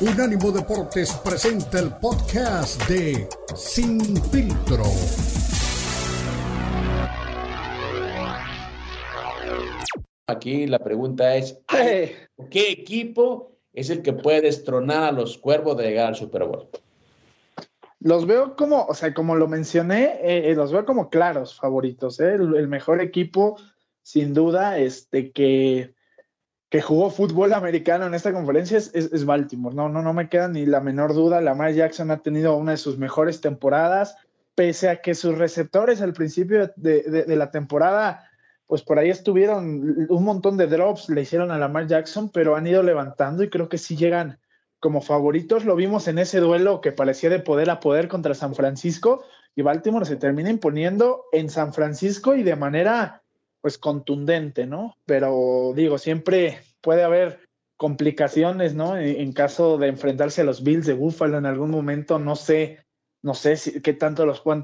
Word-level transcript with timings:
Unánimo 0.00 0.52
Deportes 0.52 1.12
presenta 1.24 1.80
el 1.80 1.90
podcast 1.90 2.80
de 2.88 3.28
Sin 3.56 4.00
Filtro. 4.30 4.84
Aquí 10.28 10.68
la 10.68 10.78
pregunta 10.78 11.34
es, 11.34 11.58
¿qué 11.66 12.70
equipo 12.70 13.56
es 13.72 13.90
el 13.90 14.02
que 14.02 14.12
puede 14.12 14.42
destronar 14.42 15.02
a 15.02 15.10
los 15.12 15.36
cuervos 15.36 15.76
de 15.76 15.88
llegar 15.88 16.06
al 16.06 16.14
Super 16.14 16.44
Bowl? 16.44 16.68
Los 17.98 18.24
veo 18.24 18.54
como, 18.54 18.84
o 18.84 18.94
sea, 18.94 19.12
como 19.12 19.34
lo 19.34 19.48
mencioné, 19.48 20.20
eh, 20.22 20.52
eh, 20.52 20.54
los 20.54 20.70
veo 20.70 20.84
como 20.84 21.10
claros 21.10 21.56
favoritos. 21.56 22.20
¿eh? 22.20 22.34
El, 22.34 22.68
mejor 22.68 23.00
equipo, 23.00 23.56
sin 24.02 24.32
duda, 24.32 24.78
este 24.78 25.32
que, 25.32 25.92
que 26.70 26.82
jugó 26.82 27.10
fútbol 27.10 27.54
americano 27.54 28.06
en 28.06 28.14
esta 28.14 28.32
conferencia 28.32 28.76
es, 28.76 29.24
Baltimore. 29.24 29.74
No, 29.74 29.88
no, 29.88 30.02
no 30.02 30.12
me 30.12 30.28
queda 30.28 30.48
ni 30.48 30.66
la 30.66 30.80
menor 30.80 31.14
duda. 31.14 31.40
Lamar 31.40 31.72
Jackson 31.72 32.10
ha 32.10 32.18
tenido 32.18 32.56
una 32.56 32.72
de 32.72 32.76
sus 32.76 32.98
mejores 32.98 33.40
temporadas, 33.40 34.16
pese 34.54 34.88
a 34.88 35.00
que 35.00 35.14
sus 35.14 35.38
receptores 35.38 36.02
al 36.02 36.12
principio 36.12 36.70
de, 36.76 37.02
de 37.02 37.36
la 37.36 37.50
temporada, 37.50 38.28
pues 38.66 38.82
por 38.82 38.98
ahí 38.98 39.08
estuvieron 39.08 40.06
un 40.10 40.24
montón 40.24 40.58
de 40.58 40.66
drops, 40.66 41.08
le 41.08 41.22
hicieron 41.22 41.50
a 41.50 41.58
Lamar 41.58 41.86
Jackson, 41.86 42.30
pero 42.30 42.54
han 42.54 42.66
ido 42.66 42.82
levantando 42.82 43.42
y 43.42 43.48
creo 43.48 43.68
que 43.70 43.78
sí 43.78 43.96
llegan 43.96 44.38
como 44.78 45.00
favoritos. 45.00 45.64
Lo 45.64 45.74
vimos 45.74 46.06
en 46.06 46.18
ese 46.18 46.38
duelo 46.40 46.82
que 46.82 46.92
parecía 46.92 47.30
de 47.30 47.40
poder 47.40 47.70
a 47.70 47.80
poder 47.80 48.08
contra 48.08 48.34
San 48.34 48.54
Francisco 48.54 49.24
y 49.54 49.62
Baltimore 49.62 50.04
se 50.04 50.16
termina 50.16 50.50
imponiendo 50.50 51.24
en 51.32 51.48
San 51.48 51.72
Francisco 51.72 52.34
y 52.34 52.42
de 52.42 52.56
manera 52.56 53.22
pues 53.60 53.78
contundente, 53.78 54.66
¿no? 54.66 54.96
Pero 55.06 55.72
digo, 55.74 55.98
siempre 55.98 56.60
puede 56.80 57.02
haber 57.02 57.40
complicaciones, 57.76 58.74
¿no? 58.74 58.96
En, 58.96 59.32
caso 59.32 59.78
de 59.78 59.88
enfrentarse 59.88 60.40
a 60.40 60.44
los 60.44 60.62
Bills 60.62 60.86
de 60.86 60.94
Buffalo 60.94 61.38
en 61.38 61.46
algún 61.46 61.70
momento, 61.70 62.18
no 62.18 62.34
sé, 62.34 62.84
no 63.22 63.34
sé 63.34 63.56
si, 63.56 63.80
qué 63.80 63.92
tanto 63.92 64.26
los 64.26 64.40
puedan 64.40 64.62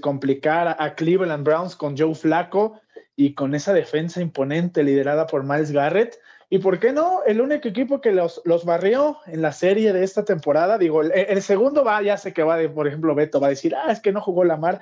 complicar 0.00 0.76
a 0.78 0.94
Cleveland 0.94 1.44
Browns 1.44 1.76
con 1.76 1.96
Joe 1.96 2.14
Flaco 2.14 2.80
y 3.14 3.34
con 3.34 3.54
esa 3.54 3.72
defensa 3.72 4.20
imponente 4.20 4.82
liderada 4.82 5.26
por 5.26 5.44
Miles 5.44 5.70
Garrett 5.70 6.18
y 6.52 6.58
por 6.58 6.80
qué 6.80 6.92
no, 6.92 7.22
el 7.24 7.40
único 7.40 7.68
equipo 7.68 8.00
que 8.00 8.10
los, 8.10 8.42
los 8.44 8.64
barrió 8.64 9.18
en 9.26 9.40
la 9.40 9.52
serie 9.52 9.92
de 9.92 10.02
esta 10.02 10.24
temporada, 10.24 10.78
digo, 10.78 11.02
el, 11.02 11.42
segundo 11.42 11.84
va, 11.84 12.02
ya 12.02 12.16
sé 12.16 12.32
que 12.32 12.42
va 12.42 12.56
de, 12.56 12.68
por 12.68 12.88
ejemplo, 12.88 13.14
Beto 13.14 13.38
va 13.38 13.46
a 13.46 13.50
decir, 13.50 13.76
ah, 13.76 13.92
es 13.92 14.00
que 14.00 14.10
no 14.10 14.20
jugó 14.20 14.42
Lamar, 14.42 14.80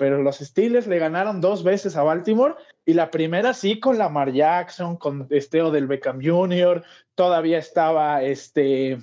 pero 0.00 0.22
los 0.22 0.38
Steelers 0.38 0.86
le 0.86 0.98
ganaron 0.98 1.42
dos 1.42 1.62
veces 1.62 1.94
a 1.94 2.02
Baltimore 2.02 2.54
y 2.86 2.94
la 2.94 3.10
primera 3.10 3.52
sí 3.52 3.78
con 3.78 3.98
Lamar 3.98 4.32
Jackson, 4.32 4.96
con 4.96 5.26
Esteo 5.28 5.70
del 5.70 5.86
Beckham 5.86 6.20
Jr., 6.24 6.82
todavía 7.14 7.58
estaba 7.58 8.22
este, 8.22 8.96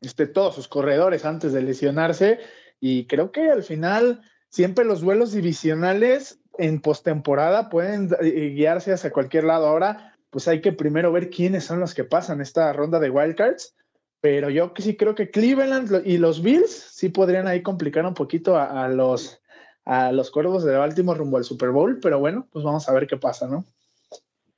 este, 0.00 0.28
todos 0.28 0.54
sus 0.54 0.68
corredores 0.68 1.24
antes 1.24 1.52
de 1.52 1.62
lesionarse 1.62 2.38
y 2.78 3.08
creo 3.08 3.32
que 3.32 3.50
al 3.50 3.64
final 3.64 4.22
siempre 4.48 4.84
los 4.84 5.00
duelos 5.00 5.32
divisionales 5.32 6.38
en 6.56 6.80
postemporada 6.80 7.68
pueden 7.68 8.08
eh, 8.20 8.52
guiarse 8.54 8.92
hacia 8.92 9.10
cualquier 9.10 9.42
lado. 9.42 9.66
Ahora, 9.66 10.16
pues 10.30 10.46
hay 10.46 10.60
que 10.60 10.72
primero 10.72 11.10
ver 11.10 11.30
quiénes 11.30 11.64
son 11.64 11.80
los 11.80 11.94
que 11.94 12.04
pasan 12.04 12.40
esta 12.40 12.72
ronda 12.72 13.00
de 13.00 13.10
wildcards. 13.10 13.74
Pero 14.20 14.50
yo 14.50 14.72
sí 14.76 14.96
creo 14.96 15.16
que 15.16 15.32
Cleveland 15.32 16.06
y 16.06 16.16
los 16.16 16.44
Bills 16.44 16.70
sí 16.70 17.08
podrían 17.08 17.48
ahí 17.48 17.60
complicar 17.60 18.06
un 18.06 18.14
poquito 18.14 18.56
a, 18.56 18.86
los, 18.86 19.41
a 19.84 20.12
los 20.12 20.30
cuervos 20.30 20.64
de 20.64 20.76
Baltimore 20.76 21.18
rumbo 21.18 21.36
al 21.36 21.44
Super 21.44 21.70
Bowl. 21.70 21.98
Pero 22.00 22.18
bueno, 22.18 22.46
pues 22.52 22.64
vamos 22.64 22.88
a 22.88 22.92
ver 22.92 23.06
qué 23.06 23.16
pasa, 23.16 23.46
¿no? 23.48 23.64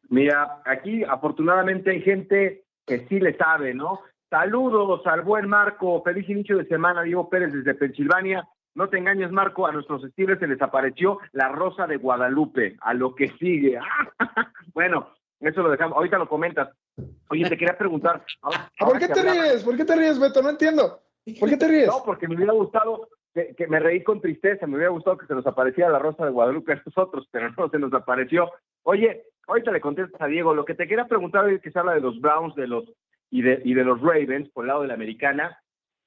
Mira, 0.09 0.63
aquí 0.65 1.03
afortunadamente 1.05 1.91
hay 1.91 2.03
gente 2.03 2.65
que 2.87 3.07
sí 3.09 3.19
le 3.19 3.37
sabe, 3.37 3.75
¿no? 3.75 4.01
Saludos 4.31 5.07
al 5.07 5.23
buen 5.23 5.49
Marco, 5.49 6.03
feliz 6.03 6.29
inicio 6.29 6.59
de 6.59 6.67
semana, 6.67 7.03
Diego 7.03 7.29
Pérez 7.29 7.53
desde 7.53 7.75
Pensilvania. 7.75 8.47
No 8.75 8.89
te 8.89 8.99
engañes, 8.99 9.31
Marco, 9.31 9.67
a 9.67 9.73
nuestros 9.73 10.03
Steelers 10.11 10.41
se 10.41 10.49
les 10.49 10.61
apareció 10.61 11.21
la 11.33 11.49
rosa 11.49 11.87
de 11.87 11.97
Guadalupe, 11.97 12.77
a 12.81 12.93
lo 12.93 13.15
que 13.15 13.31
sigue. 13.39 13.79
bueno, 14.75 15.09
eso 15.39 15.63
lo 15.63 15.71
dejamos. 15.71 15.97
Ahorita 15.97 16.19
lo 16.19 16.29
comentas. 16.29 16.71
Oye, 17.31 17.49
te 17.49 17.57
quería 17.57 17.79
preguntar. 17.79 18.25
¿Por 18.79 18.99
qué 18.99 19.09
te 19.09 19.23
ríes? 19.23 19.63
¿Por 19.63 19.77
qué 19.77 19.85
te 19.85 19.95
ríes, 19.95 20.19
Beto? 20.19 20.43
No 20.43 20.51
entiendo. 20.51 21.01
¿Por 21.39 21.49
qué 21.49 21.57
te 21.57 21.69
ríes? 21.69 21.87
No, 21.87 22.03
porque 22.05 22.27
me 22.27 22.35
hubiera 22.35 22.53
gustado 22.53 23.09
que, 23.35 23.67
me 23.67 23.81
reí 23.81 24.03
con 24.03 24.21
tristeza. 24.21 24.67
Me 24.67 24.77
hubiera 24.77 24.93
gustado 24.93 25.19
que 25.19 25.27
se 25.27 25.35
nos 25.35 25.47
apareciera 25.47 25.91
la 25.91 25.99
rosa 25.99 26.25
de 26.25 26.31
Guadalupe 26.31 26.73
a 26.73 26.77
estos 26.77 26.97
otros, 26.97 27.29
pero 27.31 27.51
no 27.51 27.69
se 27.69 27.79
nos 27.79 27.93
apareció. 27.93 28.51
Oye, 28.85 29.25
ahorita 29.47 29.73
le 29.73 29.81
contestas 29.81 30.21
a 30.21 30.27
Diego. 30.27 30.55
Lo 30.55 30.65
que 30.65 30.75
te 30.75 30.87
quería 30.87 31.07
preguntar 31.07 31.49
es 31.51 31.61
que 31.61 31.71
se 31.71 31.79
habla 31.79 31.95
de 31.95 32.01
los 32.01 32.21
Browns 32.21 32.55
de 32.55 32.69
los 32.69 32.85
y 33.31 33.43
de, 33.43 33.61
y 33.65 33.75
de 33.75 33.85
los 33.85 34.01
Ravens 34.01 34.49
por 34.51 34.65
el 34.65 34.69
lado 34.69 34.83
de 34.83 34.89
la 34.89 34.95
americana. 34.95 35.59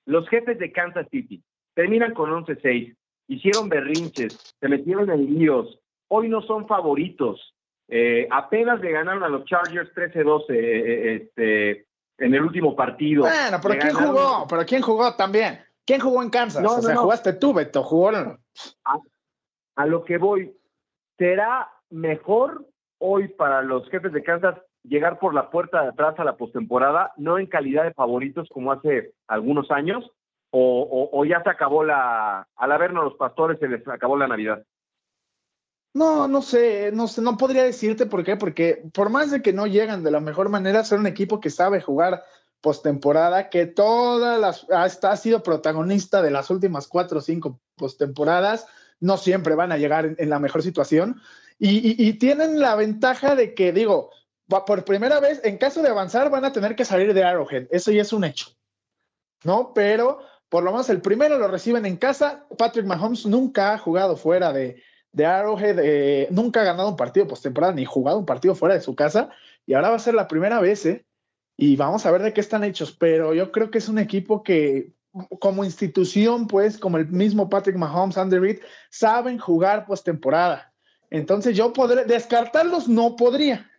Los 0.05 0.27
jefes 0.29 0.57
de 0.57 0.71
Kansas 0.71 1.07
City 1.11 1.43
terminan 1.73 2.13
con 2.13 2.29
11-6. 2.31 2.95
Hicieron 3.27 3.67
berrinches, 3.67 4.55
se 4.57 4.69
metieron 4.69 5.11
en 5.11 5.25
líos. 5.25 5.79
Hoy 6.07 6.29
no 6.29 6.41
son 6.41 6.65
favoritos. 6.67 7.53
Eh, 7.89 8.27
apenas 8.31 8.79
le 8.79 8.91
ganaron 8.91 9.23
a 9.23 9.29
los 9.29 9.45
Chargers 9.45 9.93
13-12 9.93 10.45
eh, 10.49 10.55
eh, 10.55 11.15
este, 11.15 11.85
en 12.17 12.33
el 12.33 12.41
último 12.41 12.75
partido. 12.75 13.23
Bueno, 13.23 13.59
pero 13.61 13.79
¿quién 13.79 13.93
jugó? 13.93 14.47
¿Pero 14.49 14.65
quién 14.65 14.81
jugó 14.81 15.15
también? 15.15 15.59
¿Quién 15.87 16.01
jugó 16.01 16.21
en 16.21 16.29
Kansas? 16.29 16.61
No, 16.61 16.75
o 16.75 16.81
sea, 16.81 16.97
jugaste 16.97 17.31
tú, 17.31 17.53
Beto, 17.53 17.81
jugaron. 17.81 18.37
A, 19.75 19.85
lo 19.85 20.03
que 20.03 20.17
voy, 20.17 20.53
¿será 21.17 21.71
mejor 21.89 22.67
hoy 22.99 23.29
para 23.29 23.61
los 23.61 23.89
jefes 23.89 24.11
de 24.11 24.21
Kansas 24.21 24.55
llegar 24.83 25.17
por 25.17 25.33
la 25.33 25.49
puerta 25.49 25.81
de 25.83 25.89
atrás 25.89 26.19
a 26.19 26.25
la 26.25 26.35
postemporada, 26.35 27.13
no 27.15 27.39
en 27.39 27.47
calidad 27.47 27.85
de 27.85 27.93
favoritos 27.93 28.49
como 28.51 28.73
hace 28.73 29.13
algunos 29.27 29.71
años? 29.71 30.11
O, 30.49 31.09
o, 31.11 31.25
ya 31.25 31.41
se 31.43 31.49
acabó 31.49 31.83
la, 31.83 32.47
al 32.55 32.71
habernos 32.71 33.05
los 33.05 33.15
pastores, 33.15 33.59
se 33.59 33.67
les 33.67 33.87
acabó 33.87 34.17
la 34.17 34.27
Navidad. 34.27 34.65
No, 35.93 36.27
no 36.27 36.41
sé, 36.41 36.91
no 36.93 37.07
sé, 37.07 37.21
no 37.21 37.37
podría 37.37 37.63
decirte 37.63 38.05
por 38.05 38.23
qué, 38.23 38.35
porque 38.35 38.83
por 38.93 39.09
más 39.09 39.31
de 39.31 39.41
que 39.41 39.53
no 39.53 39.67
llegan 39.67 40.03
de 40.03 40.11
la 40.11 40.19
mejor 40.19 40.49
manera, 40.49 40.83
son 40.83 41.01
un 41.01 41.07
equipo 41.07 41.39
que 41.39 41.49
sabe 41.49 41.81
jugar 41.81 42.23
postemporada, 42.61 43.49
que 43.49 43.65
todas 43.65 44.39
las 44.39 44.65
ha, 44.71 45.11
ha 45.11 45.17
sido 45.17 45.43
protagonista 45.43 46.21
de 46.21 46.31
las 46.31 46.49
últimas 46.49 46.87
cuatro 46.87 47.19
o 47.19 47.21
cinco 47.21 47.59
postemporadas, 47.75 48.65
no 48.99 49.17
siempre 49.17 49.55
van 49.55 49.71
a 49.71 49.77
llegar 49.77 50.15
en, 50.17 50.29
la 50.29 50.39
mejor 50.39 50.63
situación 50.63 51.21
y, 51.59 52.13
tienen 52.13 52.59
la 52.59 52.75
ventaja 52.75 53.35
de 53.35 53.53
que, 53.53 53.71
digo, 53.71 54.11
por 54.47 54.85
primera 54.85 55.19
vez, 55.19 55.41
en 55.43 55.57
caso 55.57 55.81
de 55.81 55.89
avanzar, 55.89 56.29
van 56.29 56.45
a 56.45 56.51
tener 56.51 56.75
que 56.75 56.85
salir 56.85 57.13
de 57.13 57.23
Arrowhead, 57.23 57.67
eso 57.71 57.91
ya 57.91 58.01
es 58.01 58.13
un 58.13 58.23
hecho, 58.23 58.47
¿no? 59.43 59.73
Pero 59.73 60.19
por 60.49 60.63
lo 60.63 60.71
menos 60.71 60.89
el 60.89 61.01
primero 61.01 61.37
lo 61.37 61.47
reciben 61.47 61.85
en 61.85 61.97
casa. 61.97 62.45
Patrick 62.57 62.85
Mahomes 62.85 63.25
nunca 63.25 63.73
ha 63.73 63.77
jugado 63.77 64.15
fuera 64.15 64.53
de, 64.53 64.81
de 65.11 65.25
Arrowhead 65.25 65.79
eh, 65.81 66.27
nunca 66.31 66.61
ha 66.61 66.65
ganado 66.65 66.89
un 66.89 66.95
partido 66.95 67.27
postemporada 67.27 67.73
ni 67.73 67.85
jugado 67.85 68.19
un 68.19 68.25
partido 68.25 68.55
fuera 68.55 68.75
de 68.75 68.81
su 68.81 68.95
casa 68.95 69.29
y 69.65 69.73
ahora 69.73 69.89
va 69.89 69.95
a 69.95 69.99
ser 69.99 70.13
la 70.13 70.27
primera 70.27 70.59
vez, 70.59 70.85
¿eh? 70.85 71.05
Y 71.57 71.75
vamos 71.75 72.05
a 72.05 72.11
ver 72.11 72.21
de 72.21 72.33
qué 72.33 72.41
están 72.41 72.63
hechos, 72.63 72.91
pero 72.91 73.33
yo 73.33 73.51
creo 73.51 73.71
que 73.71 73.79
es 73.79 73.89
un 73.89 73.97
equipo 73.97 74.43
que 74.43 74.93
como 75.39 75.65
institución, 75.65 76.47
pues, 76.47 76.77
como 76.77 76.97
el 76.97 77.07
mismo 77.07 77.49
Patrick 77.49 77.75
Mahomes, 77.75 78.17
Andy 78.17 78.37
Reid, 78.37 78.59
saben 78.91 79.39
jugar 79.39 79.85
postemporada. 79.87 80.73
Entonces 81.09 81.57
yo 81.57 81.73
podré 81.73 82.05
descartarlos, 82.05 82.87
no 82.87 83.15
podría. 83.15 83.71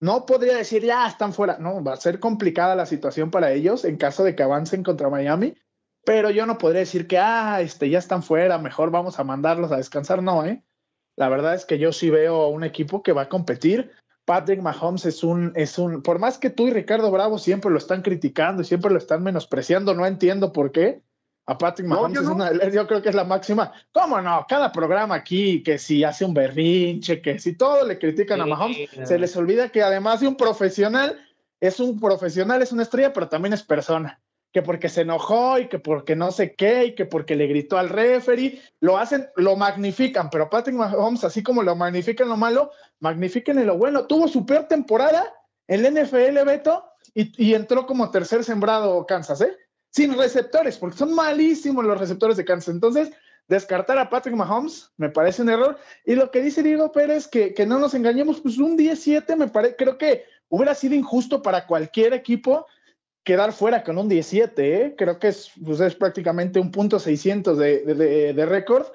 No 0.00 0.26
podría 0.26 0.56
decir, 0.56 0.82
ya 0.84 1.06
están 1.06 1.32
fuera. 1.32 1.58
No, 1.58 1.82
va 1.82 1.94
a 1.94 1.96
ser 1.96 2.18
complicada 2.18 2.74
la 2.74 2.86
situación 2.86 3.30
para 3.30 3.52
ellos 3.52 3.84
en 3.84 3.96
caso 3.96 4.24
de 4.24 4.34
que 4.34 4.42
avancen 4.42 4.82
contra 4.82 5.08
Miami, 5.08 5.54
pero 6.04 6.30
yo 6.30 6.44
no 6.44 6.58
podría 6.58 6.80
decir 6.80 7.06
que, 7.06 7.18
ah, 7.18 7.60
este, 7.60 7.88
ya 7.88 8.00
están 8.00 8.22
fuera, 8.22 8.58
mejor 8.58 8.90
vamos 8.90 9.18
a 9.18 9.24
mandarlos 9.24 9.70
a 9.70 9.76
descansar. 9.76 10.22
No, 10.22 10.44
¿eh? 10.44 10.62
La 11.16 11.28
verdad 11.28 11.54
es 11.54 11.64
que 11.64 11.78
yo 11.78 11.92
sí 11.92 12.10
veo 12.10 12.48
un 12.48 12.64
equipo 12.64 13.02
que 13.02 13.12
va 13.12 13.22
a 13.22 13.28
competir. 13.28 13.92
Patrick 14.24 14.60
Mahomes 14.60 15.04
es 15.04 15.24
un, 15.24 15.52
es 15.56 15.78
un, 15.78 16.02
por 16.02 16.18
más 16.18 16.38
que 16.38 16.50
tú 16.50 16.68
y 16.68 16.70
Ricardo 16.70 17.10
Bravo 17.10 17.38
siempre 17.38 17.70
lo 17.70 17.78
están 17.78 18.02
criticando 18.02 18.62
y 18.62 18.64
siempre 18.64 18.90
lo 18.90 18.98
están 18.98 19.22
menospreciando, 19.22 19.94
no 19.94 20.06
entiendo 20.06 20.52
por 20.52 20.70
qué. 20.70 21.02
A 21.44 21.58
Patrick 21.58 21.88
Mahomes 21.88 22.14
yo, 22.14 22.22
es 22.22 22.28
una, 22.28 22.70
yo 22.70 22.86
creo 22.86 23.02
que 23.02 23.08
es 23.08 23.16
la 23.16 23.24
máxima. 23.24 23.72
¿Cómo 23.90 24.20
no? 24.20 24.46
Cada 24.48 24.70
programa 24.70 25.16
aquí, 25.16 25.62
que 25.64 25.76
si 25.76 26.04
hace 26.04 26.24
un 26.24 26.34
berrinche, 26.34 27.20
que 27.20 27.40
si 27.40 27.56
todo 27.56 27.84
le 27.84 27.98
critican 27.98 28.40
a 28.40 28.46
Mahomes, 28.46 28.90
se 29.04 29.18
les 29.18 29.36
olvida 29.36 29.70
que 29.70 29.82
además 29.82 30.20
de 30.20 30.28
un 30.28 30.36
profesional, 30.36 31.18
es 31.58 31.80
un 31.80 31.98
profesional, 31.98 32.62
es 32.62 32.70
una 32.70 32.84
estrella, 32.84 33.12
pero 33.12 33.28
también 33.28 33.54
es 33.54 33.64
persona 33.64 34.21
que 34.52 34.62
porque 34.62 34.88
se 34.88 35.00
enojó 35.00 35.58
y 35.58 35.68
que 35.68 35.78
porque 35.78 36.14
no 36.14 36.30
sé 36.30 36.54
qué 36.54 36.86
y 36.86 36.94
que 36.94 37.06
porque 37.06 37.34
le 37.34 37.46
gritó 37.46 37.78
al 37.78 37.88
referee, 37.88 38.60
lo 38.80 38.98
hacen, 38.98 39.28
lo 39.36 39.56
magnifican, 39.56 40.28
pero 40.28 40.50
Patrick 40.50 40.76
Mahomes, 40.76 41.24
así 41.24 41.42
como 41.42 41.62
lo 41.62 41.74
magnifican 41.74 42.28
lo 42.28 42.36
malo, 42.36 42.70
magnifiquen 43.00 43.66
lo 43.66 43.78
bueno. 43.78 44.06
Tuvo 44.06 44.28
su 44.28 44.44
peor 44.44 44.68
temporada 44.68 45.32
en 45.66 45.84
el 45.84 46.04
NFL, 46.04 46.44
Beto, 46.44 46.84
y, 47.14 47.54
entró 47.54 47.86
como 47.86 48.10
tercer 48.10 48.44
sembrado 48.44 49.06
Kansas, 49.06 49.40
¿eh? 49.40 49.56
Sin 49.90 50.16
receptores, 50.16 50.78
porque 50.78 50.96
son 50.96 51.14
malísimos 51.14 51.84
los 51.84 51.98
receptores 51.98 52.36
de 52.36 52.44
Kansas. 52.44 52.74
Entonces, 52.74 53.10
descartar 53.48 53.98
a 53.98 54.08
Patrick 54.08 54.34
Mahomes 54.34 54.90
me 54.96 55.10
parece 55.10 55.42
un 55.42 55.50
error. 55.50 55.78
Y 56.06 56.14
lo 56.14 56.30
que 56.30 56.42
dice 56.42 56.62
Diego 56.62 56.92
Pérez, 56.92 57.28
que, 57.28 57.52
que 57.52 57.66
no 57.66 57.78
nos 57.78 57.94
engañemos, 57.94 58.40
pues 58.40 58.58
un 58.58 58.76
17 58.76 59.36
me 59.36 59.48
parece, 59.48 59.76
creo 59.76 59.98
que 59.98 60.24
hubiera 60.48 60.74
sido 60.74 60.94
injusto 60.94 61.42
para 61.42 61.66
cualquier 61.66 62.14
equipo 62.14 62.66
quedar 63.24 63.52
fuera 63.52 63.84
con 63.84 63.98
un 63.98 64.08
17, 64.08 64.82
¿eh? 64.82 64.94
creo 64.96 65.18
que 65.18 65.28
es, 65.28 65.50
pues 65.64 65.80
es 65.80 65.94
prácticamente 65.94 66.58
un 66.58 66.70
punto 66.70 66.98
600 66.98 67.56
de, 67.56 67.84
de, 67.84 68.32
de 68.32 68.46
récord. 68.46 68.86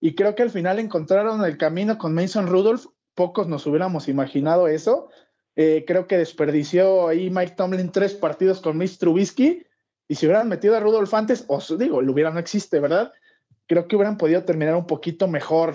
Y 0.00 0.14
creo 0.14 0.34
que 0.34 0.42
al 0.42 0.50
final 0.50 0.78
encontraron 0.78 1.44
el 1.44 1.56
camino 1.56 1.98
con 1.98 2.14
Mason 2.14 2.46
Rudolph, 2.46 2.86
pocos 3.14 3.46
nos 3.48 3.66
hubiéramos 3.66 4.08
imaginado 4.08 4.68
eso, 4.68 5.08
eh, 5.56 5.84
creo 5.86 6.06
que 6.06 6.18
desperdició 6.18 7.08
ahí 7.08 7.30
Mike 7.30 7.54
Tomlin 7.56 7.92
tres 7.92 8.14
partidos 8.14 8.60
con 8.60 8.76
Mitch 8.76 8.98
Trubisky. 8.98 9.64
Y 10.08 10.16
si 10.16 10.26
hubieran 10.26 10.48
metido 10.48 10.76
a 10.76 10.80
Rudolph 10.80 11.14
antes, 11.14 11.44
os 11.48 11.78
digo, 11.78 12.00
el 12.00 12.10
hubiera 12.10 12.30
no 12.30 12.38
existe, 12.38 12.80
¿verdad? 12.80 13.12
Creo 13.66 13.88
que 13.88 13.96
hubieran 13.96 14.18
podido 14.18 14.44
terminar 14.44 14.74
un 14.74 14.86
poquito 14.86 15.28
mejor 15.28 15.74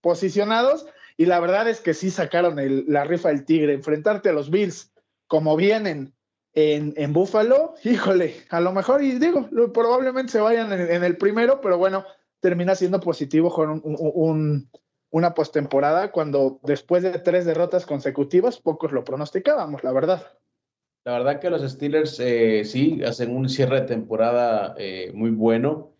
posicionados. 0.00 0.86
Y 1.16 1.26
la 1.26 1.40
verdad 1.40 1.68
es 1.68 1.80
que 1.80 1.94
sí 1.94 2.10
sacaron 2.10 2.56
la 2.88 3.04
rifa 3.04 3.28
del 3.28 3.44
tigre, 3.44 3.72
enfrentarte 3.72 4.30
a 4.30 4.32
los 4.32 4.50
Bills 4.50 4.92
como 5.28 5.56
vienen 5.56 6.12
en, 6.54 6.94
en 6.96 7.12
Buffalo, 7.12 7.74
híjole, 7.82 8.34
a 8.48 8.60
lo 8.60 8.72
mejor, 8.72 9.02
y 9.02 9.18
digo, 9.18 9.48
probablemente 9.72 10.32
se 10.32 10.40
vayan 10.40 10.72
en, 10.72 11.02
el 11.02 11.16
primero, 11.16 11.60
pero 11.60 11.78
bueno, 11.78 12.04
termina 12.40 12.74
siendo 12.76 13.00
positivo 13.00 13.52
con 13.52 13.82
un, 13.84 14.70
una 15.10 15.34
postemporada 15.34 16.12
cuando 16.12 16.60
después 16.62 17.02
de 17.02 17.18
tres 17.18 17.44
derrotas 17.44 17.86
consecutivas, 17.86 18.58
pocos 18.58 18.92
lo 18.92 19.04
pronosticábamos, 19.04 19.82
la 19.82 19.92
verdad. 19.92 20.26
La 21.04 21.12
verdad 21.12 21.40
que 21.40 21.50
los 21.50 21.62
Steelers 21.62 22.18
eh, 22.20 22.64
sí 22.64 23.02
hacen 23.04 23.36
un 23.36 23.48
cierre 23.48 23.82
de 23.82 23.86
temporada 23.86 24.74
eh, 24.78 25.10
muy 25.14 25.30
bueno. 25.30 25.90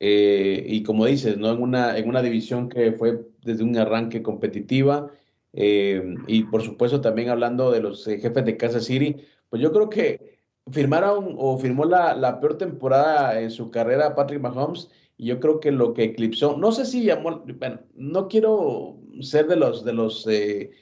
Eh, 0.00 0.64
y 0.66 0.82
como 0.82 1.06
dices, 1.06 1.36
¿no? 1.36 1.52
En 1.52 1.60
una, 1.60 1.98
en 1.98 2.08
una 2.08 2.22
división 2.22 2.68
que 2.68 2.92
fue 2.92 3.20
desde 3.42 3.62
un 3.62 3.76
arranque 3.76 4.22
competitiva. 4.22 5.10
y 5.52 6.42
por 6.44 6.62
supuesto 6.62 7.00
también 7.00 7.28
hablando 7.28 7.70
de 7.70 7.80
los 7.80 8.04
jefes 8.04 8.44
de 8.44 8.56
Kansas 8.56 8.86
City, 8.86 9.24
pues 9.54 9.62
yo 9.62 9.70
creo 9.70 9.88
que 9.88 10.40
firmaron 10.72 11.36
o 11.38 11.56
firmó 11.56 11.84
la, 11.84 12.16
la, 12.16 12.40
peor 12.40 12.58
temporada 12.58 13.40
en 13.40 13.52
su 13.52 13.70
carrera 13.70 14.16
Patrick 14.16 14.40
Mahomes 14.40 14.90
y 15.16 15.26
yo 15.26 15.38
creo 15.38 15.60
que 15.60 15.70
lo 15.70 15.94
que 15.94 16.02
eclipsó, 16.02 16.56
no 16.56 16.72
sé 16.72 16.84
si 16.84 17.04
llamó, 17.04 17.44
bueno, 17.60 17.78
no 17.94 18.26
quiero 18.26 18.98
ser 19.20 19.46
de 19.46 19.54
los, 19.54 19.84
de 19.84 19.92
los 19.92 20.26
eh, 20.28 20.72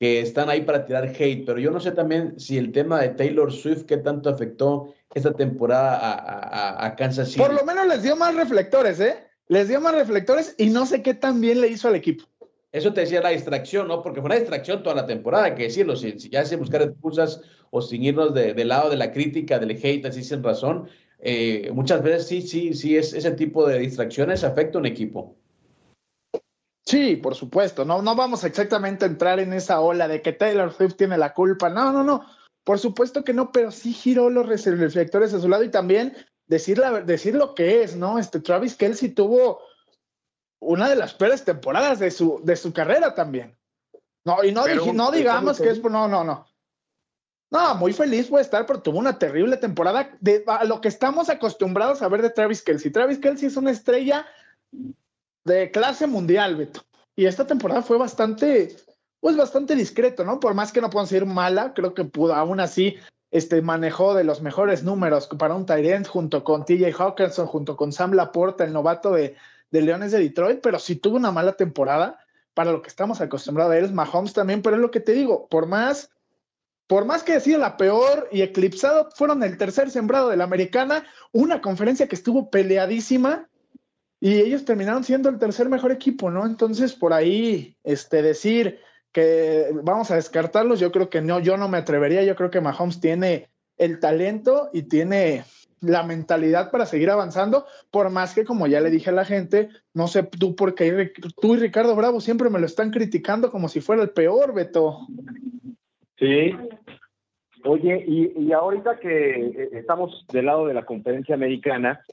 que 0.00 0.22
están 0.22 0.48
ahí 0.48 0.62
para 0.62 0.86
tirar 0.86 1.12
hate, 1.14 1.44
pero 1.44 1.58
yo 1.58 1.70
no 1.70 1.78
sé 1.78 1.92
también 1.92 2.40
si 2.40 2.56
el 2.56 2.72
tema 2.72 3.02
de 3.02 3.10
Taylor 3.10 3.52
Swift, 3.52 3.82
qué 3.82 3.98
tanto 3.98 4.30
afectó 4.30 4.94
esta 5.12 5.34
temporada 5.34 5.98
a, 5.98 6.12
a, 6.14 6.86
a 6.86 6.96
Kansas 6.96 7.28
City. 7.28 7.40
Por 7.40 7.52
lo 7.52 7.66
menos 7.66 7.86
les 7.86 8.02
dio 8.02 8.16
más 8.16 8.34
reflectores, 8.34 8.98
¿eh? 8.98 9.26
Les 9.48 9.68
dio 9.68 9.78
más 9.78 9.94
reflectores 9.94 10.54
y 10.56 10.70
no 10.70 10.86
sé 10.86 11.02
qué 11.02 11.12
tan 11.12 11.42
bien 11.42 11.60
le 11.60 11.68
hizo 11.68 11.86
al 11.88 11.96
equipo. 11.96 12.24
Eso 12.72 12.94
te 12.94 13.02
decía 13.02 13.20
la 13.20 13.28
distracción, 13.28 13.86
¿no? 13.86 14.02
Porque 14.02 14.20
fue 14.20 14.28
una 14.28 14.38
distracción 14.38 14.82
toda 14.82 14.96
la 14.96 15.06
temporada, 15.06 15.44
hay 15.44 15.54
que 15.54 15.64
decirlo. 15.64 15.94
Si, 15.94 16.16
ya 16.30 16.44
se 16.44 16.56
buscar 16.56 16.80
excusas 16.80 17.42
o 17.70 17.82
sin 17.82 18.02
irnos 18.02 18.32
de, 18.32 18.54
del 18.54 18.68
lado 18.68 18.88
de 18.88 18.96
la 18.96 19.12
crítica, 19.12 19.58
del 19.58 19.72
hate, 19.72 20.06
así 20.06 20.24
sin 20.24 20.42
razón, 20.42 20.88
eh, 21.18 21.70
muchas 21.72 22.02
veces 22.02 22.26
sí, 22.26 22.40
sí, 22.40 22.72
sí, 22.72 22.96
es, 22.96 23.12
ese 23.12 23.30
tipo 23.32 23.66
de 23.66 23.78
distracciones 23.78 24.42
afecta 24.42 24.78
a 24.78 24.80
un 24.80 24.86
equipo. 24.86 25.36
Sí, 26.84 27.16
por 27.16 27.34
supuesto. 27.34 27.84
No, 27.84 28.00
no 28.00 28.16
vamos 28.16 28.42
exactamente 28.42 29.04
a 29.04 29.08
entrar 29.08 29.38
en 29.38 29.52
esa 29.52 29.80
ola 29.80 30.08
de 30.08 30.22
que 30.22 30.32
Taylor 30.32 30.72
Swift 30.72 30.96
tiene 30.96 31.18
la 31.18 31.34
culpa. 31.34 31.68
No, 31.68 31.92
no, 31.92 32.02
no. 32.02 32.24
Por 32.64 32.78
supuesto 32.78 33.22
que 33.22 33.34
no, 33.34 33.52
pero 33.52 33.70
sí 33.70 33.92
giró 33.92 34.30
los 34.30 34.46
reflectores 34.46 35.34
a 35.34 35.40
su 35.40 35.48
lado 35.48 35.62
y 35.62 35.70
también 35.70 36.14
decir, 36.46 36.78
la, 36.78 37.02
decir 37.02 37.34
lo 37.34 37.54
que 37.54 37.82
es, 37.82 37.96
¿no? 37.96 38.18
Este 38.18 38.40
Travis 38.40 38.76
Kelsey 38.76 39.10
tuvo 39.10 39.60
una 40.62 40.88
de 40.88 40.96
las 40.96 41.12
peores 41.14 41.44
temporadas 41.44 41.98
de 41.98 42.10
su, 42.10 42.40
de 42.44 42.56
su 42.56 42.72
carrera 42.72 43.14
también. 43.14 43.56
No, 44.24 44.44
y 44.44 44.52
no, 44.52 44.64
no 44.92 45.10
digamos 45.10 45.60
que 45.60 45.68
es 45.68 45.80
por, 45.80 45.90
no, 45.90 46.06
no, 46.06 46.22
no. 46.22 46.46
No, 47.50 47.74
muy 47.74 47.92
feliz 47.92 48.28
puede 48.28 48.44
estar, 48.44 48.64
pero 48.64 48.80
tuvo 48.80 48.98
una 48.98 49.18
terrible 49.18 49.58
temporada 49.58 50.10
de 50.20 50.42
a 50.46 50.64
lo 50.64 50.80
que 50.80 50.88
estamos 50.88 51.28
acostumbrados 51.28 52.00
a 52.00 52.08
ver 52.08 52.22
de 52.22 52.30
Travis 52.30 52.62
Kelsey. 52.62 52.90
Travis 52.90 53.18
Kelsey 53.18 53.48
es 53.48 53.56
una 53.56 53.70
estrella 53.70 54.24
de 55.44 55.70
clase 55.70 56.06
mundial, 56.06 56.56
Beto. 56.56 56.82
Y 57.14 57.26
esta 57.26 57.46
temporada 57.46 57.82
fue 57.82 57.98
bastante, 57.98 58.74
pues 59.20 59.36
bastante 59.36 59.74
discreto, 59.74 60.24
¿no? 60.24 60.40
Por 60.40 60.54
más 60.54 60.72
que 60.72 60.80
no 60.80 60.88
puedan 60.88 61.08
ser 61.08 61.26
mala, 61.26 61.74
creo 61.74 61.92
que 61.92 62.04
pudo, 62.04 62.34
aún 62.34 62.58
así, 62.58 62.96
este 63.30 63.60
manejó 63.60 64.14
de 64.14 64.24
los 64.24 64.40
mejores 64.40 64.82
números 64.82 65.28
para 65.38 65.54
un 65.54 65.66
tight 65.66 66.06
junto 66.06 66.44
con 66.44 66.64
TJ 66.64 66.92
Hawkinson, 66.96 67.46
junto 67.48 67.76
con 67.76 67.92
Sam 67.92 68.12
Laporta, 68.12 68.64
el 68.64 68.72
novato 68.72 69.12
de, 69.12 69.36
de 69.72 69.82
Leones 69.82 70.12
de 70.12 70.20
Detroit, 70.20 70.60
pero 70.62 70.78
sí 70.78 70.96
tuvo 70.96 71.16
una 71.16 71.32
mala 71.32 71.54
temporada 71.54 72.18
para 72.54 72.70
lo 72.70 72.82
que 72.82 72.88
estamos 72.88 73.20
acostumbrados 73.20 73.72
a 73.72 73.78
él. 73.78 73.92
Mahomes 73.92 74.34
también, 74.34 74.62
pero 74.62 74.76
es 74.76 74.82
lo 74.82 74.90
que 74.90 75.00
te 75.00 75.12
digo, 75.12 75.48
por 75.48 75.66
más, 75.66 76.10
por 76.86 77.06
más 77.06 77.22
que 77.22 77.40
sido 77.40 77.58
la 77.58 77.76
peor 77.76 78.28
y 78.30 78.42
eclipsado, 78.42 79.08
fueron 79.16 79.42
el 79.42 79.56
tercer 79.56 79.90
sembrado 79.90 80.28
de 80.28 80.36
la 80.36 80.44
americana, 80.44 81.06
una 81.32 81.60
conferencia 81.60 82.06
que 82.06 82.14
estuvo 82.14 82.50
peleadísima 82.50 83.48
y 84.20 84.34
ellos 84.34 84.64
terminaron 84.64 85.02
siendo 85.02 85.30
el 85.30 85.38
tercer 85.38 85.68
mejor 85.68 85.90
equipo, 85.90 86.30
¿no? 86.30 86.46
Entonces, 86.46 86.92
por 86.92 87.12
ahí, 87.12 87.76
este, 87.82 88.22
decir 88.22 88.78
que 89.10 89.70
vamos 89.82 90.10
a 90.10 90.16
descartarlos, 90.16 90.78
yo 90.78 90.92
creo 90.92 91.10
que 91.10 91.22
no, 91.22 91.40
yo 91.40 91.56
no 91.56 91.68
me 91.68 91.78
atrevería, 91.78 92.22
yo 92.22 92.36
creo 92.36 92.50
que 92.50 92.60
Mahomes 92.60 93.00
tiene 93.00 93.50
el 93.78 93.98
talento 93.98 94.70
y 94.72 94.82
tiene 94.82 95.44
la 95.82 96.02
mentalidad 96.02 96.70
para 96.70 96.86
seguir 96.86 97.10
avanzando, 97.10 97.66
por 97.90 98.10
más 98.10 98.34
que, 98.34 98.44
como 98.44 98.66
ya 98.66 98.80
le 98.80 98.90
dije 98.90 99.10
a 99.10 99.14
la 99.14 99.24
gente, 99.24 99.68
no 99.94 100.06
sé 100.06 100.22
tú 100.22 100.56
por 100.56 100.74
qué 100.74 101.12
tú 101.40 101.54
y 101.54 101.58
Ricardo 101.58 101.94
Bravo 101.96 102.20
siempre 102.20 102.48
me 102.50 102.60
lo 102.60 102.66
están 102.66 102.90
criticando 102.90 103.50
como 103.50 103.68
si 103.68 103.80
fuera 103.80 104.02
el 104.02 104.10
peor, 104.10 104.54
Beto. 104.54 105.06
Sí. 106.18 106.56
Oye, 107.64 108.04
y, 108.06 108.32
y 108.40 108.52
ahorita 108.52 108.98
que 108.98 109.46
eh, 109.46 109.68
estamos 109.72 110.24
del 110.32 110.46
lado 110.46 110.66
de 110.66 110.74
la 110.74 110.84
conferencia 110.84 111.34
americana, 111.34 112.04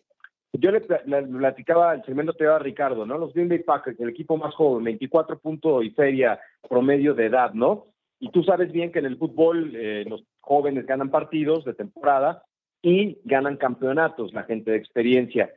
yo 0.53 0.71
le, 0.71 0.81
platicaba 0.81 1.91
al 1.91 2.01
tremendo 2.01 2.33
te 2.33 2.47
a 2.47 2.59
Ricardo, 2.59 3.05
¿no? 3.05 3.17
Los 3.17 3.33
Green 3.33 3.49
Bay 3.49 3.59
Packers, 3.59 3.99
el 3.99 4.09
equipo 4.09 4.35
más 4.37 4.53
joven, 4.55 4.83
24 4.83 5.39
puntos 5.39 5.83
y 5.83 5.91
feria 5.91 6.39
promedio 6.67 7.13
de 7.13 7.27
edad, 7.27 7.53
¿no? 7.53 7.87
Y 8.19 8.31
tú 8.31 8.43
sabes 8.43 8.71
bien 8.71 8.91
que 8.91 8.99
en 8.99 9.05
el 9.05 9.17
fútbol 9.17 9.71
eh, 9.75 10.05
los 10.07 10.23
jóvenes 10.41 10.85
ganan 10.85 11.09
partidos 11.09 11.65
de 11.65 11.73
temporada 11.73 12.43
y 12.81 13.17
ganan 13.25 13.57
campeonatos 13.57 14.33
la 14.33 14.43
gente 14.43 14.71
de 14.71 14.77
experiencia. 14.77 15.53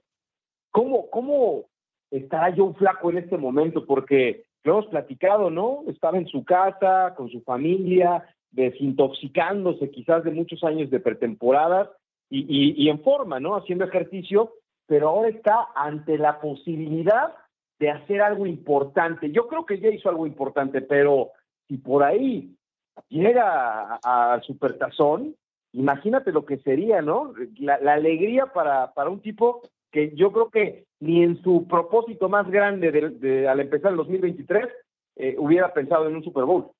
¿Cómo, 0.70 1.08
cómo 1.10 1.64
estará 2.10 2.54
Joe 2.56 2.74
Flaco 2.74 3.10
en 3.10 3.18
este 3.18 3.36
momento? 3.36 3.86
Porque 3.86 4.44
lo 4.64 4.72
hemos 4.72 4.86
platicado, 4.86 5.50
¿no? 5.50 5.84
Estaba 5.88 6.18
en 6.18 6.26
su 6.26 6.44
casa, 6.44 7.14
con 7.16 7.28
su 7.28 7.42
familia, 7.42 8.24
desintoxicándose 8.50 9.90
quizás 9.90 10.24
de 10.24 10.30
muchos 10.30 10.62
años 10.64 10.90
de 10.90 11.00
pretemporada 11.00 11.90
y, 12.30 12.74
y, 12.82 12.88
en 12.88 13.02
forma, 13.02 13.40
¿no? 13.40 13.56
Haciendo 13.56 13.84
ejercicio, 13.84 14.54
pero 14.86 15.10
ahora 15.10 15.28
está 15.28 15.68
ante 15.74 16.16
la 16.16 16.40
posibilidad 16.40 17.34
de 17.78 17.90
hacer 17.90 18.22
algo 18.22 18.46
importante. 18.46 19.30
Yo 19.30 19.48
creo 19.48 19.66
que 19.66 19.80
ya 19.80 19.88
hizo 19.88 20.08
algo 20.08 20.26
importante, 20.26 20.80
pero 20.80 21.30
si 21.68 21.76
por 21.78 22.02
ahí 22.02 22.54
llega 23.08 23.98
al 24.02 24.42
supertazón, 24.42 25.34
imagínate 25.72 26.32
lo 26.32 26.44
que 26.44 26.58
sería, 26.58 27.02
¿no? 27.02 27.32
La, 27.58 27.74
alegría 27.92 28.46
para, 28.46 28.92
para 28.92 29.10
un 29.10 29.20
tipo 29.20 29.62
que 29.90 30.14
yo 30.14 30.32
creo 30.32 30.50
que 30.50 30.84
ni 31.00 31.22
en 31.22 31.42
su 31.42 31.66
propósito 31.68 32.28
más 32.28 32.50
grande 32.50 32.90
de, 32.90 33.48
al 33.48 33.60
empezar 33.60 33.90
el 33.90 33.98
2023 33.98 34.68
eh, 35.16 35.36
hubiera 35.38 35.72
pensado 35.72 36.08
en 36.08 36.16
un 36.16 36.24
Super 36.24 36.44
Bowl. 36.44 36.70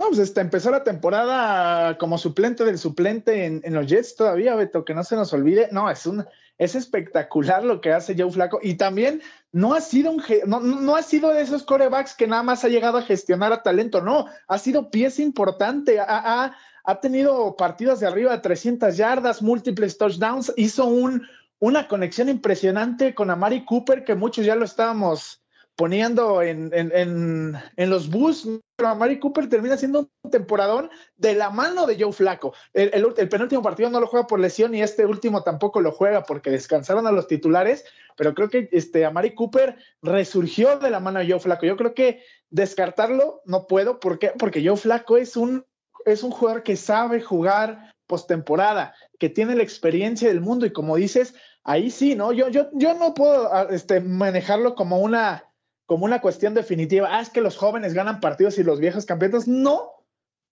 Vamos, 0.00 0.16
pues 0.16 0.28
este, 0.30 0.40
empezó 0.40 0.70
la 0.70 0.82
temporada 0.82 1.98
como 1.98 2.16
suplente 2.16 2.64
del 2.64 2.78
suplente 2.78 3.44
en, 3.44 3.74
los 3.74 3.86
Jets 3.86 4.16
todavía, 4.16 4.54
Beto, 4.54 4.82
que 4.82 4.94
no 4.94 5.04
se 5.04 5.14
nos 5.14 5.30
olvide. 5.34 5.68
No, 5.72 5.90
es 5.90 6.06
un, 6.06 6.24
es 6.56 6.74
espectacular 6.74 7.62
lo 7.64 7.82
que 7.82 7.92
hace 7.92 8.16
Joe 8.16 8.32
Flaco. 8.32 8.60
Y 8.62 8.76
también 8.76 9.20
no 9.52 9.74
ha 9.74 9.82
sido 9.82 10.10
un 10.10 10.22
no, 10.46 10.60
no 10.60 10.96
ha 10.96 11.02
sido 11.02 11.34
de 11.34 11.42
esos 11.42 11.64
corebacks 11.64 12.14
que 12.14 12.26
nada 12.26 12.42
más 12.42 12.64
ha 12.64 12.68
llegado 12.68 12.96
a 12.96 13.02
gestionar 13.02 13.52
a 13.52 13.62
talento, 13.62 14.00
no, 14.00 14.24
ha 14.48 14.56
sido 14.56 14.90
pieza 14.90 15.20
importante, 15.20 16.00
ha, 16.00 16.06
ha, 16.08 16.56
ha 16.82 17.00
tenido 17.00 17.54
partidos 17.56 18.00
de 18.00 18.06
arriba 18.06 18.32
de 18.32 18.38
300 18.38 18.96
yardas, 18.96 19.42
múltiples 19.42 19.98
touchdowns, 19.98 20.50
hizo 20.56 20.86
un, 20.86 21.28
una 21.58 21.88
conexión 21.88 22.30
impresionante 22.30 23.14
con 23.14 23.28
Amari 23.28 23.66
Cooper, 23.66 24.04
que 24.04 24.14
muchos 24.14 24.46
ya 24.46 24.56
lo 24.56 24.64
estábamos 24.64 25.42
poniendo 25.76 26.42
en, 26.42 26.70
en, 26.74 27.56
en, 27.76 27.90
los 27.90 28.10
bus, 28.10 28.46
pero 28.76 28.90
Amari 28.90 29.18
Cooper 29.18 29.48
termina 29.48 29.76
siendo 29.76 30.10
un 30.22 30.30
temporadón 30.30 30.90
de 31.16 31.34
la 31.34 31.50
mano 31.50 31.86
de 31.86 31.98
Joe 31.98 32.12
Flaco. 32.12 32.52
El, 32.74 32.90
el, 33.16 33.28
penúltimo 33.28 33.62
partido 33.62 33.88
no 33.88 34.00
lo 34.00 34.06
juega 34.06 34.26
por 34.26 34.40
lesión 34.40 34.74
y 34.74 34.82
este 34.82 35.06
último 35.06 35.42
tampoco 35.42 35.80
lo 35.80 35.92
juega 35.92 36.24
porque 36.24 36.50
descansaron 36.50 37.06
a 37.06 37.12
los 37.12 37.26
titulares, 37.26 37.84
pero 38.16 38.34
creo 38.34 38.50
que 38.50 38.68
este 38.72 39.06
Amari 39.06 39.34
Cooper 39.34 39.76
resurgió 40.02 40.78
de 40.78 40.90
la 40.90 41.00
mano 41.00 41.20
de 41.20 41.30
Joe 41.30 41.40
Flaco. 41.40 41.64
Yo 41.64 41.76
creo 41.76 41.94
que 41.94 42.22
descartarlo 42.50 43.40
no 43.46 43.66
puedo, 43.66 44.00
¿por 44.00 44.18
qué? 44.18 44.32
Porque 44.38 44.66
Joe 44.66 44.76
Flaco 44.76 45.16
es 45.16 45.36
un 45.36 45.64
es 46.06 46.22
un 46.22 46.30
jugador 46.30 46.62
que 46.62 46.76
sabe 46.76 47.20
jugar 47.20 47.92
postemporada, 48.06 48.94
que 49.18 49.28
tiene 49.28 49.54
la 49.54 49.62
experiencia 49.62 50.28
del 50.28 50.40
mundo 50.40 50.66
y 50.66 50.72
como 50.72 50.96
dices, 50.96 51.34
ahí 51.64 51.90
sí, 51.90 52.14
¿no? 52.14 52.32
Yo, 52.32 52.48
yo, 52.48 52.68
yo 52.72 52.94
no 52.94 53.14
puedo 53.14 53.52
ah, 53.52 53.68
este, 53.70 54.00
manejarlo 54.00 54.74
como 54.74 54.98
una, 54.98 55.44
como 55.90 56.04
una 56.04 56.20
cuestión 56.20 56.54
definitiva. 56.54 57.08
Ah, 57.10 57.20
es 57.20 57.30
que 57.30 57.40
los 57.40 57.56
jóvenes 57.56 57.94
ganan 57.94 58.20
partidos 58.20 58.56
y 58.58 58.62
los 58.62 58.78
viejos 58.78 59.06
campeones. 59.06 59.48
No, 59.48 59.90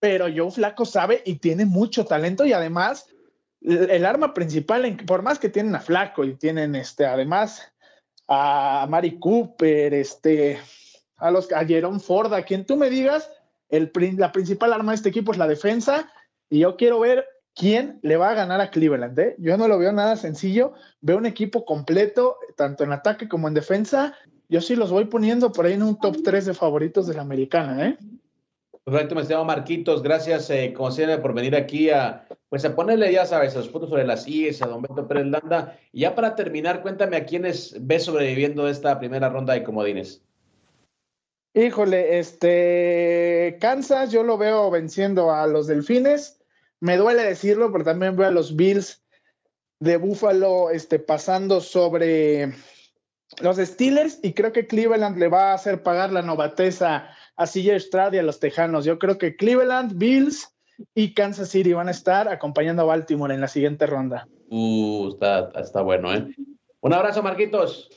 pero 0.01 0.27
Joe 0.35 0.51
Flaco 0.51 0.85
sabe 0.85 1.23
y 1.25 1.37
tiene 1.37 1.65
mucho 1.65 2.07
talento 2.07 2.45
y 2.45 2.53
además 2.53 3.07
el 3.61 4.05
arma 4.05 4.35
principal, 4.35 4.97
por 5.07 5.23
más 5.23 5.39
que 5.39 5.49
tienen 5.49 5.77
a 5.77 5.81
Flaco 5.81 6.25
y 6.25 6.35
tienen 6.35 6.75
este, 6.75 7.07
además 7.07 7.73
a 8.27 8.89
Mari 8.91 9.21
Cooper, 9.21 9.95
este, 9.95 10.59
a 11.19 11.31
los 11.31 11.53
a 11.53 11.65
Jerome 11.65 12.01
Ford, 12.01 12.35
a 12.35 12.43
quien 12.43 12.67
tú 12.67 12.77
me 12.77 12.91
digas, 12.91 13.31
el, 13.69 13.93
la 14.17 14.33
principal 14.33 14.73
arma 14.73 14.91
de 14.91 14.97
este 14.97 15.11
equipo 15.11 15.31
es 15.31 15.39
la 15.39 15.47
defensa, 15.47 16.11
y 16.51 16.59
yo 16.59 16.77
quiero 16.77 16.99
ver 16.99 17.25
quién 17.55 17.99
le 18.03 18.17
va 18.17 18.31
a 18.31 18.35
ganar 18.35 18.61
a 18.61 18.71
Cleveland. 18.71 19.19
¿eh? 19.19 19.35
Yo 19.39 19.57
no 19.57 19.69
lo 19.69 19.79
veo 19.79 19.93
nada 19.93 20.17
sencillo, 20.17 20.75
veo 21.01 21.17
un 21.17 21.27
equipo 21.27 21.65
completo, 21.65 22.39
tanto 22.57 22.85
en 22.85 22.93
ataque 22.93 23.29
como 23.29 23.49
en 23.49 23.55
defensa. 23.55 24.17
Yo 24.49 24.61
sí 24.61 24.77
los 24.77 24.91
voy 24.91 25.05
poniendo 25.05 25.53
por 25.53 25.67
ahí 25.67 25.75
en 25.75 25.83
un 25.83 25.99
top 25.99 26.17
3 26.25 26.47
de 26.47 26.55
favoritos 26.55 27.07
de 27.07 27.15
la 27.15 27.23
americana. 27.23 27.89
¿eh? 27.89 27.99
Perfecto, 28.85 29.15
me 29.15 29.23
llamo 29.25 29.45
Marquitos. 29.45 30.03
Gracias, 30.03 30.49
eh, 30.49 30.73
como 30.75 30.91
siempre, 30.91 31.19
por 31.19 31.35
venir 31.35 31.55
aquí 31.55 31.91
a, 31.91 32.27
pues 32.49 32.65
a 32.65 32.75
ponerle, 32.75 33.13
ya 33.13 33.27
sabes, 33.27 33.55
los 33.55 33.69
puntos 33.69 33.91
sobre 33.91 34.07
las 34.07 34.27
IES, 34.27 34.63
a 34.63 34.67
don 34.67 34.81
Beto 34.81 35.07
Pérez 35.07 35.27
Landa. 35.27 35.79
Y 35.93 36.01
ya 36.01 36.15
para 36.15 36.35
terminar, 36.35 36.81
cuéntame 36.81 37.19
a 37.19 37.27
quiénes 37.27 37.77
ves 37.79 38.05
sobreviviendo 38.05 38.67
esta 38.67 38.99
primera 38.99 39.29
ronda 39.29 39.53
de 39.53 39.63
comodines. 39.63 40.23
Híjole, 41.53 42.19
este 42.19 43.59
Kansas, 43.61 44.11
yo 44.11 44.23
lo 44.23 44.39
veo 44.39 44.71
venciendo 44.71 45.33
a 45.33 45.47
los 45.47 45.67
Delfines. 45.67 46.41
Me 46.81 46.97
duele 46.97 47.25
decirlo, 47.25 47.71
pero 47.71 47.85
también 47.85 48.17
veo 48.17 48.29
a 48.29 48.31
los 48.31 48.57
Bills 48.57 49.03
de 49.81 49.99
Buffalo 49.99 50.71
este, 50.71 50.99
pasando 50.99 51.61
sobre 51.61 52.55
los 53.43 53.57
Steelers 53.57 54.19
y 54.23 54.33
creo 54.33 54.53
que 54.53 54.67
Cleveland 54.67 55.19
le 55.19 55.29
va 55.29 55.51
a 55.51 55.55
hacer 55.55 55.83
pagar 55.83 56.13
la 56.13 56.23
novateza 56.23 57.11
a 57.37 57.47
CJ 57.47 57.79
Stroud 57.81 58.15
y 58.15 58.19
a 58.19 58.23
los 58.23 58.41
Tejanos. 58.41 58.85
Yo 58.85 58.99
creo 58.99 59.19
que 59.19 59.37
Cleveland, 59.37 59.97
Bills 59.97 60.55
y 60.95 61.15
Kansas 61.15 61.49
City 61.49 61.73
van 61.73 61.89
a 61.89 61.93
estar 61.93 62.29
acompañando 62.29 62.83
a 62.83 62.87
Baltimore 62.87 63.35
en 63.35 63.41
la 63.41 63.49
siguiente 63.49 63.87
ronda. 63.87 64.27
Uh, 64.51 65.09
está, 65.09 65.51
está 65.57 65.83
bueno, 65.83 66.13
¿eh? 66.15 66.35
Un 66.81 66.93
abrazo, 66.93 67.23
Marquitos. 67.23 67.91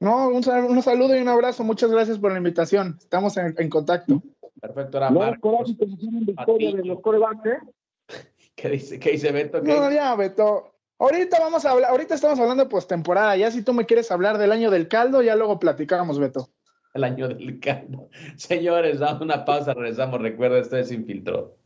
No, 0.00 0.28
un, 0.28 0.36
un, 0.46 0.82
saludo 0.82 1.16
y 1.16 1.20
un 1.20 1.28
abrazo. 1.28 1.64
Muchas 1.64 1.90
gracias 1.90 2.18
por 2.18 2.32
la 2.32 2.38
invitación. 2.38 2.96
Estamos 2.98 3.36
en, 3.36 3.54
en 3.56 3.70
contacto. 3.70 4.22
Perfecto, 4.60 4.98
ahora 4.98 5.10
Marcos. 5.10 5.70
¿eh? 5.70 7.58
¿Qué 8.54 8.68
dice, 8.68 8.98
qué 8.98 9.12
dice 9.12 9.32
Beto? 9.32 9.62
¿Qué? 9.62 9.74
No, 9.74 9.90
ya, 9.90 10.14
Beto. 10.14 10.73
Ahorita 10.98 11.38
vamos 11.40 11.64
a 11.64 11.72
hablar, 11.72 11.90
ahorita 11.90 12.14
estamos 12.14 12.38
hablando 12.38 12.64
de 12.64 12.70
postemporada. 12.70 13.36
Ya 13.36 13.50
si 13.50 13.62
tú 13.62 13.72
me 13.72 13.86
quieres 13.86 14.10
hablar 14.10 14.38
del 14.38 14.52
año 14.52 14.70
del 14.70 14.88
caldo, 14.88 15.22
ya 15.22 15.36
luego 15.36 15.58
platicamos, 15.58 16.18
Beto 16.18 16.50
el 16.94 17.04
año 17.04 17.28
del 17.28 17.60
caldo. 17.60 18.08
Señores, 18.36 19.00
damos 19.00 19.20
una 19.20 19.44
pausa, 19.44 19.74
regresamos. 19.74 20.20
Recuerda, 20.20 20.58
esto 20.58 20.76
es 20.78 20.90
Infiltró. 20.90 21.56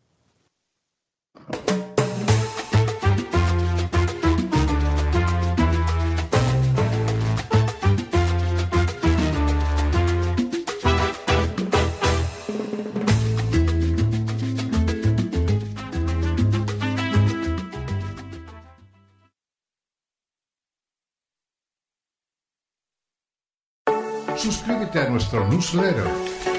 Suscríbete 24.89 25.07
a 25.07 25.11
nuestro 25.11 25.47
newsletter 25.49 26.07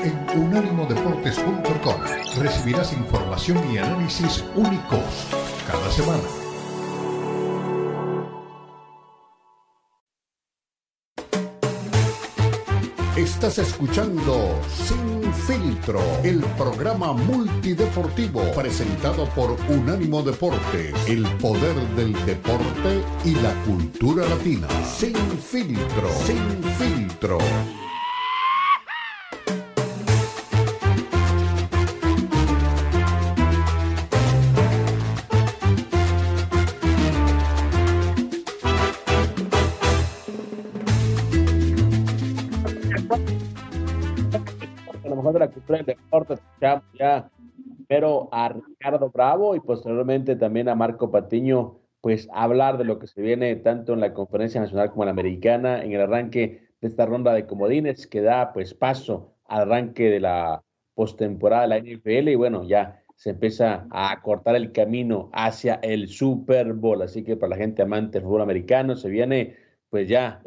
en 0.03 0.39
unánimodeportes.com. 0.39 2.01
Recibirás 2.38 2.93
información 2.93 3.71
y 3.71 3.77
análisis 3.79 4.43
únicos 4.55 5.00
cada 5.67 5.89
semana. 5.91 6.21
Estás 13.15 13.57
escuchando 13.57 14.62
Sin 14.69 15.33
Filtro, 15.33 16.01
el 16.24 16.39
programa 16.57 17.13
multideportivo 17.13 18.43
presentado 18.53 19.25
por 19.29 19.57
Unánimo 19.69 20.21
Deportes, 20.21 20.93
el 21.07 21.25
poder 21.38 21.75
del 21.95 22.13
deporte 22.25 23.03
y 23.25 23.36
la 23.36 23.53
cultura 23.65 24.27
latina. 24.27 24.67
Sin 24.86 25.15
Filtro, 25.15 26.09
Sin 26.25 26.63
Filtro. 26.77 27.39
De 45.33 45.39
la 45.39 45.49
cultura 45.49 45.77
del 45.77 45.85
deporte, 45.85 46.33
escuchamos 46.35 46.83
ya 46.97 47.29
pero 47.89 48.29
a 48.31 48.49
Ricardo 48.49 49.09
Bravo 49.09 49.55
y 49.55 49.59
posteriormente 49.59 50.35
también 50.35 50.69
a 50.69 50.75
Marco 50.75 51.09
Patiño, 51.09 51.79
pues 52.01 52.29
hablar 52.31 52.77
de 52.77 52.83
lo 52.83 52.99
que 52.99 53.07
se 53.07 53.19
viene 53.19 53.55
tanto 53.55 53.93
en 53.93 53.99
la 53.99 54.13
conferencia 54.13 54.61
nacional 54.61 54.91
como 54.91 55.03
en 55.03 55.07
la 55.07 55.11
americana, 55.11 55.83
en 55.83 55.93
el 55.93 56.01
arranque 56.01 56.69
de 56.81 56.88
esta 56.88 57.07
ronda 57.07 57.33
de 57.33 57.47
comodines 57.47 58.05
que 58.05 58.21
da 58.21 58.53
pues 58.53 58.75
paso 58.75 59.33
al 59.45 59.61
arranque 59.61 60.11
de 60.11 60.19
la 60.19 60.63
postemporada 60.93 61.63
de 61.63 61.67
la 61.67 61.79
NFL 61.79 62.29
y 62.29 62.35
bueno, 62.35 62.63
ya 62.63 63.01
se 63.15 63.31
empieza 63.31 63.88
a 63.89 64.21
cortar 64.21 64.55
el 64.55 64.71
camino 64.71 65.31
hacia 65.33 65.79
el 65.81 66.09
Super 66.09 66.73
Bowl, 66.73 67.01
así 67.01 67.23
que 67.23 67.38
para 67.38 67.49
la 67.49 67.57
gente 67.57 67.81
amante 67.81 68.19
del 68.19 68.27
fútbol 68.27 68.43
americano 68.43 68.95
se 68.95 69.09
viene 69.09 69.57
pues 69.89 70.07
ya 70.07 70.43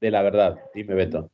de 0.00 0.10
la 0.10 0.22
verdad. 0.22 0.58
Dime, 0.74 0.94
Beto. 0.94 1.30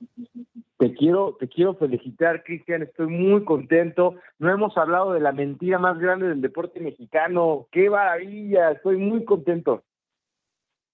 Te 0.80 0.94
quiero, 0.94 1.36
te 1.38 1.46
quiero 1.46 1.74
felicitar, 1.74 2.42
Cristian, 2.42 2.80
estoy 2.80 3.08
muy 3.08 3.44
contento. 3.44 4.14
No 4.38 4.50
hemos 4.50 4.78
hablado 4.78 5.12
de 5.12 5.20
la 5.20 5.30
mentira 5.30 5.78
más 5.78 5.98
grande 5.98 6.26
del 6.26 6.40
deporte 6.40 6.80
mexicano. 6.80 7.66
¡Qué 7.70 7.90
maravilla! 7.90 8.70
Estoy 8.70 8.96
muy 8.96 9.26
contento. 9.26 9.84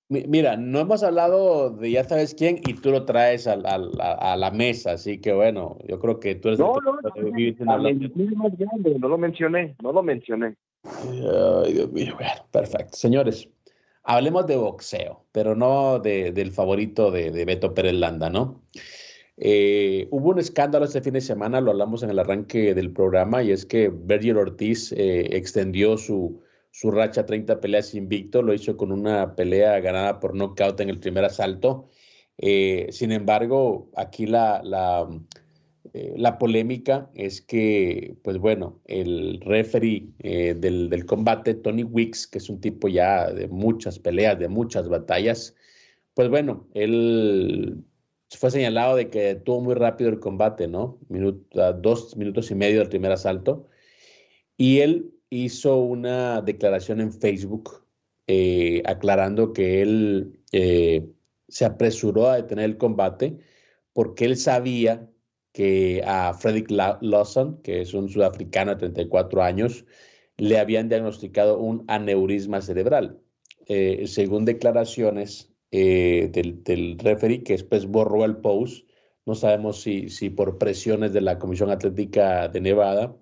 Mira, 0.08 0.56
no 0.56 0.80
hemos 0.80 1.04
hablado 1.04 1.70
de 1.70 1.92
ya 1.92 2.02
sabes 2.02 2.34
quién 2.34 2.60
y 2.66 2.74
tú 2.74 2.90
lo 2.90 3.04
traes 3.04 3.46
a, 3.46 3.52
a, 3.52 4.36
la 4.36 4.50
mesa, 4.50 4.92
así 4.92 5.20
que 5.20 5.32
bueno, 5.32 5.78
yo 5.86 6.00
creo 6.00 6.18
que 6.18 6.34
tú 6.34 6.48
eres 6.48 6.58
no, 6.58 6.74
no, 6.84 6.94
no, 6.94 7.00
la 7.02 7.78
mentira 7.78 8.32
más 8.36 8.58
grande, 8.58 8.98
no 8.98 9.08
lo 9.08 9.18
mencioné, 9.18 9.76
no 9.80 9.92
lo 9.92 10.02
mencioné. 10.02 10.56
Ay, 10.84 11.74
Dios 11.74 11.92
mío, 11.92 12.14
bueno, 12.16 12.44
perfecto. 12.50 12.96
Señores, 12.96 13.48
hablemos 14.02 14.48
de 14.48 14.56
boxeo, 14.56 15.22
pero 15.30 15.54
no 15.54 16.00
de, 16.00 16.32
del 16.32 16.50
favorito 16.50 17.12
de, 17.12 17.30
de 17.30 17.44
Beto 17.44 17.72
Pérez 17.72 17.94
Landa, 17.94 18.30
¿no? 18.30 18.62
Eh, 19.38 20.08
hubo 20.10 20.30
un 20.30 20.38
escándalo 20.38 20.86
este 20.86 21.02
fin 21.02 21.12
de 21.12 21.20
semana, 21.20 21.60
lo 21.60 21.70
hablamos 21.70 22.02
en 22.02 22.10
el 22.10 22.18
arranque 22.18 22.74
del 22.74 22.92
programa, 22.92 23.42
y 23.42 23.50
es 23.52 23.66
que 23.66 23.88
Berger 23.88 24.36
Ortiz 24.38 24.92
eh, 24.92 25.36
extendió 25.36 25.98
su, 25.98 26.42
su 26.70 26.90
racha 26.90 27.26
30 27.26 27.60
peleas 27.60 27.94
invicto, 27.94 28.42
lo 28.42 28.54
hizo 28.54 28.76
con 28.76 28.92
una 28.92 29.36
pelea 29.36 29.78
ganada 29.80 30.20
por 30.20 30.34
nocaut 30.34 30.80
en 30.80 30.88
el 30.88 30.98
primer 30.98 31.24
asalto. 31.24 31.88
Eh, 32.38 32.88
sin 32.90 33.12
embargo, 33.12 33.90
aquí 33.96 34.26
la, 34.26 34.62
la, 34.64 35.08
la, 35.92 36.38
polémica 36.38 37.10
es 37.14 37.40
que, 37.42 38.16
pues 38.22 38.38
bueno, 38.38 38.80
el 38.86 39.40
referee 39.40 40.08
del, 40.18 40.90
del, 40.90 41.06
combate, 41.06 41.54
Tony 41.54 41.82
Wicks, 41.82 42.26
que 42.26 42.38
es 42.38 42.50
un 42.50 42.60
tipo 42.60 42.88
ya 42.88 43.30
de 43.32 43.48
muchas 43.48 43.98
peleas, 43.98 44.38
de 44.38 44.48
muchas 44.48 44.88
batallas, 44.88 45.54
pues 46.14 46.28
bueno, 46.28 46.66
él 46.74 47.84
fue 48.30 48.50
señalado 48.50 48.96
de 48.96 49.08
que 49.10 49.34
tuvo 49.36 49.60
muy 49.60 49.74
rápido 49.74 50.10
el 50.10 50.20
combate, 50.20 50.68
¿no? 50.68 50.98
dos 51.08 52.16
minutos 52.16 52.50
y 52.50 52.54
medio 52.54 52.80
del 52.80 52.88
primer 52.88 53.12
asalto. 53.12 53.68
Y 54.56 54.80
él 54.80 55.12
hizo 55.30 55.76
una 55.78 56.40
declaración 56.42 57.00
en 57.00 57.12
Facebook 57.12 57.84
eh, 58.26 58.82
aclarando 58.86 59.52
que 59.52 59.82
él 59.82 60.40
eh, 60.52 61.06
se 61.48 61.64
apresuró 61.64 62.28
a 62.28 62.36
detener 62.36 62.64
el 62.64 62.78
combate 62.78 63.38
porque 63.92 64.24
él 64.24 64.36
sabía 64.36 65.08
que 65.52 66.02
a 66.04 66.34
Frederick 66.34 66.70
Lawson, 66.70 67.62
que 67.62 67.80
es 67.80 67.94
un 67.94 68.08
sudafricano 68.08 68.72
de 68.72 68.78
34 68.78 69.42
años, 69.42 69.86
le 70.36 70.58
habían 70.58 70.88
diagnosticado 70.88 71.58
un 71.58 71.84
aneurisma 71.88 72.60
cerebral. 72.60 73.20
Eh, 73.66 74.06
según 74.06 74.44
declaraciones 74.44 75.55
eh, 75.70 76.30
del, 76.32 76.62
del, 76.62 76.98
referee 76.98 77.42
que 77.42 77.54
después 77.54 77.86
borró 77.86 78.24
el 78.24 78.36
post. 78.38 78.88
No 79.26 79.34
sabemos 79.34 79.82
si, 79.82 80.08
si 80.10 80.30
por 80.30 80.58
presiones 80.58 81.12
de 81.12 81.20
la 81.20 81.38
Comisión 81.38 81.70
Atlética 81.70 82.48
de 82.48 82.60
Nevada, 82.60 83.16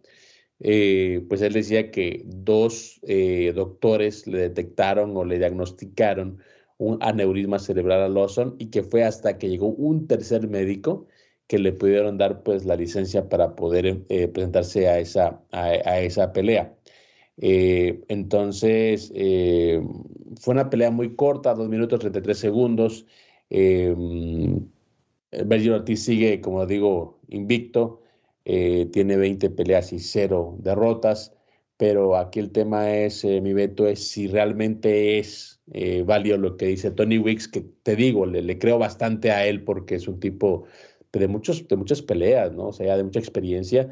eh, 0.61 1.25
pues 1.29 1.43
él 1.43 1.55
decía 1.55 1.91
que 1.91 2.23
dos 2.27 3.01
eh, 3.03 3.53
doctores 3.55 4.27
le 4.27 4.39
detectaron 4.41 5.17
o 5.17 5.25
le 5.25 5.39
diagnosticaron 5.39 6.41
un 6.79 6.99
aneurisma 7.03 7.59
cerebral 7.59 8.03
a 8.03 8.09
Lawson 8.09 8.57
y 8.59 8.71
que 8.71 8.83
fue 8.83 9.05
hasta 9.05 9.39
que 9.39 9.49
llegó 9.49 9.69
un 9.69 10.07
tercer 10.07 10.49
médico 10.49 11.07
que 11.47 11.59
le 11.59 11.73
pudieron 11.73 12.19
dar 12.19 12.43
pues 12.43 12.65
la 12.67 12.77
licencia 12.77 13.29
para 13.29 13.55
poder 13.57 14.05
presentarse 14.33 14.89
a 14.89 14.99
esa, 14.99 15.43
a, 15.53 16.01
esa 16.01 16.33
pelea. 16.33 16.75
Entonces, 17.37 19.13
fue 20.41 20.53
una 20.53 20.71
pelea 20.71 20.91
muy 20.91 21.15
corta, 21.17 21.55
2 21.55 21.69
minutos 21.69 22.01
33 22.01 22.39
segundos. 22.39 23.07
Eh, 23.51 23.95
Ortiz 25.73 26.05
sigue, 26.05 26.41
como 26.41 26.67
digo, 26.67 27.21
invicto, 27.29 28.03
eh, 28.45 28.89
tiene 28.93 29.17
20 29.17 29.51
peleas 29.51 29.93
y 29.93 29.99
0 29.99 30.57
derrotas, 30.61 31.33
pero 31.77 32.17
aquí 32.17 32.41
el 32.41 32.53
tema 32.53 32.95
es, 32.95 33.25
mi 33.25 33.53
veto, 33.53 33.87
es 33.87 34.09
si 34.09 34.29
realmente 34.29 35.19
es 35.19 35.61
válido 36.05 36.39
lo 36.39 36.57
que 36.57 36.67
dice 36.67 36.91
Tony 36.91 37.19
Wicks, 37.19 37.49
que 37.49 37.63
te 37.83 37.97
digo, 37.97 38.27
le, 38.27 38.43
le, 38.43 38.59
creo 38.59 38.79
bastante 38.79 39.33
a 39.33 39.47
él 39.47 39.65
porque 39.65 39.97
es 39.97 40.07
un 40.07 40.21
tipo 40.21 40.67
de, 41.13 41.29
muchos, 41.29 41.67
de 41.67 41.77
muchas 41.77 42.03
peleas, 42.03 42.53
¿no? 42.53 42.69
O 42.69 42.73
sea, 42.73 42.97
de 42.97 43.05
mucha 43.05 43.19
experiencia 43.19 43.89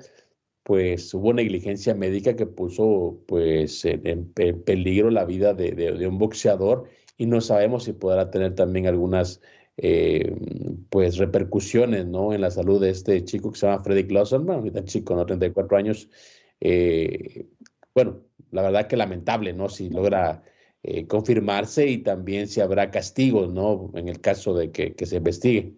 pues 0.62 1.12
hubo 1.14 1.33
negligencia 1.33 1.95
médica 1.95 2.37
que 2.37 2.47
puso 2.47 3.21
pues 3.26 3.85
en, 3.85 4.33
peligro 4.33 5.11
la 5.11 5.25
vida 5.25 5.54
de, 5.54 6.07
un 6.07 6.19
boxeador 6.19 6.88
y 7.16 7.26
no 7.26 7.40
sabemos 7.40 7.85
si 7.85 7.92
podrá 7.92 8.31
tener 8.31 8.54
también 8.54 8.87
algunas 8.87 9.40
eh, 9.76 10.37
pues 10.90 11.16
repercusiones 11.16 12.07
¿no? 12.07 12.33
en 12.33 12.40
la 12.40 12.50
salud 12.50 12.81
de 12.81 12.90
este 12.90 13.25
chico 13.25 13.52
que 13.52 13.59
se 13.59 13.66
llama 13.66 13.83
Freddy 13.83 14.07
Clausen, 14.07 14.45
bueno, 14.45 14.61
ahorita 14.61 14.85
chico, 14.85 15.16
¿no? 15.16 15.26
34 15.26 15.76
años. 15.76 16.09
Eh, 16.61 17.47
bueno, 17.95 18.21
la 18.50 18.62
verdad 18.62 18.87
que 18.87 18.97
lamentable, 18.97 19.52
¿no? 19.52 19.69
Si 19.69 19.88
logra 19.88 20.42
eh, 20.83 21.07
confirmarse 21.07 21.88
y 21.88 21.99
también 21.99 22.47
si 22.49 22.61
habrá 22.61 22.90
castigos, 22.90 23.52
¿no? 23.52 23.90
En 23.95 24.09
el 24.09 24.21
caso 24.21 24.54
de 24.54 24.71
que, 24.71 24.95
que 24.95 25.07
se 25.07 25.16
investigue. 25.16 25.73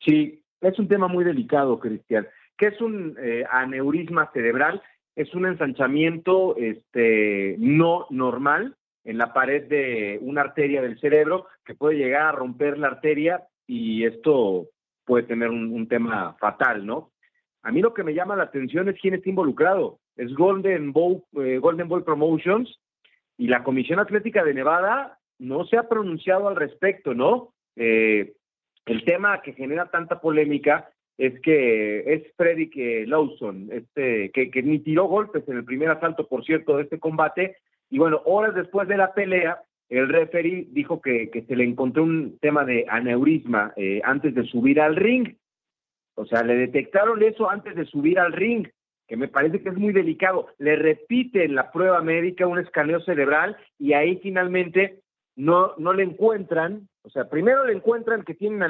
Sí, 0.00 0.42
es 0.60 0.78
un 0.78 0.88
tema 0.88 1.08
muy 1.08 1.24
delicado, 1.24 1.78
Cristian. 1.78 2.26
¿Qué 2.58 2.66
es 2.66 2.80
un 2.80 3.16
eh, 3.20 3.44
aneurisma 3.48 4.30
cerebral? 4.32 4.82
Es 5.14 5.32
un 5.34 5.46
ensanchamiento 5.46 6.56
este, 6.56 7.54
no 7.58 8.06
normal 8.10 8.76
en 9.04 9.16
la 9.16 9.32
pared 9.32 9.68
de 9.68 10.18
una 10.20 10.42
arteria 10.42 10.82
del 10.82 10.98
cerebro 10.98 11.46
que 11.64 11.76
puede 11.76 11.96
llegar 11.96 12.22
a 12.22 12.32
romper 12.32 12.76
la 12.76 12.88
arteria 12.88 13.44
y 13.66 14.04
esto 14.04 14.66
puede 15.04 15.24
tener 15.24 15.50
un, 15.50 15.88
tema 15.88 16.36
fatal, 16.40 16.84
¿no? 16.84 17.12
A 17.62 17.70
mí 17.70 17.80
lo 17.80 17.94
que 17.94 18.02
me 18.02 18.12
llama 18.12 18.36
la 18.36 18.44
atención 18.44 18.88
es 18.88 19.00
quién 19.00 19.14
está 19.14 19.28
involucrado. 19.30 20.00
Es 20.16 20.34
Golden 20.34 20.92
Boy, 20.92 21.22
eh, 21.40 21.58
Golden 21.58 21.88
Boy 21.88 22.02
Promotions 22.02 22.78
y 23.36 23.46
la 23.46 23.62
Comisión 23.62 24.00
Atlética 24.00 24.44
de 24.44 24.52
Nevada 24.52 25.18
no 25.38 25.64
se 25.64 25.76
ha 25.76 25.88
pronunciado 25.88 26.48
al 26.48 26.56
respecto, 26.56 27.14
¿no? 27.14 27.54
Eh, 27.76 28.34
el 28.84 29.04
tema 29.04 29.42
que 29.42 29.52
genera 29.52 29.90
tanta 29.90 30.20
polémica 30.20 30.90
es 31.18 31.38
que 31.40 32.14
es 32.14 32.22
Freddy 32.36 32.70
Lawson, 33.06 33.68
este, 33.72 34.30
que, 34.30 34.50
que 34.50 34.62
ni 34.62 34.78
tiró 34.78 35.04
golpes 35.04 35.46
en 35.48 35.56
el 35.56 35.64
primer 35.64 35.90
asalto, 35.90 36.28
por 36.28 36.44
cierto, 36.44 36.76
de 36.76 36.84
este 36.84 37.00
combate. 37.00 37.56
Y 37.90 37.98
bueno, 37.98 38.22
horas 38.24 38.54
después 38.54 38.86
de 38.86 38.96
la 38.96 39.12
pelea, 39.12 39.60
el 39.88 40.08
referee 40.08 40.68
dijo 40.70 41.00
que, 41.00 41.28
que 41.30 41.42
se 41.42 41.56
le 41.56 41.64
encontró 41.64 42.04
un 42.04 42.38
tema 42.38 42.64
de 42.64 42.86
aneurisma 42.88 43.72
eh, 43.76 44.00
antes 44.04 44.34
de 44.34 44.44
subir 44.44 44.80
al 44.80 44.94
ring. 44.94 45.34
O 46.14 46.24
sea, 46.24 46.42
le 46.42 46.54
detectaron 46.54 47.22
eso 47.22 47.50
antes 47.50 47.74
de 47.74 47.86
subir 47.86 48.20
al 48.20 48.32
ring, 48.32 48.68
que 49.08 49.16
me 49.16 49.28
parece 49.28 49.60
que 49.60 49.70
es 49.70 49.76
muy 49.76 49.92
delicado. 49.92 50.48
Le 50.58 50.76
repiten 50.76 51.54
la 51.54 51.72
prueba 51.72 52.00
médica, 52.00 52.46
un 52.46 52.58
escaneo 52.58 53.00
cerebral, 53.00 53.56
y 53.78 53.94
ahí 53.94 54.20
finalmente 54.22 55.00
no, 55.34 55.74
no 55.78 55.92
le 55.92 56.02
encuentran, 56.02 56.88
o 57.02 57.10
sea, 57.10 57.28
primero 57.28 57.64
le 57.64 57.72
encuentran 57.72 58.22
que 58.22 58.34
tiene 58.34 58.56
un 58.56 58.62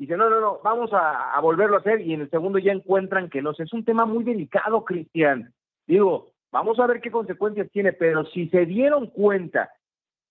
aneurisma, 0.00 0.06
dice, 0.06 0.16
no, 0.16 0.30
no, 0.30 0.40
no, 0.40 0.60
vamos 0.62 0.90
a, 0.92 1.38
volverlo 1.40 1.76
a 1.76 1.80
hacer 1.80 2.00
y 2.00 2.14
en 2.14 2.22
el 2.22 2.30
segundo 2.30 2.58
ya 2.58 2.72
encuentran 2.72 3.28
que 3.28 3.42
no. 3.42 3.50
Es 3.50 3.72
un 3.72 3.84
tema 3.84 4.06
muy 4.06 4.24
delicado, 4.24 4.84
Cristian. 4.84 5.52
Digo, 5.86 6.28
vamos 6.50 6.78
a 6.78 6.86
ver 6.86 7.00
qué 7.00 7.10
consecuencias 7.10 7.70
tiene, 7.70 7.92
pero 7.92 8.24
si 8.26 8.48
se 8.48 8.66
dieron 8.66 9.08
cuenta 9.08 9.70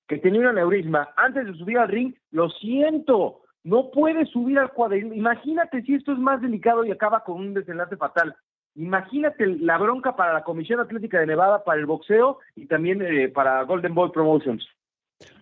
que 0.08 0.18
tenía 0.18 0.42
un 0.42 0.48
aneurisma 0.48 1.10
antes 1.16 1.46
de 1.46 1.54
subir 1.54 1.78
al 1.78 1.88
ring, 1.88 2.14
lo 2.32 2.50
siento, 2.50 3.42
no 3.64 3.92
puede 3.92 4.26
subir 4.26 4.58
al 4.58 4.72
cuadril. 4.72 5.14
Imagínate 5.14 5.82
si 5.84 5.96
esto 5.96 6.14
es 6.14 6.20
más 6.20 6.42
delicado 6.42 6.84
y 6.84 6.92
acaba 6.92 7.24
con 7.24 7.36
un 7.38 7.54
desenlace 7.54 7.96
fatal. 7.98 8.36
Imagínate 8.76 9.46
la 9.46 9.78
bronca 9.78 10.16
para 10.16 10.34
la 10.34 10.44
Comisión 10.44 10.80
Atlética 10.80 11.20
de 11.20 11.28
Nevada, 11.28 11.64
para 11.64 11.80
el 11.80 11.86
boxeo 11.86 12.40
y 12.56 12.66
también 12.66 13.02
eh, 13.02 13.30
para 13.30 13.64
Golden 13.64 13.94
Boy 13.94 14.12
Promotions. 14.12 14.66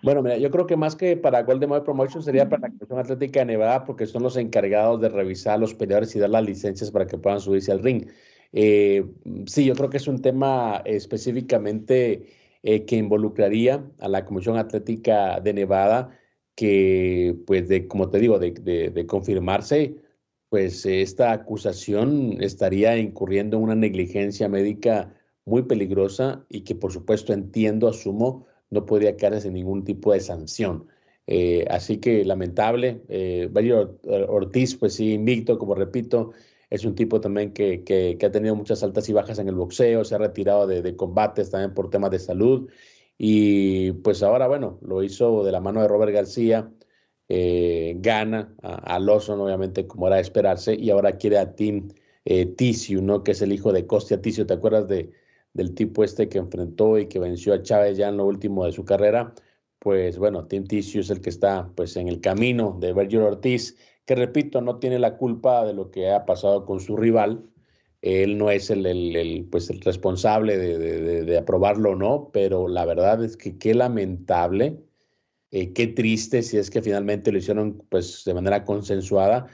Bueno, 0.01 0.21
mira, 0.23 0.37
yo 0.37 0.49
creo 0.49 0.65
que 0.65 0.75
más 0.75 0.95
que 0.95 1.17
para 1.17 1.43
Golden 1.43 1.69
Boy 1.69 1.81
Promotion 1.81 2.23
sería 2.23 2.49
para 2.49 2.61
la 2.61 2.69
Comisión 2.69 2.99
Atlética 2.99 3.41
de 3.41 3.45
Nevada 3.47 3.83
porque 3.83 4.05
son 4.05 4.23
los 4.23 4.37
encargados 4.37 5.01
de 5.01 5.09
revisar 5.09 5.55
a 5.55 5.57
los 5.57 5.73
peleadores 5.73 6.15
y 6.15 6.19
dar 6.19 6.29
las 6.29 6.45
licencias 6.45 6.91
para 6.91 7.05
que 7.07 7.17
puedan 7.17 7.39
subirse 7.39 7.71
al 7.71 7.83
ring. 7.83 8.07
Eh, 8.53 9.05
sí, 9.45 9.65
yo 9.65 9.75
creo 9.75 9.89
que 9.89 9.97
es 9.97 10.07
un 10.07 10.21
tema 10.21 10.81
específicamente 10.85 12.27
eh, 12.63 12.85
que 12.85 12.95
involucraría 12.95 13.85
a 13.99 14.07
la 14.07 14.25
Comisión 14.25 14.57
Atlética 14.57 15.39
de 15.41 15.53
Nevada 15.53 16.17
que, 16.55 17.35
pues, 17.45 17.67
de, 17.67 17.87
como 17.87 18.09
te 18.09 18.19
digo, 18.19 18.39
de, 18.39 18.51
de 18.51 19.05
confirmarse, 19.05 19.97
pues 20.49 20.85
esta 20.85 21.31
acusación 21.31 22.37
estaría 22.41 22.97
incurriendo 22.97 23.57
en 23.57 23.63
una 23.63 23.75
negligencia 23.75 24.49
médica 24.49 25.13
muy 25.45 25.63
peligrosa 25.63 26.45
y 26.49 26.61
que, 26.61 26.73
por 26.75 26.91
supuesto, 26.91 27.33
entiendo, 27.33 27.87
asumo, 27.87 28.47
no 28.69 28.85
podría 28.85 29.15
quedarse 29.17 29.41
sin 29.41 29.53
ningún 29.53 29.83
tipo 29.83 30.13
de 30.13 30.19
sanción. 30.19 30.87
Eh, 31.27 31.65
así 31.69 31.97
que 31.97 32.23
lamentable. 32.25 33.01
Eh, 33.09 33.49
Ortiz, 34.27 34.75
pues 34.75 34.93
sí, 34.95 35.13
invicto, 35.13 35.57
como 35.57 35.75
repito, 35.75 36.31
es 36.69 36.85
un 36.85 36.95
tipo 36.95 37.21
también 37.21 37.53
que, 37.53 37.83
que, 37.83 38.17
ha 38.25 38.31
tenido 38.31 38.55
muchas 38.55 38.83
altas 38.83 39.07
y 39.09 39.13
bajas 39.13 39.39
en 39.39 39.47
el 39.49 39.55
boxeo, 39.55 40.03
se 40.03 40.15
ha 40.15 40.17
retirado 40.17 40.67
de, 40.67 40.95
combates 40.95 41.49
también 41.51 41.73
por 41.73 41.89
temas 41.89 42.11
de 42.11 42.19
salud. 42.19 42.69
Y 43.17 43.93
pues 43.93 44.23
ahora, 44.23 44.47
bueno, 44.47 44.79
lo 44.81 45.03
hizo 45.03 45.43
de 45.43 45.51
la 45.51 45.59
mano 45.61 45.81
de 45.81 45.87
Robert 45.87 46.13
García, 46.13 46.71
eh, 47.29 47.95
gana 47.99 48.55
a, 48.61 48.95
a, 48.95 48.99
Lawson, 48.99 49.39
obviamente, 49.41 49.87
como 49.87 50.07
era 50.07 50.17
de 50.17 50.21
esperarse, 50.21 50.75
y 50.75 50.89
ahora 50.91 51.17
quiere 51.17 51.37
a 51.39 51.55
Tim 51.55 51.89
eh, 52.29 52.55
¿no? 53.01 53.23
Que 53.23 53.31
es 53.31 53.41
el 53.41 53.53
hijo 53.53 53.71
de 53.71 53.87
Costia 53.87 54.21
Tissue. 54.21 54.45
¿Te 54.45 54.53
acuerdas 54.53 54.87
de, 54.87 55.11
del 55.53 55.73
tipo 55.73 56.03
este 56.03 56.29
que 56.29 56.37
enfrentó 56.37 56.97
y 56.97 57.07
que 57.07 57.19
venció 57.19 57.53
a 57.53 57.61
Chávez 57.61 57.97
ya 57.97 58.09
en 58.09 58.17
lo 58.17 58.25
último 58.25 58.65
de 58.65 58.71
su 58.71 58.85
carrera, 58.85 59.33
pues 59.79 60.17
bueno, 60.17 60.45
Tim 60.47 60.65
Tissue 60.65 61.01
es 61.01 61.09
el 61.09 61.21
que 61.21 61.29
está 61.29 61.71
pues 61.75 61.95
en 61.97 62.07
el 62.07 62.21
camino 62.21 62.77
de 62.79 62.93
Virgil 62.93 63.21
Ortiz, 63.21 63.77
que 64.05 64.15
repito, 64.15 64.61
no 64.61 64.79
tiene 64.79 64.99
la 64.99 65.17
culpa 65.17 65.65
de 65.65 65.73
lo 65.73 65.91
que 65.91 66.09
ha 66.11 66.25
pasado 66.25 66.65
con 66.65 66.79
su 66.79 66.95
rival. 66.95 67.43
Él 68.01 68.37
no 68.37 68.49
es 68.51 68.69
el, 68.69 68.85
el, 68.85 69.47
pues 69.51 69.69
el 69.69 69.81
responsable 69.81 70.57
de, 70.57 71.23
de, 71.25 71.37
aprobarlo 71.37 71.91
o 71.91 71.95
no, 71.95 72.29
pero 72.31 72.67
la 72.67 72.85
verdad 72.85 73.23
es 73.23 73.35
que 73.35 73.57
qué 73.57 73.73
lamentable, 73.73 74.79
eh, 75.51 75.73
qué 75.73 75.87
triste 75.87 76.43
si 76.43 76.57
es 76.57 76.69
que 76.69 76.81
finalmente 76.81 77.31
lo 77.31 77.39
hicieron 77.39 77.83
pues 77.89 78.23
de 78.23 78.33
manera 78.33 78.63
consensuada, 78.65 79.47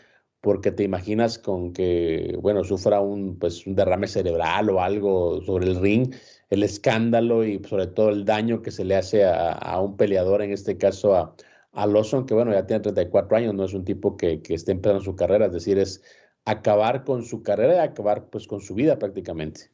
porque 0.43 0.73
te 0.73 0.83
imaginas 0.83 1.39
con 1.39 1.71
que, 1.71 2.37
bueno, 2.41 2.65
sufra 2.65 2.99
un, 2.99 3.39
pues, 3.39 3.65
un 3.65 3.75
derrame 3.75 4.07
cerebral 4.07 4.69
o 4.69 4.81
algo 4.81 5.41
sobre 5.43 5.67
el 5.67 5.79
ring, 5.79 6.13
el 6.49 6.63
escándalo 6.63 7.45
y 7.45 7.63
sobre 7.63 7.87
todo 7.87 8.09
el 8.09 8.25
daño 8.25 8.61
que 8.61 8.69
se 8.69 8.83
le 8.83 8.97
hace 8.97 9.23
a, 9.23 9.79
un 9.79 9.95
peleador, 9.95 10.41
en 10.41 10.51
este 10.51 10.77
caso 10.77 11.15
a, 11.15 11.33
a 11.71 11.87
Lawson, 11.87 12.25
que 12.25 12.33
bueno, 12.33 12.51
ya 12.51 12.67
tiene 12.67 12.81
34 12.81 13.37
años, 13.37 13.53
no 13.53 13.63
es 13.63 13.73
un 13.73 13.85
tipo 13.85 14.17
que, 14.17 14.41
que 14.41 14.55
esté 14.55 14.73
empezando 14.73 15.01
su 15.01 15.15
carrera, 15.15 15.45
es 15.45 15.53
decir, 15.53 15.77
es 15.77 16.03
acabar 16.43 17.05
con 17.05 17.23
su 17.23 17.41
carrera 17.41 17.75
y 17.75 17.87
acabar 17.87 18.25
pues 18.25 18.45
con 18.45 18.59
su 18.59 18.75
vida 18.75 18.99
prácticamente. 18.99 19.69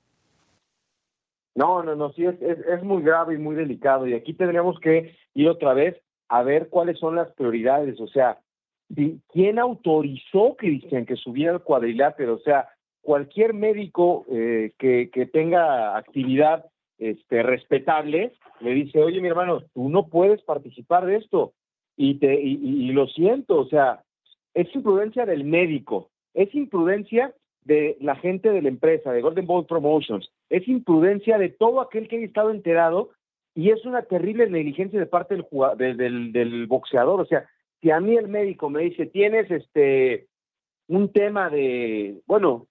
No, 1.56 1.82
no, 1.82 1.96
no, 1.96 2.14
sí, 2.14 2.26
es, 2.26 2.40
es, 2.44 2.60
es 2.60 2.84
muy 2.84 3.02
grave 3.02 3.34
y 3.34 3.38
muy 3.40 3.56
delicado 3.56 4.06
y 4.06 4.14
aquí 4.14 4.36
tendríamos 4.36 4.80
que 4.80 5.16
ir 5.34 5.50
otra 5.50 5.74
vez 5.74 6.00
a 6.28 6.44
ver 6.44 6.70
cuáles 6.70 7.00
son 7.00 7.16
las 7.16 7.32
prioridades, 7.32 8.00
o 8.00 8.08
sea, 8.08 8.40
¿quién 9.32 9.60
autorizó, 9.60 10.56
Cristian, 10.58 11.06
que 11.06 11.16
subiera 11.16 11.54
el 11.54 11.62
cuadrilátero? 11.62 12.36
O 12.36 12.40
sea, 12.40 12.68
cualquier 13.02 13.54
médico 13.54 14.26
eh, 14.32 14.72
que, 14.78 15.10
que, 15.12 15.26
tenga 15.26 15.98
actividad 15.98 16.66
este, 16.98 17.44
respetable 17.44 18.34
le 18.60 18.72
dice, 18.72 19.02
oye, 19.02 19.22
mi 19.22 19.30
hermano, 19.30 19.62
tú 19.74 19.90
no 19.90 20.08
puedes 20.08 20.42
participar 20.42 21.06
de 21.06 21.18
esto. 21.18 21.54
Y, 21.96 22.16
te, 22.16 22.40
y, 22.42 22.92
lo 22.92 23.08
siento, 23.08 23.60
o 23.60 23.66
sea, 23.66 24.04
es 24.54 24.74
imprudencia 24.74 25.26
del 25.26 25.44
médico, 25.44 26.10
es 26.34 26.54
imprudencia 26.56 27.34
de 27.66 27.98
la 28.00 28.16
gente 28.16 28.52
de 28.52 28.62
la 28.62 28.70
empresa, 28.70 29.12
de 29.12 29.22
Golden 29.22 29.46
Ball 29.46 29.66
Promotions, 29.66 30.30
es 30.50 30.66
imprudencia 30.68 31.38
de 31.38 31.50
todo 31.50 31.82
aquel 31.82 32.08
que 32.08 32.16
haya 32.16 32.26
estado 32.26 32.52
enterado 32.52 33.10
y 33.54 33.72
es 33.72 33.86
una 33.86 34.04
terrible 34.04 34.50
negligencia 34.50 34.98
de 34.98 35.06
parte 35.08 35.36
del, 35.36 35.98
del, 35.98 36.32
del 36.32 36.68
boxeador. 36.68 37.20
O 37.20 37.26
sea, 37.26 37.50
si 37.82 37.92
a 37.92 38.00
mí 38.00 38.16
el 38.16 38.28
médico 38.28 38.70
me 38.70 38.84
dice, 38.84 39.06
tienes 39.06 39.50
este 39.52 40.28
un 40.88 41.12
tema 41.12 41.50
de, 41.50 42.20
bueno, 42.26 42.68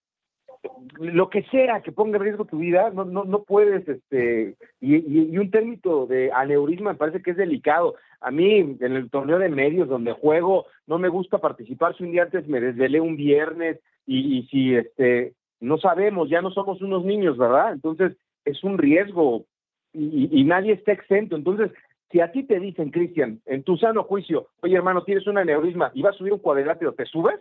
lo 0.98 1.30
que 1.30 1.44
sea 1.44 1.82
que 1.82 1.92
ponga 1.92 2.16
en 2.16 2.24
riesgo 2.24 2.44
tu 2.44 2.58
vida, 2.58 2.90
no, 2.90 3.04
no, 3.04 3.24
no 3.24 3.44
puedes, 3.44 3.88
este, 3.88 4.56
y, 4.80 4.96
y, 4.96 5.38
un 5.38 5.52
término 5.52 6.06
de 6.06 6.32
aneurisma 6.32 6.92
me 6.92 6.98
parece 6.98 7.22
que 7.22 7.30
es 7.30 7.36
delicado. 7.36 7.94
A 8.20 8.32
mí, 8.32 8.58
en 8.58 8.92
el 8.96 9.08
torneo 9.08 9.38
de 9.38 9.48
medios 9.48 9.88
donde 9.88 10.12
juego, 10.12 10.66
no 10.88 10.98
me 10.98 11.08
gusta 11.08 11.38
participar 11.38 11.96
si 11.96 12.02
un 12.02 12.10
día 12.10 12.24
antes 12.24 12.48
me 12.48 12.60
desvelé 12.60 13.00
un 13.00 13.16
viernes 13.16 13.78
y, 14.04 14.38
y 14.38 14.42
si, 14.48 14.74
este, 14.74 15.34
no 15.60 15.78
sabemos, 15.78 16.28
ya 16.28 16.42
no 16.42 16.50
somos 16.50 16.82
unos 16.82 17.04
niños, 17.04 17.36
¿verdad? 17.38 17.72
Entonces, 17.72 18.16
es 18.44 18.62
un 18.64 18.78
riesgo 18.78 19.44
y, 19.92 20.44
nadie 20.44 20.72
está 20.72 20.92
exento. 20.92 21.36
Entonces, 21.36 21.72
si 22.10 22.20
a 22.20 22.32
ti 22.32 22.44
te 22.44 22.58
dicen, 22.58 22.90
Cristian, 22.90 23.40
en 23.46 23.62
tu 23.62 23.76
sano 23.76 24.04
juicio, 24.04 24.48
oye 24.62 24.76
hermano, 24.76 25.04
tienes 25.04 25.26
un 25.26 25.38
aneurisma 25.38 25.90
y 25.94 26.02
vas 26.02 26.14
a 26.14 26.18
subir 26.18 26.32
un 26.32 26.38
cuadrilátero, 26.38 26.94
¿te 26.94 27.04
subes? 27.04 27.38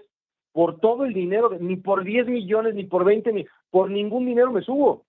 Por 0.52 0.80
todo 0.80 1.06
el 1.06 1.14
dinero, 1.14 1.50
ni 1.60 1.78
por 1.78 2.04
10 2.04 2.28
millones, 2.28 2.76
ni 2.76 2.84
por 2.84 3.06
20, 3.06 3.32
ni 3.32 3.46
por 3.70 3.90
ningún 3.90 4.26
dinero 4.26 4.52
me 4.52 4.62
subo. 4.62 5.06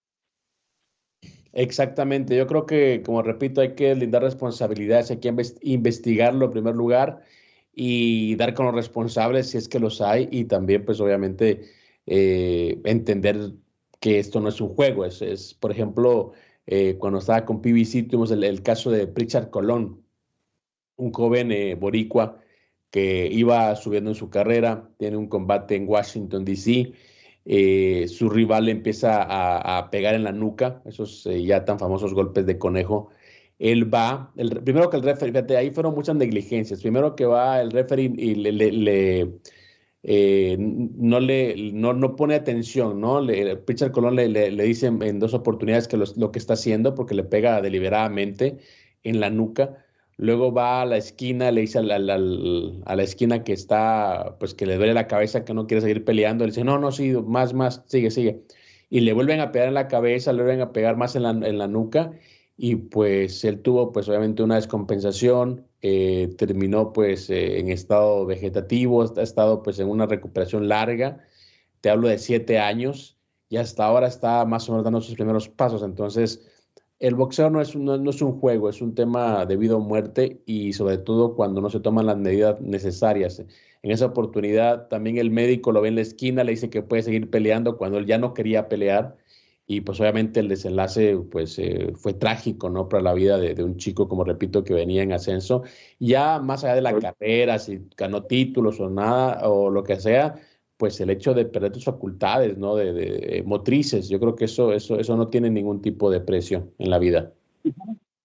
Exactamente, 1.52 2.36
yo 2.36 2.46
creo 2.46 2.66
que, 2.66 3.02
como 3.04 3.22
repito, 3.22 3.60
hay 3.60 3.74
que 3.74 3.94
lindar 3.94 4.22
responsabilidades, 4.22 5.10
hay 5.10 5.18
que 5.18 5.34
investigarlo 5.62 6.44
en 6.44 6.50
primer 6.50 6.76
lugar 6.76 7.22
y 7.72 8.36
dar 8.36 8.54
con 8.54 8.66
los 8.66 8.74
responsables 8.74 9.50
si 9.50 9.58
es 9.58 9.68
que 9.68 9.80
los 9.80 10.00
hay 10.00 10.28
y 10.30 10.44
también, 10.44 10.84
pues 10.84 11.00
obviamente, 11.00 11.62
eh, 12.06 12.80
entender 12.84 13.36
que 13.98 14.18
esto 14.18 14.40
no 14.40 14.50
es 14.50 14.60
un 14.60 14.68
juego, 14.68 15.04
es, 15.04 15.22
es 15.22 15.54
por 15.54 15.72
ejemplo, 15.72 16.32
eh, 16.70 16.96
cuando 16.98 17.18
estaba 17.18 17.46
con 17.46 17.62
PBC 17.62 18.08
tuvimos 18.08 18.30
el, 18.30 18.62
caso 18.62 18.90
de 18.90 19.06
Pritchard 19.06 19.48
Colón, 19.48 20.04
un 20.96 21.12
joven 21.12 21.50
eh, 21.50 21.74
boricua 21.74 22.40
que 22.90 23.26
iba 23.32 23.74
subiendo 23.74 24.10
en 24.10 24.16
su 24.16 24.28
carrera, 24.28 24.90
tiene 24.98 25.16
un 25.16 25.28
combate 25.28 25.76
en 25.76 25.88
Washington, 25.88 26.44
D.C., 26.44 26.92
eh, 27.46 28.06
su 28.08 28.28
rival 28.28 28.68
empieza 28.68 29.22
a, 29.78 29.90
pegar 29.90 30.14
en 30.14 30.24
la 30.24 30.32
nuca, 30.32 30.82
esos 30.84 31.24
eh, 31.26 31.42
ya 31.42 31.64
tan 31.64 31.78
famosos 31.78 32.12
golpes 32.12 32.44
de 32.44 32.58
conejo. 32.58 33.08
Él 33.58 33.92
va, 33.92 34.34
primero 34.36 34.90
que 34.90 34.98
el 34.98 35.02
referee, 35.02 35.32
fíjate, 35.32 35.56
ahí 35.56 35.70
fueron 35.70 35.94
muchas 35.94 36.16
negligencias. 36.16 36.82
Primero 36.82 37.16
que 37.16 37.24
va 37.24 37.62
el 37.62 37.70
referee 37.70 38.12
y 38.14 38.34
le, 38.34 39.38
eh, 40.10 40.56
no 40.58 41.20
le 41.20 41.54
no, 41.74 42.16
pone 42.16 42.34
atención, 42.34 42.98
¿no? 42.98 43.20
Le, 43.20 43.62
Richard 43.66 43.92
Colón 43.92 44.16
le, 44.16 44.28
le, 44.28 44.64
dice 44.64 44.86
en 44.86 45.18
dos 45.18 45.34
oportunidades 45.34 45.86
que 45.86 45.98
lo 45.98 46.32
que 46.32 46.38
está 46.38 46.54
haciendo 46.54 46.94
porque 46.94 47.14
le 47.14 47.24
pega 47.24 47.60
deliberadamente 47.60 48.56
en 49.04 49.20
la 49.20 49.28
nuca. 49.28 49.84
Luego 50.16 50.50
va 50.50 50.80
a 50.80 50.86
la 50.86 50.96
esquina, 50.96 51.50
le 51.52 51.60
dice 51.60 51.80
a 51.80 51.82
la, 51.82 53.02
esquina 53.02 53.44
que 53.44 53.52
está, 53.52 54.36
pues 54.40 54.54
que 54.54 54.64
le 54.64 54.76
duele 54.76 54.94
la 54.94 55.08
cabeza, 55.08 55.44
que 55.44 55.52
no 55.52 55.66
quiere 55.66 55.82
seguir 55.82 56.06
peleando. 56.06 56.44
Le 56.46 56.52
dice, 56.52 56.64
no, 56.64 56.78
no, 56.78 56.90
sí, 56.90 57.12
más, 57.26 57.52
más, 57.52 57.82
sigue, 57.86 58.10
sigue. 58.10 58.44
Y 58.88 59.00
le 59.00 59.12
vuelven 59.12 59.40
a 59.40 59.52
pegar 59.52 59.68
en 59.68 59.74
la 59.74 59.88
cabeza, 59.88 60.32
le 60.32 60.42
vuelven 60.42 60.62
a 60.62 60.72
pegar 60.72 60.96
más 60.96 61.16
en 61.16 61.24
la, 61.24 61.30
en 61.32 61.58
la 61.58 61.68
nuca. 61.68 62.12
Y 62.60 62.74
pues 62.74 63.44
él 63.44 63.62
tuvo, 63.62 63.92
pues 63.92 64.08
obviamente, 64.08 64.42
una 64.42 64.56
descompensación. 64.56 65.64
Eh, 65.80 66.34
terminó, 66.36 66.92
pues, 66.92 67.30
eh, 67.30 67.60
en 67.60 67.70
estado 67.70 68.26
vegetativo, 68.26 69.02
ha 69.02 69.22
estado, 69.22 69.62
pues, 69.62 69.78
en 69.78 69.88
una 69.88 70.06
recuperación 70.06 70.68
larga. 70.68 71.24
Te 71.80 71.88
hablo 71.88 72.08
de 72.08 72.18
siete 72.18 72.58
años 72.58 73.16
y 73.48 73.58
hasta 73.58 73.84
ahora 73.86 74.08
está 74.08 74.44
más 74.44 74.68
o 74.68 74.72
menos 74.72 74.84
dando 74.84 75.00
sus 75.00 75.14
primeros 75.14 75.48
pasos. 75.48 75.84
Entonces, 75.84 76.44
el 76.98 77.14
boxeo 77.14 77.48
no 77.48 77.60
es, 77.60 77.76
un, 77.76 77.84
no, 77.84 78.10
es 78.10 78.20
un 78.22 78.40
juego, 78.40 78.68
es 78.68 78.82
un 78.82 78.94
tema 78.96 79.46
de 79.46 79.56
vida 79.56 79.76
o 79.76 79.80
muerte 79.80 80.42
y 80.46 80.72
sobre 80.72 80.98
todo 80.98 81.36
cuando 81.36 81.60
no 81.60 81.70
se 81.70 81.78
toman 81.78 82.06
las 82.06 82.16
medidas 82.18 82.60
necesarias. 82.60 83.38
En 83.82 83.90
esa 83.92 84.06
oportunidad 84.06 84.88
también 84.88 85.18
el 85.18 85.30
médico 85.30 85.70
lo 85.70 85.80
ve 85.80 85.88
en 85.88 85.94
la 85.94 86.00
esquina, 86.00 86.42
le 86.42 86.52
dice 86.52 86.70
que 86.70 86.82
puede 86.82 87.04
seguir 87.04 87.30
peleando 87.30 87.76
cuando 87.78 87.98
él 87.98 88.06
ya 88.06 88.18
no 88.18 88.34
quería 88.34 88.68
pelear 88.68 89.16
y 89.70 89.82
pues 89.82 90.00
obviamente 90.00 90.40
el 90.40 90.48
desenlace 90.48 91.16
pues 91.30 91.58
eh, 91.58 91.92
fue 91.94 92.14
trágico, 92.14 92.70
¿no? 92.70 92.88
Para 92.88 93.02
la 93.02 93.12
vida 93.12 93.38
de, 93.38 93.54
de, 93.54 93.62
un 93.62 93.76
chico, 93.76 94.08
como 94.08 94.24
repito, 94.24 94.64
que 94.64 94.72
venía 94.72 95.02
en 95.02 95.12
ascenso. 95.12 95.62
Ya 96.00 96.40
más 96.40 96.64
allá 96.64 96.74
de 96.74 96.80
la 96.80 96.98
carrera, 96.98 97.58
si 97.58 97.86
ganó 97.96 98.24
títulos 98.24 98.80
o 98.80 98.88
nada 98.88 99.46
o 99.46 99.68
lo 99.68 99.84
que 99.84 99.96
sea, 99.96 100.36
pues 100.78 101.00
el 101.00 101.10
hecho 101.10 101.34
de 101.34 101.44
perder 101.44 101.72
tus 101.72 101.84
facultades, 101.84 102.56
¿no? 102.56 102.76
De, 102.76 103.42
motrices, 103.44 104.08
yo 104.08 104.18
creo 104.18 104.36
que 104.36 104.46
eso, 104.46 104.72
eso, 104.72 104.98
eso 104.98 105.16
no 105.16 105.28
tiene 105.28 105.50
ningún 105.50 105.82
tipo 105.82 106.10
de 106.10 106.20
precio 106.20 106.72
en 106.78 106.88
la 106.88 106.98
vida. 106.98 107.32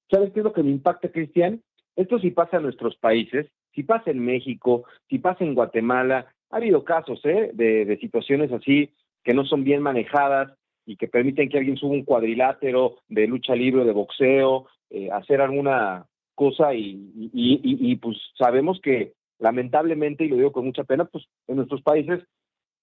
¿Sabes 0.10 0.32
qué 0.32 0.40
es 0.40 0.44
lo 0.46 0.54
que 0.54 0.64
me 0.64 0.72
impacta, 0.72 1.10
Cristian? 1.10 1.62
Esto 1.96 2.20
sí 2.20 2.32
pasa 2.32 2.58
en 2.58 2.64
nuestros 2.64 2.96
países, 2.96 3.48
si 3.74 3.84
pasa 3.84 4.12
en 4.12 4.20
México, 4.20 4.86
si 5.10 5.18
pasa 5.18 5.44
en 5.44 5.56
Guatemala, 5.56 6.28
ha 6.52 6.58
habido 6.58 6.84
casos, 6.84 7.20
¿eh? 7.26 7.52
De, 7.54 7.98
situaciones 8.00 8.52
así 8.52 8.92
que 9.24 9.34
no 9.34 9.46
son 9.46 9.64
bien 9.64 9.82
manejadas 9.82 10.54
y 10.86 10.96
que 10.98 11.08
permiten 11.08 11.50
que 11.50 11.58
alguien 11.58 11.78
suba 11.78 11.94
un 11.94 12.04
cuadrilátero 12.04 12.98
de 13.08 13.28
lucha 13.28 13.56
libre, 13.56 13.86
de 13.86 13.92
boxeo, 13.92 14.68
eh, 14.90 15.10
hacer 15.12 15.42
alguna 15.42 16.06
cosa 16.36 16.74
y, 16.74 17.12
y, 17.14 17.96
pues 17.98 18.18
sabemos 18.38 18.80
que 18.82 19.14
lamentablemente, 19.40 20.26
y 20.26 20.30
lo 20.30 20.38
digo 20.38 20.52
con 20.52 20.66
mucha 20.66 20.84
pena, 20.84 21.06
pues 21.06 21.26
en 21.48 21.58
nuestros 21.58 21.82
países 21.82 22.24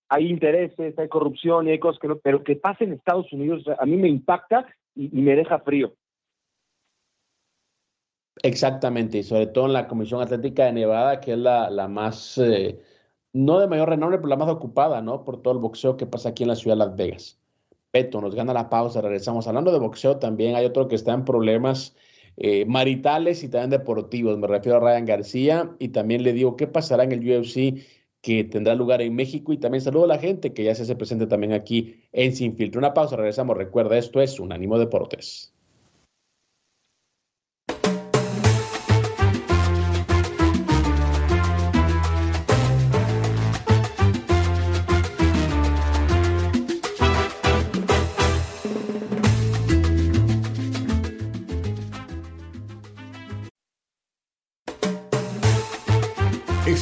hay 0.09 0.29
intereses, 0.29 0.99
hay 0.99 1.09
corrupción 1.09 1.67
y 1.67 1.71
hay 1.71 1.79
cosas 1.79 2.01
que 2.01 2.09
no, 2.09 2.19
pero 2.19 2.43
que 2.43 2.57
pase 2.57 2.85
en 2.85 2.93
Estados 2.93 3.33
Unidos 3.33 3.65
a 3.79 3.87
mí 3.87 3.97
me 3.97 4.09
impacta 4.09 4.67
y, 4.95 5.09
me 5.21 5.37
deja 5.37 5.61
frío. 5.61 5.95
Exactamente, 8.43 9.19
y 9.19 9.23
sobre 9.23 9.47
todo 9.47 9.67
en 9.67 9.73
la 9.73 9.87
Comisión 9.87 10.21
Atlética 10.21 10.65
de 10.65 10.73
Nevada, 10.73 11.21
que 11.21 11.33
es 11.33 11.39
la, 11.39 11.71
la 11.71 11.89
más, 11.89 12.39
eh, 12.39 12.81
no 13.33 13.61
de 13.61 13.69
mayor 13.69 13.89
renombre, 13.89 14.19
pero 14.19 14.29
la 14.29 14.37
más 14.37 14.49
ocupada, 14.49 15.03
¿no? 15.03 15.25
Por 15.25 15.43
todo 15.43 15.55
el 15.55 15.61
boxeo 15.61 15.97
que 15.97 16.07
pasa 16.07 16.31
aquí 16.31 16.43
en 16.43 16.49
la 16.49 16.57
ciudad 16.57 16.75
de 16.77 16.85
Las 16.87 16.97
Vegas. 16.97 17.40
Peto, 17.91 18.21
nos 18.21 18.35
gana 18.35 18.53
la 18.53 18.71
pausa, 18.71 19.01
regresamos. 19.01 19.49
Hablando 19.49 19.73
de 19.73 19.79
boxeo, 19.79 20.19
también 20.19 20.55
hay 20.57 20.65
otro 20.65 20.89
que 20.89 20.95
está 20.95 21.13
en 21.13 21.25
problemas 21.25 21.97
eh, 22.37 22.65
maritales 22.67 23.43
y 23.43 23.49
también 23.49 23.71
deportivos. 23.71 24.39
Me 24.39 24.47
refiero 24.47 24.79
a 24.79 24.81
Ryan 24.81 25.05
García 25.07 25.77
y 25.79 25.89
también 25.89 26.23
le 26.23 26.33
digo 26.33 26.57
qué 26.57 26.67
pasará 26.67 27.05
en 27.05 27.13
el 27.13 27.21
UFC 27.21 27.83
que 28.21 28.45
tendrá 28.45 28.75
lugar 28.75 29.03
en 29.03 29.15
México 29.15 29.53
y 29.53 29.59
también 29.59 29.83
saludo 29.83 30.05
a 30.05 30.09
la 30.09 30.19
gente 30.19 30.53
que 30.53 30.65
ya 30.65 30.75
se 30.75 30.83
hace 30.83 30.95
presente 30.97 31.27
también 31.27 31.53
aquí 31.53 32.03
en 32.13 32.35
Sin 32.35 32.57
Filtro. 32.57 32.79
Una 32.79 32.95
pausa, 32.95 33.17
regresamos. 33.17 33.57
Recuerda, 33.57 33.99
esto 33.99 34.21
es 34.21 34.39
Unánimo 34.39 34.79
Deportes. 34.79 35.50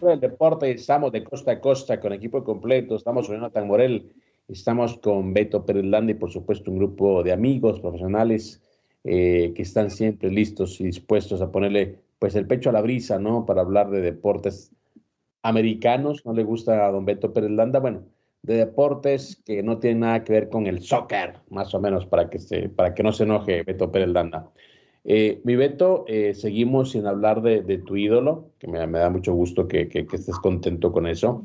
Del 0.00 0.20
deporte, 0.20 0.70
estamos 0.70 1.12
de 1.12 1.24
costa 1.24 1.52
a 1.52 1.60
costa 1.60 2.00
con 2.00 2.12
equipo 2.12 2.44
completo, 2.44 2.96
estamos 2.96 3.26
con 3.26 3.36
Jonathan 3.36 3.66
Morel, 3.66 4.12
estamos 4.48 4.98
con 4.98 5.32
Beto 5.32 5.64
Pérez 5.64 5.84
y 6.08 6.14
por 6.14 6.30
supuesto 6.30 6.70
un 6.70 6.78
grupo 6.78 7.22
de 7.22 7.32
amigos 7.32 7.80
profesionales 7.80 8.62
eh, 9.04 9.52
que 9.54 9.62
están 9.62 9.90
siempre 9.90 10.30
listos 10.30 10.80
y 10.80 10.84
dispuestos 10.84 11.40
a 11.40 11.50
ponerle 11.50 11.98
pues 12.18 12.36
el 12.36 12.46
pecho 12.46 12.70
a 12.70 12.72
la 12.72 12.82
brisa, 12.82 13.18
¿no? 13.18 13.44
Para 13.46 13.62
hablar 13.62 13.90
de 13.90 14.00
deportes 14.00 14.70
americanos, 15.42 16.24
no 16.24 16.32
le 16.32 16.44
gusta 16.44 16.86
a 16.86 16.92
don 16.92 17.04
Beto 17.04 17.32
Pérez 17.32 17.50
bueno, 17.80 18.04
de 18.42 18.56
deportes 18.56 19.42
que 19.44 19.62
no 19.62 19.78
tienen 19.78 20.00
nada 20.00 20.22
que 20.22 20.32
ver 20.32 20.48
con 20.48 20.66
el 20.66 20.82
soccer, 20.82 21.34
más 21.50 21.74
o 21.74 21.80
menos, 21.80 22.06
para 22.06 22.30
que, 22.30 22.38
se, 22.38 22.68
para 22.68 22.94
que 22.94 23.02
no 23.02 23.12
se 23.12 23.24
enoje 23.24 23.64
Beto 23.64 23.90
Pérez 23.90 24.10
eh, 25.04 25.40
mi 25.44 25.56
Beto, 25.56 26.04
eh, 26.06 26.34
seguimos 26.34 26.92
sin 26.92 27.06
hablar 27.06 27.42
de, 27.42 27.78
tu 27.78 27.96
ídolo, 27.96 28.50
que 28.58 28.68
me, 28.68 28.78
da 28.78 29.10
mucho 29.10 29.32
gusto 29.34 29.66
que, 29.66 29.88
estés 29.92 30.38
contento 30.38 30.92
con 30.92 31.06
eso. 31.06 31.44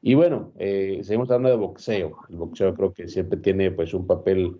Y 0.00 0.14
bueno, 0.14 0.52
eh, 0.58 1.00
seguimos 1.02 1.30
hablando 1.30 1.50
de 1.50 1.56
boxeo. 1.56 2.16
El 2.28 2.36
boxeo 2.36 2.74
creo 2.74 2.92
que 2.92 3.08
siempre 3.08 3.38
tiene 3.38 3.70
pues 3.70 3.94
un 3.94 4.06
papel 4.06 4.56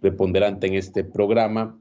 preponderante 0.00 0.66
en 0.66 0.74
este 0.74 1.04
programa, 1.04 1.78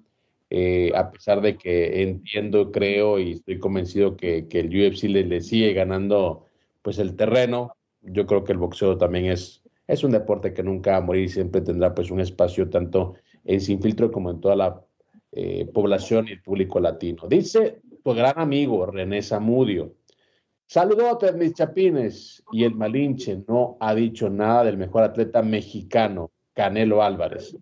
a 0.95 1.11
pesar 1.11 1.41
de 1.41 1.57
que 1.57 2.03
entiendo, 2.03 2.71
creo 2.71 3.17
y 3.19 3.33
estoy 3.33 3.59
convencido 3.59 4.17
que, 4.17 4.45
el 4.51 4.67
UFC 4.67 5.03
le, 5.03 5.41
sigue 5.41 5.73
ganando 5.73 6.45
pues 6.81 6.99
el 6.99 7.15
terreno. 7.15 7.75
Yo 8.01 8.25
creo 8.25 8.43
que 8.43 8.51
el 8.51 8.57
boxeo 8.57 8.97
también 8.97 9.25
es, 9.25 9.63
es 9.87 10.03
un 10.03 10.11
deporte 10.11 10.53
que 10.53 10.63
nunca 10.63 10.91
va 10.91 10.97
a 10.97 11.01
morir, 11.01 11.29
siempre 11.29 11.61
tendrá 11.61 11.95
pues 11.95 12.11
un 12.11 12.19
espacio 12.19 12.69
tanto 12.69 13.15
en 13.45 13.61
Sin 13.61 13.81
Filtro 13.81 14.11
como 14.11 14.31
en 14.31 14.41
toda 14.41 14.55
la 14.55 14.81
eh, 15.31 15.65
población 15.73 16.27
y 16.27 16.31
el 16.31 16.41
público 16.41 16.79
latino. 16.79 17.23
Dice 17.27 17.81
tu 18.03 18.13
gran 18.13 18.37
amigo 18.37 18.85
René 18.85 19.21
Zamudio. 19.21 19.95
Saludos 20.65 21.35
mis 21.35 21.53
chapines. 21.53 22.43
Y 22.51 22.63
el 22.63 22.75
Malinche 22.75 23.43
no 23.47 23.77
ha 23.79 23.93
dicho 23.93 24.29
nada 24.29 24.63
del 24.63 24.77
mejor 24.77 25.03
atleta 25.03 25.41
mexicano, 25.41 26.31
Canelo 26.53 27.03
Álvarez. 27.03 27.55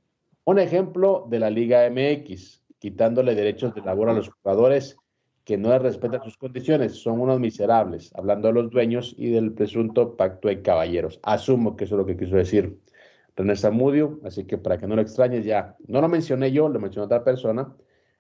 Un 0.46 0.60
ejemplo 0.60 1.28
de 1.30 1.40
la 1.40 1.50
Liga 1.50 1.90
MX, 1.90 2.64
quitándole 2.80 3.36
derechos 3.36 3.74
de 3.76 3.82
labor 3.82 4.10
a 4.10 4.14
los 4.14 4.30
jugadores 4.30 4.98
que 5.44 5.58
no 5.58 5.78
respetan 5.78 6.24
sus 6.24 6.38
condiciones, 6.38 6.94
son 7.02 7.20
unos 7.20 7.40
miserables, 7.40 8.12
hablando 8.16 8.48
de 8.50 8.54
los 8.56 8.70
dueños 8.70 9.16
y 9.18 9.30
del 9.30 9.54
presunto 9.54 10.16
pacto 10.16 10.48
de 10.48 10.62
caballeros. 10.62 11.20
Asumo 11.24 11.76
que 11.76 11.86
eso 11.86 11.96
es 11.96 12.00
lo 12.00 12.06
que 12.06 12.18
quiso 12.18 12.36
decir 12.36 12.80
René 13.40 13.56
Zamudio, 13.56 14.20
así 14.26 14.44
que 14.44 14.58
para 14.58 14.78
que 14.78 14.86
no 14.86 14.98
lo 14.98 15.02
extrañes 15.02 15.46
ya, 15.46 15.78
no 15.88 16.02
lo 16.02 16.10
mencioné 16.10 16.52
yo, 16.52 16.68
lo 16.68 16.78
mencionó 16.78 17.06
otra 17.06 17.24
persona, 17.24 17.74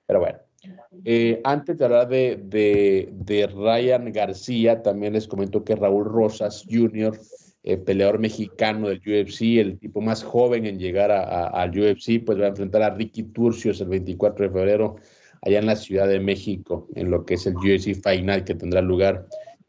pero 0.05 0.21
bueno. 0.21 0.39
Eh, 1.03 1.41
antes 1.43 1.77
de 1.77 1.85
hablar 1.85 2.07
de, 2.07 2.39
de, 3.11 3.47
Ryan 3.47 4.11
García, 4.13 4.81
también 4.81 5.13
les 5.13 5.27
comento 5.27 5.63
que 5.63 5.75
Raúl 5.75 6.05
Rosas 6.05 6.65
Jr., 6.69 7.19
eh, 7.63 7.75
peleador 7.75 8.19
mexicano 8.19 8.87
del 8.87 8.99
UFC, 8.99 9.59
el 9.59 9.77
tipo 9.77 9.99
más 9.99 10.23
joven 10.23 10.65
en 10.65 10.79
llegar 10.79 11.11
al 11.11 11.69
UFC, 11.71 12.23
pues 12.25 12.39
va 12.39 12.45
a 12.45 12.49
enfrentar 12.49 12.81
a 12.81 12.91
Ricky 12.91 13.23
Turcios 13.23 13.81
el 13.81 13.89
24 13.89 14.47
de 14.47 14.53
febrero 14.53 14.95
allá 15.41 15.59
en 15.59 15.65
la 15.65 15.75
Ciudad 15.75 16.07
de 16.07 16.21
México, 16.21 16.87
en 16.95 17.11
lo 17.11 17.25
que 17.25 17.33
es 17.33 17.45
el 17.45 17.57
UFC 17.57 17.93
Final 18.01 18.45
que 18.45 18.55
tendrá 18.55 18.81
lugar 18.81 19.27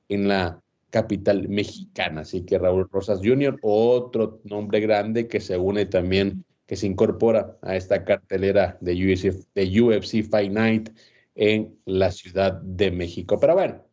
en 0.08 0.28
la 0.28 0.62
capital 0.90 1.48
mexicana. 1.48 2.22
Así 2.22 2.44
que 2.44 2.58
Raúl 2.58 2.88
Rosas 2.90 3.20
Jr., 3.22 3.58
otro 3.62 4.40
nombre 4.44 4.80
grande 4.80 5.28
que 5.28 5.40
se 5.40 5.56
une 5.56 5.86
también, 5.86 6.44
que 6.66 6.76
se 6.76 6.86
incorpora 6.86 7.56
a 7.62 7.76
esta 7.76 8.04
cartelera 8.04 8.78
de 8.80 8.92
UFC, 8.92 9.46
de 9.54 9.80
UFC 9.80 10.22
Fight 10.28 10.52
Night 10.52 10.90
en 11.34 11.78
la 11.84 12.10
Ciudad 12.10 12.60
de 12.60 12.90
México. 12.90 13.38
Pero 13.40 13.54
bueno, 13.54 13.84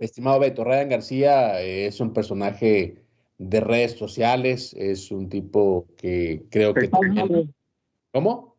estimado 0.00 0.40
Beto, 0.40 0.64
Ryan 0.64 0.88
García 0.88 1.60
eh, 1.60 1.86
es 1.86 2.00
un 2.00 2.12
personaje 2.12 3.02
de 3.38 3.60
redes 3.60 3.92
sociales, 3.92 4.74
es 4.74 5.10
un 5.10 5.28
tipo 5.28 5.88
que 5.96 6.44
creo 6.50 6.74
que... 6.74 6.90
¿Cómo? 8.12 8.56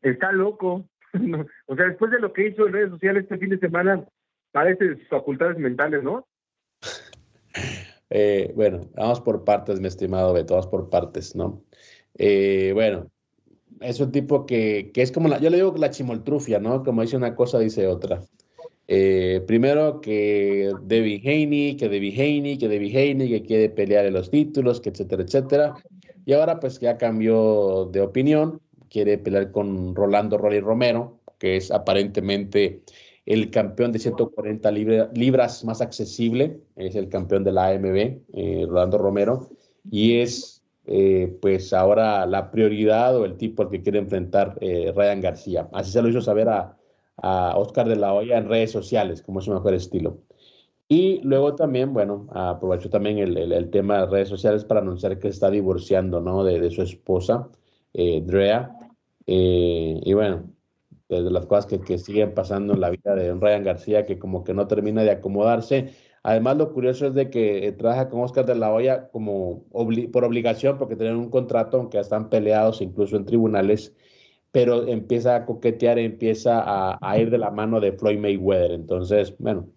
Está 0.00 0.32
loco. 0.32 0.88
o 1.66 1.76
sea, 1.76 1.86
después 1.86 2.10
de 2.10 2.20
lo 2.20 2.32
que 2.32 2.48
hizo 2.48 2.66
en 2.66 2.72
redes 2.72 2.90
sociales 2.90 3.24
este 3.24 3.38
fin 3.38 3.50
de 3.50 3.58
semana, 3.58 4.06
parece 4.52 4.96
facultades 5.08 5.58
mentales, 5.58 6.02
¿no? 6.02 6.26
Eh, 8.10 8.52
bueno, 8.54 8.80
vamos 8.94 9.20
por 9.20 9.44
partes, 9.44 9.80
mi 9.80 9.88
estimado 9.88 10.32
Beto, 10.32 10.54
vamos 10.54 10.68
por 10.68 10.90
partes, 10.90 11.34
¿no? 11.34 11.64
Eh, 12.18 12.72
bueno, 12.74 13.10
es 13.80 14.00
un 14.00 14.12
tipo 14.12 14.46
que, 14.46 14.90
que, 14.92 15.02
es 15.02 15.10
como 15.10 15.28
la, 15.28 15.38
yo 15.38 15.50
le 15.50 15.56
digo 15.56 15.74
la 15.76 15.90
chimoltrufia, 15.90 16.60
¿no? 16.60 16.84
Como 16.84 17.02
dice 17.02 17.16
una 17.16 17.34
cosa, 17.34 17.58
dice 17.58 17.86
otra. 17.86 18.20
Eh, 18.88 19.42
primero 19.46 20.00
que 20.00 20.70
Debbie 20.82 21.22
Haney, 21.24 21.76
que 21.76 21.88
Debbie 21.88 22.12
Haney, 22.12 22.58
que 22.58 22.68
Debbie 22.68 22.96
Haney, 22.96 23.28
que 23.30 23.42
quiere 23.42 23.70
pelear 23.70 24.04
en 24.04 24.12
los 24.12 24.30
títulos, 24.30 24.80
que 24.80 24.90
etcétera, 24.90 25.22
etcétera. 25.22 25.74
Y 26.26 26.34
ahora 26.34 26.60
pues 26.60 26.78
ya 26.80 26.98
cambió 26.98 27.86
de 27.86 28.00
opinión, 28.00 28.60
quiere 28.90 29.18
pelear 29.18 29.50
con 29.50 29.94
Rolando 29.94 30.36
Rolly 30.36 30.60
Romero, 30.60 31.20
que 31.38 31.56
es 31.56 31.70
aparentemente 31.70 32.82
el 33.26 33.50
campeón 33.50 33.92
de 33.92 33.98
140 33.98 34.70
libras 34.70 35.64
más 35.64 35.80
accesible, 35.80 36.60
es 36.76 36.96
el 36.96 37.08
campeón 37.08 37.44
de 37.44 37.52
la 37.52 37.68
AMB, 37.68 37.96
eh, 38.32 38.66
Rolando 38.68 38.98
Romero, 38.98 39.50
y 39.90 40.18
es 40.18 40.62
eh, 40.86 41.38
pues 41.40 41.72
ahora 41.72 42.26
la 42.26 42.50
prioridad 42.50 43.16
o 43.16 43.24
el 43.24 43.36
tipo 43.36 43.62
al 43.62 43.70
que 43.70 43.82
quiere 43.82 44.00
enfrentar 44.00 44.58
eh, 44.60 44.92
Ryan 44.94 45.20
García. 45.20 45.68
Así 45.72 45.92
se 45.92 46.02
lo 46.02 46.08
hizo 46.08 46.20
saber 46.20 46.48
a, 46.48 46.76
Oscar 47.54 47.88
de 47.88 47.96
la 47.96 48.12
Hoya 48.14 48.38
en 48.38 48.48
redes 48.48 48.72
sociales, 48.72 49.22
como 49.22 49.38
es 49.38 49.44
su 49.44 49.52
mejor 49.52 49.74
estilo. 49.74 50.18
Y 50.88 51.20
luego 51.22 51.54
también, 51.54 51.94
bueno, 51.94 52.26
aprovechó 52.32 52.90
también 52.90 53.18
el, 53.18 53.70
tema 53.70 54.00
de 54.00 54.06
redes 54.06 54.28
sociales 54.28 54.64
para 54.64 54.80
anunciar 54.80 55.18
que 55.18 55.28
está 55.28 55.50
divorciando, 55.50 56.20
¿no? 56.20 56.42
De, 56.42 56.58
de 56.58 56.70
su 56.70 56.82
esposa, 56.82 57.48
Drea. 57.94 58.76
y 59.26 60.12
bueno, 60.14 60.51
de 61.20 61.30
las 61.30 61.46
cosas 61.46 61.66
que, 61.66 61.80
que, 61.80 61.98
siguen 61.98 62.34
pasando 62.34 62.74
en 62.74 62.80
la 62.80 62.90
vida 62.90 63.14
de 63.14 63.34
Ryan 63.34 63.64
García, 63.64 64.06
que 64.06 64.18
como 64.18 64.44
que 64.44 64.54
no 64.54 64.66
termina 64.66 65.02
de 65.02 65.10
acomodarse. 65.10 65.92
Además, 66.22 66.56
lo 66.56 66.72
curioso 66.72 67.08
es 67.08 67.14
de 67.14 67.30
que 67.30 67.66
eh, 67.66 67.72
trabaja 67.72 68.08
con 68.08 68.20
Oscar 68.20 68.46
de 68.46 68.54
la 68.54 68.72
Hoya 68.72 69.10
como 69.10 69.64
por 70.12 70.24
obligación, 70.24 70.78
porque 70.78 70.96
tienen 70.96 71.16
un 71.16 71.30
contrato, 71.30 71.78
aunque 71.78 71.98
están 71.98 72.30
peleados 72.30 72.80
incluso 72.80 73.16
en 73.16 73.24
tribunales, 73.24 73.94
pero 74.52 74.86
empieza 74.86 75.36
a 75.36 75.46
coquetear, 75.46 75.98
empieza 75.98 76.60
a, 76.60 76.98
a, 77.00 77.18
ir 77.18 77.30
de 77.30 77.38
la 77.38 77.50
mano 77.50 77.80
de 77.80 77.92
Floyd 77.92 78.18
Mayweather. 78.18 78.72
Entonces, 78.72 79.36
bueno, 79.38 79.68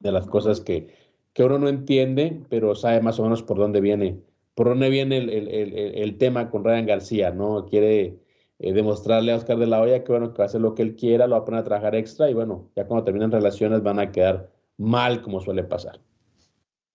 de 0.00 0.12
las 0.12 0.26
cosas 0.26 0.60
que, 0.60 0.88
que 1.32 1.44
uno 1.44 1.58
no 1.58 1.68
entiende, 1.68 2.42
pero 2.48 2.74
sabe 2.74 3.00
más 3.00 3.18
o 3.20 3.24
menos 3.24 3.42
por 3.42 3.58
dónde 3.58 3.80
viene, 3.80 4.20
por 4.54 4.68
dónde 4.68 4.90
viene 4.90 5.18
el, 5.18 5.30
el, 5.30 5.48
el, 5.48 5.74
el 5.74 6.18
tema 6.18 6.50
con 6.50 6.64
Ryan 6.64 6.86
García, 6.86 7.30
¿no? 7.30 7.66
Quiere 7.66 8.18
eh, 8.60 8.72
demostrarle 8.72 9.32
a 9.32 9.36
Oscar 9.36 9.56
de 9.56 9.66
la 9.66 9.80
Hoya 9.80 10.04
que, 10.04 10.12
bueno, 10.12 10.32
que 10.32 10.38
va 10.38 10.44
a 10.44 10.46
hacer 10.46 10.60
lo 10.60 10.74
que 10.74 10.82
él 10.82 10.94
quiera, 10.94 11.26
lo 11.26 11.36
va 11.36 11.42
a 11.42 11.44
poner 11.44 11.60
a 11.60 11.64
trabajar 11.64 11.94
extra 11.94 12.30
y, 12.30 12.34
bueno, 12.34 12.70
ya 12.76 12.86
cuando 12.86 13.04
terminan 13.04 13.32
relaciones 13.32 13.82
van 13.82 13.98
a 13.98 14.12
quedar 14.12 14.50
mal, 14.76 15.22
como 15.22 15.40
suele 15.40 15.64
pasar. 15.64 15.98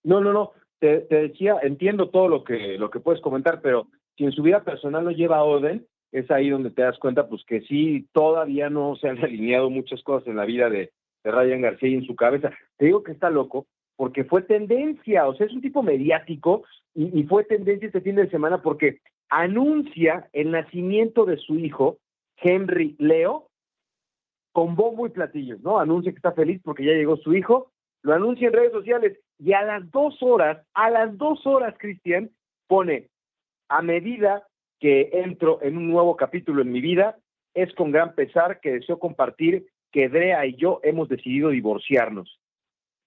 No, 0.03 0.21
no, 0.21 0.31
no. 0.31 0.51
Te, 0.79 1.01
decía, 1.09 1.57
entiendo 1.63 2.09
todo 2.09 2.27
lo 2.27 2.43
que, 2.43 2.77
lo 2.77 2.89
que 2.91 2.99
puedes 2.99 3.21
comentar, 3.21 3.61
pero 3.61 3.87
si 4.15 4.25
en 4.25 4.31
su 4.31 4.43
vida 4.43 4.63
personal 4.63 5.03
lo 5.03 5.11
lleva 5.11 5.37
a 5.37 5.43
Oden, 5.43 5.85
es 6.11 6.29
ahí 6.31 6.49
donde 6.49 6.69
te 6.69 6.83
das 6.83 6.97
cuenta, 6.99 7.27
pues 7.27 7.43
que 7.45 7.61
sí, 7.61 8.07
todavía 8.13 8.69
no 8.69 8.95
se 8.95 9.09
han 9.09 9.17
alineado 9.23 9.69
muchas 9.69 10.03
cosas 10.03 10.27
en 10.27 10.37
la 10.37 10.45
vida 10.45 10.69
de, 10.69 10.91
de 11.23 11.31
Ryan 11.31 11.61
García 11.61 11.89
y 11.89 11.95
en 11.95 12.05
su 12.05 12.15
cabeza. 12.15 12.51
Te 12.77 12.85
digo 12.85 13.03
que 13.03 13.11
está 13.11 13.29
loco, 13.29 13.65
porque 13.95 14.23
fue 14.23 14.41
tendencia, 14.41 15.27
o 15.27 15.35
sea, 15.35 15.47
es 15.47 15.53
un 15.53 15.61
tipo 15.61 15.81
mediático 15.81 16.63
y, 16.93 17.23
fue 17.23 17.43
tendencia 17.43 17.87
este 17.87 18.01
fin 18.01 18.15
de 18.15 18.29
semana 18.29 18.61
porque 18.61 18.99
anuncia 19.29 20.29
el 20.33 20.51
nacimiento 20.51 21.25
de 21.25 21.37
su 21.37 21.57
hijo, 21.59 21.97
Henry 22.37 22.95
Leo, 22.99 23.49
con 24.51 24.75
bombo 24.75 25.05
y 25.05 25.09
platillos, 25.09 25.61
¿no? 25.61 25.79
Anuncia 25.79 26.11
que 26.11 26.17
está 26.17 26.31
feliz 26.31 26.61
porque 26.63 26.85
ya 26.85 26.93
llegó 26.93 27.17
su 27.17 27.33
hijo, 27.33 27.71
lo 28.01 28.13
anuncia 28.13 28.47
en 28.47 28.53
redes 28.53 28.71
sociales 28.71 29.19
y 29.39 29.53
a 29.53 29.63
las 29.63 29.91
dos 29.91 30.21
horas, 30.21 30.65
a 30.73 30.89
las 30.89 31.17
dos 31.17 31.45
horas, 31.45 31.75
Cristian, 31.77 32.31
pone, 32.67 33.09
a 33.67 33.81
medida 33.81 34.47
que 34.79 35.09
entro 35.11 35.59
en 35.61 35.77
un 35.77 35.89
nuevo 35.89 36.15
capítulo 36.15 36.61
en 36.61 36.71
mi 36.71 36.81
vida, 36.81 37.17
es 37.53 37.73
con 37.73 37.91
gran 37.91 38.13
pesar 38.15 38.59
que 38.59 38.73
deseo 38.73 38.99
compartir 38.99 39.67
que 39.91 40.09
Drea 40.09 40.45
y 40.45 40.55
yo 40.55 40.79
hemos 40.83 41.09
decidido 41.09 41.49
divorciarnos. 41.49 42.39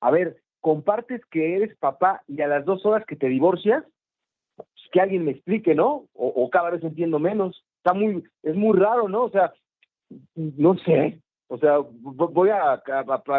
A 0.01 0.11
ver, 0.11 0.43
compartes 0.61 1.25
que 1.27 1.57
eres 1.57 1.77
papá 1.77 2.23
y 2.27 2.41
a 2.41 2.49
las 2.49 2.65
dos 2.65 2.85
horas 2.87 3.05
que 3.07 3.17
te 3.17 3.29
divorcias, 3.29 3.85
que 4.93 5.01
alguien 5.01 5.25
me 5.25 5.33
explique, 5.33 5.75
¿no? 5.75 6.07
O, 6.15 6.49
cada 6.51 6.71
vez 6.71 6.83
entiendo 6.83 7.19
menos. 7.19 7.65
Está 7.79 7.95
muy, 7.95 8.25
es 8.43 8.57
muy 8.57 8.79
raro, 8.79 9.09
¿no? 9.09 9.25
O 9.25 9.31
sea, 9.31 9.53
no 10.35 10.77
sé. 10.79 11.21
O 11.49 11.59
sea, 11.59 11.79
voy 11.79 12.51
a, 12.51 12.83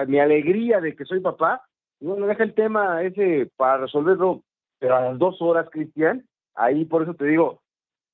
mi 0.07 0.19
alegría 0.19 0.79
de 0.79 0.95
que 0.95 1.05
soy 1.05 1.19
papá, 1.19 1.63
no 1.99 2.15
me 2.15 2.27
deja 2.27 2.43
el 2.43 2.53
tema 2.53 3.03
ese 3.03 3.51
para 3.55 3.77
resolverlo, 3.77 4.41
pero 4.79 4.95
a 4.95 5.01
las 5.01 5.19
dos 5.19 5.41
horas, 5.41 5.67
Cristian, 5.69 6.25
ahí 6.55 6.85
por 6.85 7.03
eso 7.03 7.13
te 7.13 7.25
digo, 7.25 7.61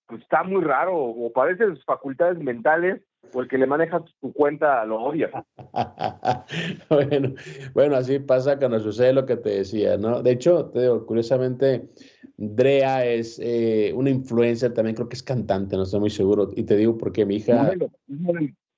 pues 0.08 0.22
está 0.22 0.44
muy 0.44 0.64
raro, 0.64 0.98
o 0.98 1.32
parece 1.32 1.68
sus 1.68 1.86
facultades 1.86 2.38
mentales, 2.40 3.02
o 3.34 3.42
el 3.42 3.48
que 3.48 3.58
le 3.58 3.68
maneja 3.68 4.04
tu 4.22 4.34
cuenta 4.34 4.86
lo 4.86 5.02
odia. 5.02 5.30
bueno, 6.90 7.34
bueno, 7.74 7.96
así 7.96 8.20
pasa 8.20 8.58
cuando 8.58 8.80
sucede 8.80 9.14
lo 9.14 9.26
que 9.26 9.38
te 9.38 9.50
decía, 9.50 9.98
¿no? 9.98 10.22
De 10.22 10.32
hecho, 10.32 10.66
te 10.66 10.82
digo, 10.82 11.06
curiosamente, 11.06 11.90
Drea 12.38 13.06
es 13.06 13.40
eh, 13.42 13.94
una 13.96 14.10
influencer, 14.10 14.74
también 14.74 14.96
creo 14.96 15.10
que 15.10 15.16
es 15.16 15.24
cantante, 15.24 15.76
no 15.76 15.84
estoy 15.84 16.00
muy 16.00 16.10
seguro. 16.10 16.52
Y 16.56 16.64
te 16.64 16.76
digo 16.76 16.98
porque 16.98 17.26
mi 17.26 17.38
hija... 17.38 17.72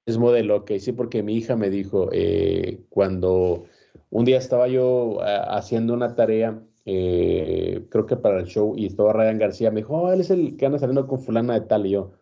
Es 0.05 0.17
modelo, 0.17 0.57
ok, 0.57 0.71
sí, 0.79 0.93
porque 0.93 1.21
mi 1.21 1.35
hija 1.35 1.57
me 1.57 1.69
dijo, 1.69 2.07
eh, 2.13 2.79
cuando 2.87 3.65
un 4.09 4.23
día 4.23 4.37
estaba 4.37 4.69
yo 4.69 5.17
eh, 5.21 5.41
haciendo 5.49 5.93
una 5.93 6.15
tarea, 6.15 6.61
creo 6.85 8.05
que 8.07 8.15
para 8.15 8.39
el 8.39 8.45
show, 8.45 8.73
y 8.77 8.85
estaba 8.85 9.11
Ryan 9.11 9.37
García, 9.37 9.69
me 9.69 9.81
dijo, 9.81 9.97
oh, 9.97 10.13
él 10.13 10.21
es 10.21 10.29
el 10.29 10.55
que 10.55 10.65
anda 10.65 10.79
saliendo 10.79 11.05
con 11.07 11.19
fulana 11.19 11.55
de 11.55 11.65
tal, 11.67 11.85
y 11.85 11.89
yo, 11.89 12.13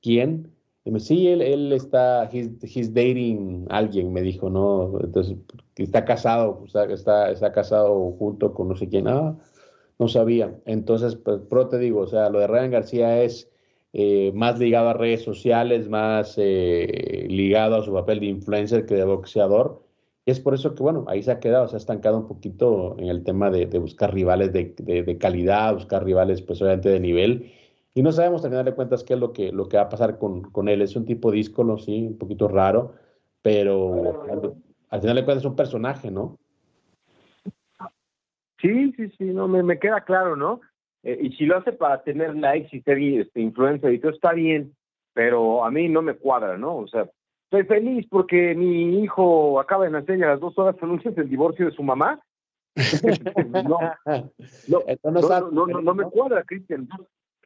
¿quién? 0.00 0.51
Sí, 0.98 1.28
él, 1.28 1.42
él 1.42 1.72
está, 1.72 2.28
he's, 2.32 2.92
dating 2.92 3.66
a 3.70 3.78
alguien, 3.78 4.12
me 4.12 4.20
dijo, 4.20 4.50
¿no? 4.50 4.98
Entonces, 5.00 5.36
está 5.76 6.04
casado, 6.04 6.64
está, 6.66 6.84
está, 6.92 7.30
está 7.30 7.52
casado 7.52 8.10
junto 8.18 8.52
con 8.52 8.68
no 8.68 8.76
sé 8.76 8.88
quién, 8.88 9.06
ah, 9.06 9.36
no 10.00 10.08
sabía. 10.08 10.58
Entonces, 10.66 11.14
pues, 11.16 11.40
pero 11.48 11.68
te 11.68 11.78
digo, 11.78 12.00
o 12.00 12.06
sea, 12.08 12.30
lo 12.30 12.40
de 12.40 12.48
Ryan 12.48 12.72
García 12.72 13.22
es 13.22 13.48
eh, 13.92 14.32
más 14.34 14.58
ligado 14.58 14.88
a 14.88 14.94
redes 14.94 15.22
sociales, 15.22 15.88
más 15.88 16.34
eh, 16.38 17.26
ligado 17.28 17.76
a 17.76 17.84
su 17.84 17.92
papel 17.92 18.20
de 18.20 18.26
influencer 18.26 18.84
que 18.86 18.96
de 18.96 19.04
boxeador. 19.04 19.84
Y 20.24 20.30
es 20.30 20.40
por 20.40 20.54
eso 20.54 20.74
que, 20.74 20.82
bueno, 20.82 21.04
ahí 21.08 21.22
se 21.22 21.30
ha 21.32 21.40
quedado, 21.40 21.68
se 21.68 21.76
ha 21.76 21.78
estancado 21.78 22.18
un 22.18 22.26
poquito 22.26 22.96
en 22.98 23.08
el 23.08 23.22
tema 23.24 23.50
de, 23.50 23.66
buscar 23.78 24.14
rivales 24.14 24.52
de, 24.52 24.74
de, 24.78 25.18
calidad, 25.18 25.74
buscar 25.74 26.04
rivales, 26.04 26.42
pues 26.42 26.62
obviamente 26.62 26.88
de 26.90 27.00
nivel. 27.00 27.52
Y 27.94 28.02
no 28.02 28.12
sabemos, 28.12 28.44
al 28.44 28.50
final 28.50 28.64
de 28.64 28.74
cuentas, 28.74 29.04
qué 29.04 29.14
es 29.14 29.20
lo 29.20 29.32
que, 29.32 29.52
lo 29.52 29.68
que 29.68 29.76
va 29.76 29.84
a 29.84 29.88
pasar 29.88 30.18
con, 30.18 30.42
con 30.42 30.68
él. 30.68 30.82
Es 30.82 30.96
un 30.96 31.04
tipo 31.04 31.30
díscolo, 31.30 31.78
sí, 31.78 32.06
un 32.06 32.18
poquito 32.18 32.48
raro, 32.48 32.94
pero 33.42 34.22
al, 34.30 34.54
al 34.88 35.00
final 35.00 35.16
de 35.16 35.24
cuentas 35.24 35.42
es 35.44 35.50
un 35.50 35.56
personaje, 35.56 36.10
¿no? 36.10 36.38
Sí, 38.60 38.92
sí, 38.96 39.10
sí, 39.18 39.24
no, 39.24 39.48
me, 39.48 39.62
me 39.62 39.78
queda 39.78 40.02
claro, 40.04 40.36
¿no? 40.36 40.60
eh, 41.02 41.18
y 41.20 41.32
si 41.32 41.46
lo 41.46 41.56
hace 41.58 41.72
para 41.72 42.02
tener 42.02 42.34
likes 42.36 42.76
y 42.76 42.80
ser 42.82 42.98
este, 42.98 43.40
influencer 43.40 43.92
y 43.92 43.98
todo 43.98 44.12
está 44.12 44.32
bien, 44.32 44.74
pero 45.14 45.64
a 45.64 45.70
mí 45.70 45.88
no 45.88 46.02
me 46.02 46.14
cuadra, 46.14 46.56
¿no? 46.56 46.76
O 46.76 46.88
sea, 46.88 47.08
estoy 47.44 47.64
feliz 47.64 48.06
porque 48.08 48.54
mi 48.54 49.02
hijo 49.02 49.60
acaba 49.60 49.84
de 49.84 49.90
nacer 49.90 50.18
y 50.18 50.22
a 50.22 50.28
las 50.28 50.40
dos 50.40 50.56
horas 50.58 50.76
anuncias 50.80 51.16
el 51.18 51.28
divorcio 51.28 51.66
de 51.66 51.72
su 51.72 51.82
mamá. 51.82 52.20
no, 53.52 53.78
no, 54.70 55.66
no, 55.66 55.80
no, 55.80 55.94
me 55.94 56.04
cuadra, 56.04 56.42
Cristian. 56.44 56.88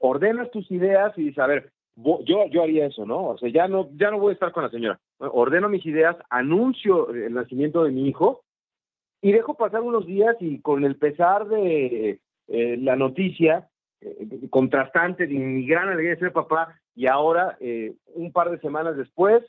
Ordenas 0.00 0.50
tus 0.50 0.70
ideas 0.70 1.16
y 1.16 1.24
dices, 1.24 1.38
a 1.38 1.46
ver, 1.46 1.72
yo, 1.96 2.46
yo 2.50 2.62
haría 2.62 2.86
eso, 2.86 3.06
¿no? 3.06 3.28
O 3.28 3.38
sea, 3.38 3.48
ya 3.48 3.68
no, 3.68 3.88
ya 3.96 4.10
no 4.10 4.18
voy 4.18 4.30
a 4.30 4.34
estar 4.34 4.52
con 4.52 4.64
la 4.64 4.70
señora. 4.70 5.00
Ordeno 5.18 5.68
mis 5.68 5.84
ideas, 5.86 6.16
anuncio 6.28 7.10
el 7.10 7.32
nacimiento 7.32 7.84
de 7.84 7.90
mi 7.90 8.08
hijo 8.08 8.42
y 9.22 9.32
dejo 9.32 9.54
pasar 9.54 9.80
unos 9.80 10.06
días 10.06 10.36
y 10.40 10.60
con 10.60 10.84
el 10.84 10.96
pesar 10.96 11.48
de 11.48 12.20
eh, 12.48 12.76
la 12.78 12.96
noticia 12.96 13.68
eh, 14.02 14.28
contrastante 14.50 15.26
de 15.26 15.34
mi 15.34 15.66
gran 15.66 15.88
alegría 15.88 16.10
de 16.10 16.20
ser 16.20 16.32
papá 16.32 16.78
y 16.94 17.06
ahora, 17.06 17.56
eh, 17.60 17.94
un 18.14 18.32
par 18.32 18.50
de 18.50 18.58
semanas 18.58 18.96
después, 18.96 19.42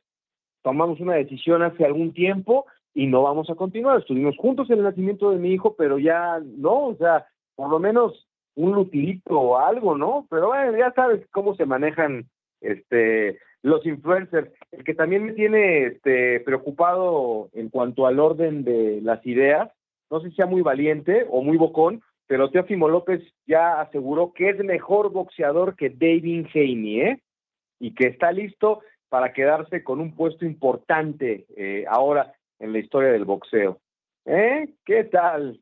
tomamos 0.63 0.99
una 0.99 1.15
decisión 1.15 1.63
hace 1.63 1.85
algún 1.85 2.13
tiempo 2.13 2.65
y 2.93 3.07
no 3.07 3.23
vamos 3.23 3.49
a 3.49 3.55
continuar. 3.55 3.99
Estuvimos 3.99 4.35
juntos 4.37 4.69
en 4.69 4.79
el 4.79 4.83
nacimiento 4.83 5.31
de 5.31 5.37
mi 5.37 5.51
hijo, 5.51 5.75
pero 5.77 5.99
ya 5.99 6.41
no, 6.43 6.87
o 6.87 6.95
sea, 6.95 7.27
por 7.55 7.69
lo 7.69 7.79
menos 7.79 8.26
un 8.57 8.73
lutilito 8.73 9.39
o 9.39 9.57
algo, 9.57 9.97
¿no? 9.97 10.25
Pero 10.29 10.47
bueno, 10.47 10.77
ya 10.77 10.91
sabes 10.91 11.25
cómo 11.31 11.55
se 11.55 11.65
manejan 11.65 12.25
este 12.59 13.39
los 13.61 13.85
influencers. 13.85 14.51
El 14.71 14.83
que 14.83 14.93
también 14.93 15.25
me 15.25 15.33
tiene 15.33 15.85
este, 15.85 16.39
preocupado 16.41 17.49
en 17.53 17.69
cuanto 17.69 18.07
al 18.07 18.19
orden 18.19 18.63
de 18.63 18.99
las 19.01 19.25
ideas, 19.25 19.71
no 20.09 20.21
sé 20.21 20.29
si 20.29 20.35
sea 20.35 20.45
muy 20.45 20.61
valiente 20.61 21.25
o 21.29 21.41
muy 21.41 21.57
bocón, 21.57 22.01
pero 22.27 22.49
Teófimo 22.49 22.89
López 22.89 23.21
ya 23.45 23.79
aseguró 23.79 24.33
que 24.33 24.49
es 24.49 24.57
mejor 24.59 25.11
boxeador 25.11 25.75
que 25.75 25.89
David 25.89 26.47
Haney, 26.53 27.01
¿eh? 27.01 27.21
y 27.79 27.93
que 27.93 28.07
está 28.07 28.31
listo 28.31 28.81
para 29.09 29.33
quedarse 29.33 29.83
con 29.83 30.01
un 30.01 30.15
puesto 30.15 30.45
importante 30.45 31.45
eh, 31.55 31.85
ahora 31.87 32.33
en 32.59 32.73
la 32.73 32.79
historia 32.79 33.11
del 33.11 33.25
boxeo. 33.25 33.79
¿Eh? 34.25 34.67
¿Qué 34.83 35.03
tal? 35.05 35.61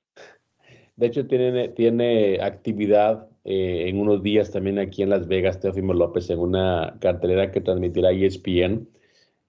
De 0.96 1.08
hecho, 1.08 1.28
tiene, 1.28 1.70
tiene 1.70 2.40
actividad 2.42 3.28
eh, 3.44 3.90
en 3.90 4.00
unos 4.00 4.24
días 4.24 4.52
también 4.52 4.80
aquí 4.80 5.04
en 5.04 5.10
Las 5.10 5.28
Vegas, 5.28 5.60
Teofimo 5.60 5.94
López, 5.94 6.30
en 6.30 6.40
una 6.40 6.98
cartelera 7.00 7.52
que 7.52 7.62
transmitirá 7.62 8.12
ESPN, 8.12 8.88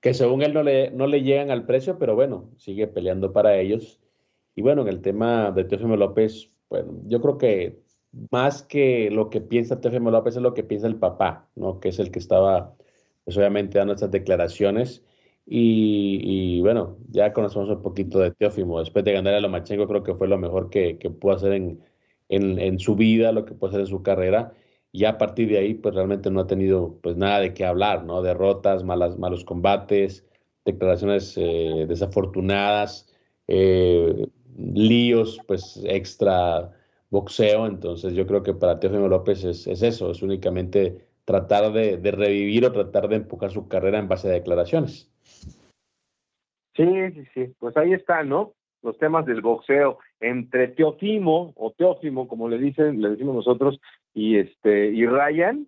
que 0.00 0.12
según 0.14 0.42
él 0.42 0.52
no 0.52 0.62
le, 0.62 0.90
no 0.90 1.06
le 1.06 1.22
llegan 1.22 1.50
al 1.50 1.66
precio, 1.66 1.98
pero 1.98 2.14
bueno, 2.14 2.50
sigue 2.56 2.86
peleando 2.88 3.32
para 3.32 3.58
ellos. 3.58 4.00
Y 4.54 4.62
bueno, 4.62 4.82
en 4.82 4.88
el 4.88 5.02
tema 5.02 5.52
de 5.52 5.64
Teofimo 5.64 5.96
López, 5.96 6.50
yo 7.06 7.20
creo 7.20 7.38
que 7.38 7.80
más 8.30 8.62
que 8.62 9.10
lo 9.10 9.30
que 9.30 9.40
piensa 9.40 9.80
Teofimo 9.80 10.10
López 10.10 10.36
es 10.36 10.42
lo 10.42 10.54
que 10.54 10.64
piensa 10.64 10.86
el 10.86 10.96
papá, 10.96 11.48
¿no? 11.54 11.80
Que 11.80 11.90
es 11.90 11.98
el 11.98 12.10
que 12.10 12.18
estaba, 12.18 12.74
pues 13.24 13.36
obviamente, 13.36 13.78
dando 13.78 13.94
estas 13.94 14.10
declaraciones. 14.10 15.04
Y, 15.48 16.60
bueno, 16.60 16.98
ya 17.08 17.32
conocemos 17.32 17.68
un 17.68 17.82
poquito 17.82 18.18
de 18.18 18.32
Teófimo. 18.32 18.80
Después 18.80 19.04
de 19.04 19.12
ganar 19.12 19.34
a 19.34 19.40
Lomachenko, 19.40 19.86
creo 19.86 20.02
que 20.02 20.14
fue 20.14 20.28
lo 20.28 20.38
mejor 20.38 20.70
que, 20.70 20.96
pudo 21.20 21.34
hacer 21.34 21.52
en, 21.52 22.78
su 22.80 22.96
vida, 22.96 23.32
lo 23.32 23.44
que 23.44 23.54
puede 23.54 23.70
hacer 23.72 23.80
en 23.82 23.86
su 23.86 24.02
carrera. 24.02 24.52
Y 24.92 25.04
a 25.04 25.18
partir 25.18 25.48
de 25.48 25.58
ahí, 25.58 25.74
pues 25.74 25.94
realmente 25.94 26.30
no 26.30 26.40
ha 26.40 26.46
tenido 26.46 26.98
pues 27.02 27.16
nada 27.16 27.40
de 27.40 27.54
qué 27.54 27.64
hablar, 27.64 28.04
¿no? 28.04 28.22
Derrotas, 28.22 28.82
malas, 28.84 29.18
malos 29.18 29.44
combates, 29.44 30.24
declaraciones 30.64 31.34
eh, 31.36 31.86
desafortunadas, 31.88 33.08
eh, 33.46 34.26
líos, 34.56 35.40
pues 35.46 35.80
extra 35.84 36.72
boxeo. 37.10 37.66
Entonces 37.66 38.14
yo 38.14 38.26
creo 38.26 38.42
que 38.42 38.54
para 38.54 38.80
Teófimo 38.80 39.08
López 39.08 39.44
es, 39.44 39.66
eso, 39.66 40.10
es 40.10 40.22
únicamente 40.22 41.06
tratar 41.24 41.72
de, 41.72 41.98
revivir 41.98 42.64
o 42.64 42.72
tratar 42.72 43.08
de 43.08 43.16
empujar 43.16 43.52
su 43.52 43.68
carrera 43.68 43.98
en 43.98 44.08
base 44.08 44.28
a 44.28 44.32
declaraciones. 44.32 45.10
Sí, 46.76 47.10
sí, 47.12 47.24
sí, 47.32 47.54
pues 47.58 47.76
ahí 47.76 47.94
está, 47.94 48.22
¿no? 48.22 48.52
Los 48.82 48.98
temas 48.98 49.24
del 49.24 49.40
boxeo 49.40 49.98
entre 50.20 50.68
Teofimo 50.68 51.52
o 51.56 51.72
Teófimo, 51.72 52.28
como 52.28 52.48
le 52.48 52.58
dicen, 52.58 53.00
le 53.00 53.10
decimos 53.10 53.34
nosotros, 53.34 53.80
y 54.12 54.38
este 54.38 54.88
y 54.88 55.06
Ryan, 55.06 55.66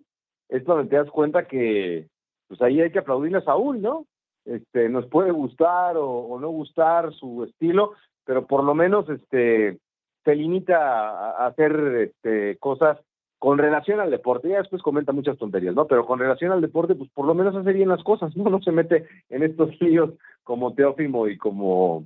es 0.49 0.63
donde 0.65 0.89
te 0.89 0.95
das 0.95 1.09
cuenta 1.09 1.47
que 1.47 2.07
pues 2.47 2.61
ahí 2.61 2.81
hay 2.81 2.91
que 2.91 2.99
aplaudirle 2.99 3.39
a 3.39 3.43
Saúl, 3.43 3.81
¿no? 3.81 4.05
Este, 4.45 4.89
nos 4.89 5.05
puede 5.07 5.31
gustar 5.31 5.95
o, 5.97 6.37
no 6.39 6.49
gustar 6.49 7.13
su 7.13 7.43
estilo, 7.43 7.93
pero 8.25 8.47
por 8.47 8.63
lo 8.63 8.73
menos 8.73 9.07
este 9.09 9.79
se 10.23 10.35
limita 10.35 11.09
a, 11.09 11.47
hacer 11.47 12.11
este, 12.11 12.57
cosas 12.57 12.97
con 13.39 13.57
relación 13.57 14.01
al 14.01 14.11
deporte, 14.11 14.49
ya 14.49 14.57
después 14.57 14.81
comenta 14.81 15.13
muchas 15.13 15.37
tonterías, 15.37 15.73
¿no? 15.73 15.87
Pero 15.87 16.05
con 16.05 16.19
relación 16.19 16.51
al 16.51 16.59
deporte, 16.59 16.93
pues 16.93 17.09
por 17.11 17.25
lo 17.25 17.33
menos 17.33 17.55
hace 17.55 17.71
bien 17.71 17.87
las 17.87 18.03
cosas, 18.03 18.35
¿no? 18.35 18.43
No 18.49 18.61
se 18.61 18.71
mete 18.71 19.07
en 19.29 19.43
estos 19.43 19.79
líos 19.81 20.11
como 20.43 20.73
Teófimo 20.73 21.27
y 21.27 21.37
como, 21.37 22.05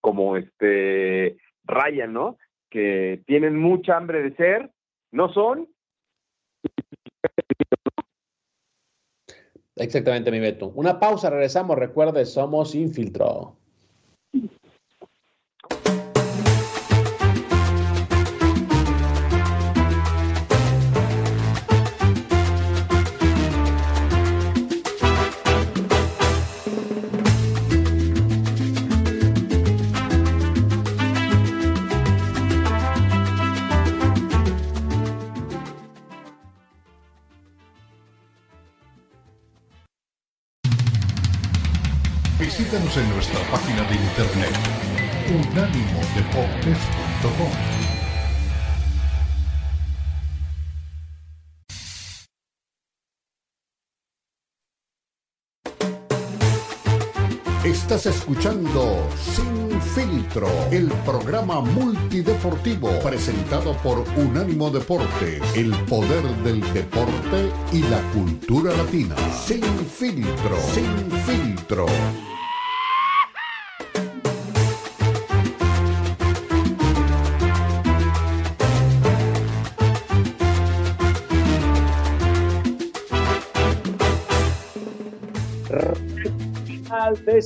como 0.00 0.36
este 0.36 1.36
Ryan, 1.64 2.12
¿no? 2.14 2.38
Que 2.70 3.22
tienen 3.26 3.58
mucha 3.58 3.96
hambre 3.96 4.22
de 4.22 4.34
ser, 4.36 4.70
no 5.12 5.32
son. 5.32 5.68
Exactamente, 9.76 10.30
mi 10.30 10.40
Beto. 10.40 10.72
Una 10.74 10.98
pausa, 10.98 11.30
regresamos. 11.30 11.76
Recuerde, 11.76 12.24
somos 12.24 12.74
Infiltro. 12.74 13.56
En 42.96 43.08
nuestra 43.10 43.40
página 43.50 43.82
de 43.84 43.94
internet 43.96 44.54
unánimodeportes.com. 45.28 47.50
Estás 57.64 58.06
escuchando 58.06 59.08
Sin 59.16 59.80
Filtro, 59.80 60.48
el 60.70 60.86
programa 61.04 61.62
multideportivo 61.62 62.90
presentado 63.00 63.76
por 63.78 64.04
Unánimo 64.16 64.70
Deportes, 64.70 65.42
el 65.56 65.74
poder 65.86 66.22
del 66.44 66.60
deporte 66.72 67.50
y 67.72 67.82
la 67.82 68.00
cultura 68.12 68.72
latina. 68.76 69.16
Sin 69.32 69.64
Filtro, 69.64 70.56
Sin 70.72 71.10
Filtro. 71.22 71.86
De. 87.24 87.42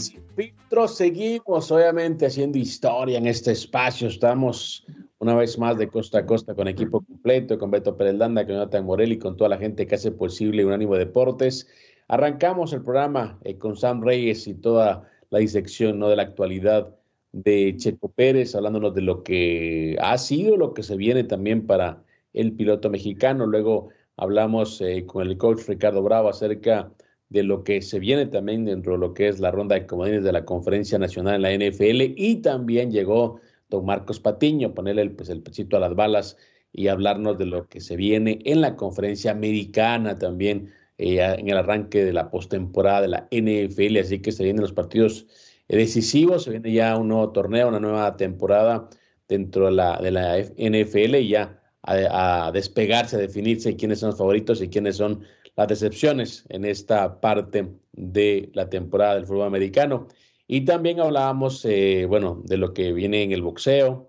Seguimos 0.89 1.71
obviamente 1.71 2.27
haciendo 2.27 2.59
historia 2.59 3.19
en 3.19 3.27
este 3.27 3.53
espacio. 3.53 4.09
Estamos 4.09 4.87
una 5.19 5.35
vez 5.35 5.59
más 5.59 5.79
de 5.79 5.89
costa 5.89 6.21
a 6.21 6.27
costa 6.27 6.55
con 6.55 6.69
equipo 6.69 7.01
completo, 7.01 7.59
con 7.59 7.71
Beto 7.71 7.97
Pereldanda, 7.97 8.45
con 8.45 8.55
Jonathan 8.55 8.85
Morelli, 8.85 9.19
con 9.19 9.37
toda 9.37 9.51
la 9.51 9.59
gente 9.59 9.87
que 9.87 9.95
hace 9.95 10.13
posible 10.13 10.65
Unánimo 10.65 10.97
Deportes. 10.97 11.69
Arrancamos 12.09 12.73
el 12.73 12.83
programa 12.83 13.39
eh, 13.45 13.59
con 13.59 13.77
Sam 13.77 14.03
Reyes 14.03 14.47
y 14.47 14.55
toda 14.55 15.09
la 15.31 15.39
disección 15.39 15.99
¿no? 15.99 16.09
de 16.09 16.17
la 16.17 16.23
actualidad 16.23 16.95
de 17.33 17.75
Checo 17.77 18.11
Pérez, 18.11 18.55
hablándonos 18.55 18.95
de 18.95 19.03
lo 19.03 19.23
que 19.23 19.97
ha 20.01 20.17
sido, 20.19 20.57
lo 20.57 20.73
que 20.73 20.83
se 20.83 20.97
viene 20.97 21.25
también 21.25 21.67
para 21.67 22.03
el 22.33 22.53
piloto 22.53 22.89
mexicano. 22.89 23.47
Luego 23.47 23.91
hablamos 24.17 24.81
eh, 24.81 25.05
con 25.07 25.27
el 25.27 25.37
coach 25.37 25.69
Ricardo 25.69 26.03
Bravo 26.03 26.29
acerca 26.29 26.91
de 27.29 27.43
lo 27.43 27.65
que 27.65 27.83
se 27.83 27.99
viene 27.99 28.27
también 28.27 28.65
dentro 28.65 28.93
de 28.93 28.99
lo 28.99 29.15
que 29.15 29.29
es 29.29 29.41
la 29.41 29.51
ronda 29.51 29.75
de 29.75 29.87
comodines 29.87 30.25
de 30.25 30.33
la 30.33 30.45
Conferencia 30.45 30.99
Nacional 30.99 31.35
en 31.37 31.43
la 31.43 31.69
NFL 31.71 32.15
y 32.17 32.37
también 32.37 32.91
llegó 32.91 33.41
don 33.69 33.85
Marcos 33.85 34.21
Patiño, 34.21 34.75
ponerle 34.75 35.03
el, 35.03 35.13
pues, 35.13 35.29
el 35.29 35.43
pechito 35.43 35.77
a 35.77 35.81
las 35.81 35.95
balas 35.95 36.37
y 36.73 36.89
hablarnos 36.89 37.39
de 37.39 37.47
lo 37.47 37.69
que 37.69 37.81
se 37.81 37.97
viene 37.97 38.39
en 38.45 38.61
la 38.61 38.77
Conferencia 38.77 39.31
Americana 39.31 40.19
también 40.19 40.73
eh, 40.97 41.21
en 41.21 41.49
el 41.49 41.57
arranque 41.57 42.05
de 42.05 42.13
la 42.13 42.31
postemporada 42.31 43.03
de 43.03 43.09
la 43.09 43.29
NFL, 43.31 43.99
así 43.99 44.21
que 44.21 44.33
se 44.33 44.45
vienen 44.45 44.63
los 44.63 44.73
partidos 44.73 45.27
decisivos, 45.69 46.45
se 46.45 46.51
viene 46.51 46.73
ya 46.73 46.97
un 46.97 47.09
nuevo 47.09 47.31
torneo, 47.31 47.69
una 47.69 47.81
nueva 47.81 48.17
temporada 48.17 48.89
dentro 49.29 49.67
de 49.67 49.73
la, 49.73 49.99
de 49.99 50.11
la 50.11 50.39
NFL 50.39 51.17
y 51.17 51.29
ya 51.29 51.61
a, 51.83 52.51
despegarse, 52.53 53.17
a 53.17 53.19
definirse 53.19 53.77
quiénes 53.77 54.01
son 54.01 54.11
los 54.11 54.19
favoritos 54.19 54.61
y 54.61 54.69
quiénes 54.69 54.97
son 54.97 55.21
las 55.59 55.67
decepciones 55.67 56.45
en 56.51 56.65
esta 56.65 57.21
parte 57.21 57.69
de 57.91 58.49
la 58.55 58.71
temporada 58.71 59.17
del 59.17 59.27
fútbol 59.27 59.49
americano. 59.49 60.07
Y 60.47 60.61
también 60.65 61.01
hablábamos, 61.01 61.65
eh, 61.65 62.07
bueno, 62.09 62.41
de 62.45 62.59
lo 62.59 62.73
que 62.73 62.93
viene 62.93 63.25
en 63.25 63.33
el 63.33 63.43
boxeo, 63.43 64.09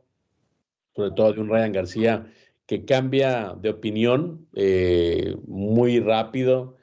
sobre 0.96 1.10
todo 1.10 1.34
de 1.34 1.42
un 1.42 1.50
Ryan 1.50 1.72
García 1.72 2.28
que 2.68 2.86
cambia 2.86 3.56
de 3.60 3.72
opinión 3.72 4.48
eh, 4.54 5.38
muy 5.48 6.00
rápido, 6.00 6.78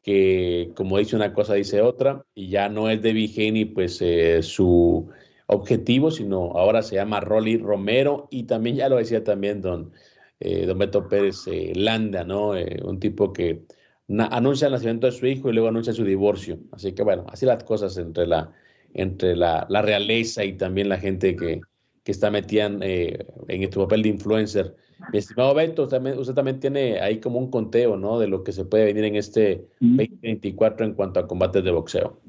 que 0.00 0.70
como 0.76 0.98
dice 0.98 1.16
una 1.16 1.32
cosa 1.32 1.54
dice 1.54 1.80
otra, 1.80 2.24
y 2.36 2.50
ya 2.50 2.68
no 2.68 2.90
es 2.90 3.02
de 3.02 3.14
Vigeni 3.14 3.64
pues 3.64 4.00
eh, 4.00 4.44
su 4.44 5.10
objetivo, 5.48 6.12
sino 6.12 6.52
ahora 6.52 6.82
se 6.82 6.94
llama 6.94 7.18
Rolly 7.18 7.56
Romero, 7.56 8.28
y 8.30 8.44
también 8.44 8.76
ya 8.76 8.88
lo 8.88 8.96
decía 8.98 9.24
también 9.24 9.60
don, 9.60 9.90
don 10.38 10.78
Beto 10.78 11.08
Pérez 11.08 11.46
Landa, 11.74 12.22
¿no? 12.22 12.50
un 12.84 13.00
tipo 13.00 13.32
que 13.32 13.64
anuncia 14.08 14.66
el 14.66 14.72
nacimiento 14.72 15.06
de 15.06 15.12
su 15.12 15.26
hijo 15.26 15.48
y 15.48 15.52
luego 15.52 15.68
anuncia 15.68 15.92
su 15.92 16.04
divorcio. 16.04 16.58
Así 16.72 16.92
que 16.92 17.02
bueno, 17.02 17.24
así 17.28 17.46
las 17.46 17.64
cosas 17.64 17.96
entre 17.96 18.26
la, 18.26 18.52
entre 18.92 19.36
la, 19.36 19.66
la 19.68 19.82
realeza 19.82 20.44
y 20.44 20.54
también 20.54 20.88
la 20.88 20.98
gente 20.98 21.36
que, 21.36 21.60
que 22.02 22.12
está 22.12 22.30
metida 22.30 22.66
en, 22.66 22.82
eh, 22.82 23.26
en 23.48 23.62
este 23.62 23.78
papel 23.78 24.02
de 24.02 24.10
influencer. 24.10 24.74
Mi 25.12 25.18
estimado 25.18 25.54
Beto, 25.54 25.84
usted 25.84 25.96
también, 25.96 26.18
usted 26.18 26.34
también 26.34 26.60
tiene 26.60 27.00
ahí 27.00 27.18
como 27.18 27.38
un 27.38 27.50
conteo, 27.50 27.96
¿no? 27.96 28.18
De 28.18 28.28
lo 28.28 28.44
que 28.44 28.52
se 28.52 28.64
puede 28.64 28.84
venir 28.84 29.04
en 29.04 29.16
este 29.16 29.66
2024 29.80 30.86
en 30.86 30.94
cuanto 30.94 31.20
a 31.20 31.26
combates 31.26 31.64
de 31.64 31.70
boxeo. 31.70 32.20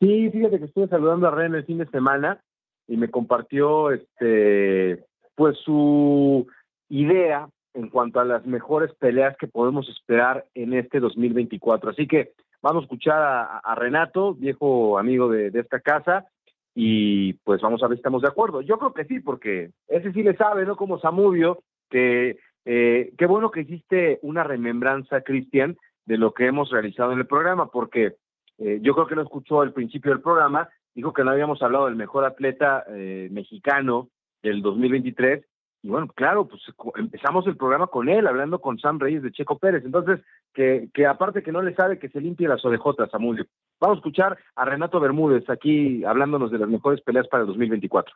Sí, 0.00 0.30
fíjate 0.30 0.58
que 0.58 0.66
estuve 0.66 0.88
saludando 0.88 1.26
a 1.26 1.30
Ren 1.30 1.54
el 1.54 1.64
fin 1.64 1.78
de 1.78 1.86
semana 1.86 2.42
y 2.86 2.96
me 2.96 3.10
compartió 3.10 3.90
este 3.90 5.04
pues 5.34 5.56
su 5.64 6.46
idea 6.88 7.48
en 7.74 7.88
cuanto 7.88 8.20
a 8.20 8.24
las 8.24 8.46
mejores 8.46 8.92
peleas 8.94 9.36
que 9.36 9.48
podemos 9.48 9.88
esperar 9.88 10.46
en 10.54 10.72
este 10.74 11.00
2024. 11.00 11.90
Así 11.90 12.06
que 12.06 12.32
vamos 12.62 12.82
a 12.82 12.84
escuchar 12.84 13.60
a, 13.62 13.74
Renato, 13.74 14.34
viejo 14.34 14.98
amigo 14.98 15.28
de, 15.28 15.48
esta 15.58 15.80
casa, 15.80 16.26
y 16.74 17.34
pues 17.44 17.60
vamos 17.60 17.82
a 17.82 17.88
ver 17.88 17.96
si 17.96 18.00
estamos 18.00 18.22
de 18.22 18.28
acuerdo. 18.28 18.62
Yo 18.62 18.78
creo 18.78 18.94
que 18.94 19.04
sí, 19.04 19.20
porque 19.20 19.70
ese 19.88 20.12
sí 20.12 20.22
le 20.22 20.36
sabe, 20.36 20.64
¿no? 20.64 20.76
Como 20.76 20.98
Samudio, 20.98 21.62
que 21.90 22.38
eh, 22.64 23.12
qué 23.18 23.26
bueno 23.26 23.50
que 23.50 23.60
hiciste 23.60 24.18
una 24.22 24.44
remembranza, 24.44 25.20
Cristian, 25.20 25.76
de 26.06 26.16
lo 26.16 26.32
que 26.32 26.46
hemos 26.46 26.70
realizado 26.70 27.12
en 27.12 27.18
el 27.18 27.26
programa, 27.26 27.70
porque 27.70 28.16
eh, 28.58 28.78
yo 28.82 28.94
creo 28.94 29.06
que 29.06 29.16
no 29.16 29.22
escuchó 29.22 29.60
al 29.60 29.72
principio 29.72 30.12
del 30.12 30.20
programa, 30.20 30.68
dijo 30.94 31.12
que 31.12 31.24
no 31.24 31.32
habíamos 31.32 31.62
hablado 31.62 31.86
del 31.86 31.96
mejor 31.96 32.24
atleta 32.24 32.84
eh, 32.88 33.28
mexicano 33.30 34.08
del 34.42 34.62
2023 34.62 35.44
y 35.84 35.88
bueno, 35.88 36.08
claro, 36.14 36.48
pues 36.48 36.62
empezamos 36.96 37.46
el 37.46 37.58
programa 37.58 37.88
con 37.88 38.08
él, 38.08 38.26
hablando 38.26 38.58
con 38.58 38.78
Sam 38.78 38.98
Reyes 38.98 39.22
de 39.22 39.30
Checo 39.32 39.58
Pérez. 39.58 39.84
Entonces, 39.84 40.18
que, 40.54 40.88
que 40.94 41.04
aparte 41.04 41.42
que 41.42 41.52
no 41.52 41.60
le 41.60 41.74
sabe 41.74 41.98
que 41.98 42.08
se 42.08 42.22
limpie 42.22 42.48
las 42.48 42.64
orejotas, 42.64 43.10
Samudio. 43.10 43.44
Vamos 43.80 43.96
a 43.96 43.98
escuchar 43.98 44.38
a 44.56 44.64
Renato 44.64 44.98
Bermúdez 44.98 45.44
aquí 45.50 46.02
hablándonos 46.02 46.50
de 46.50 46.58
las 46.58 46.70
mejores 46.70 47.02
peleas 47.02 47.28
para 47.28 47.42
el 47.42 47.48
2024 47.48 48.14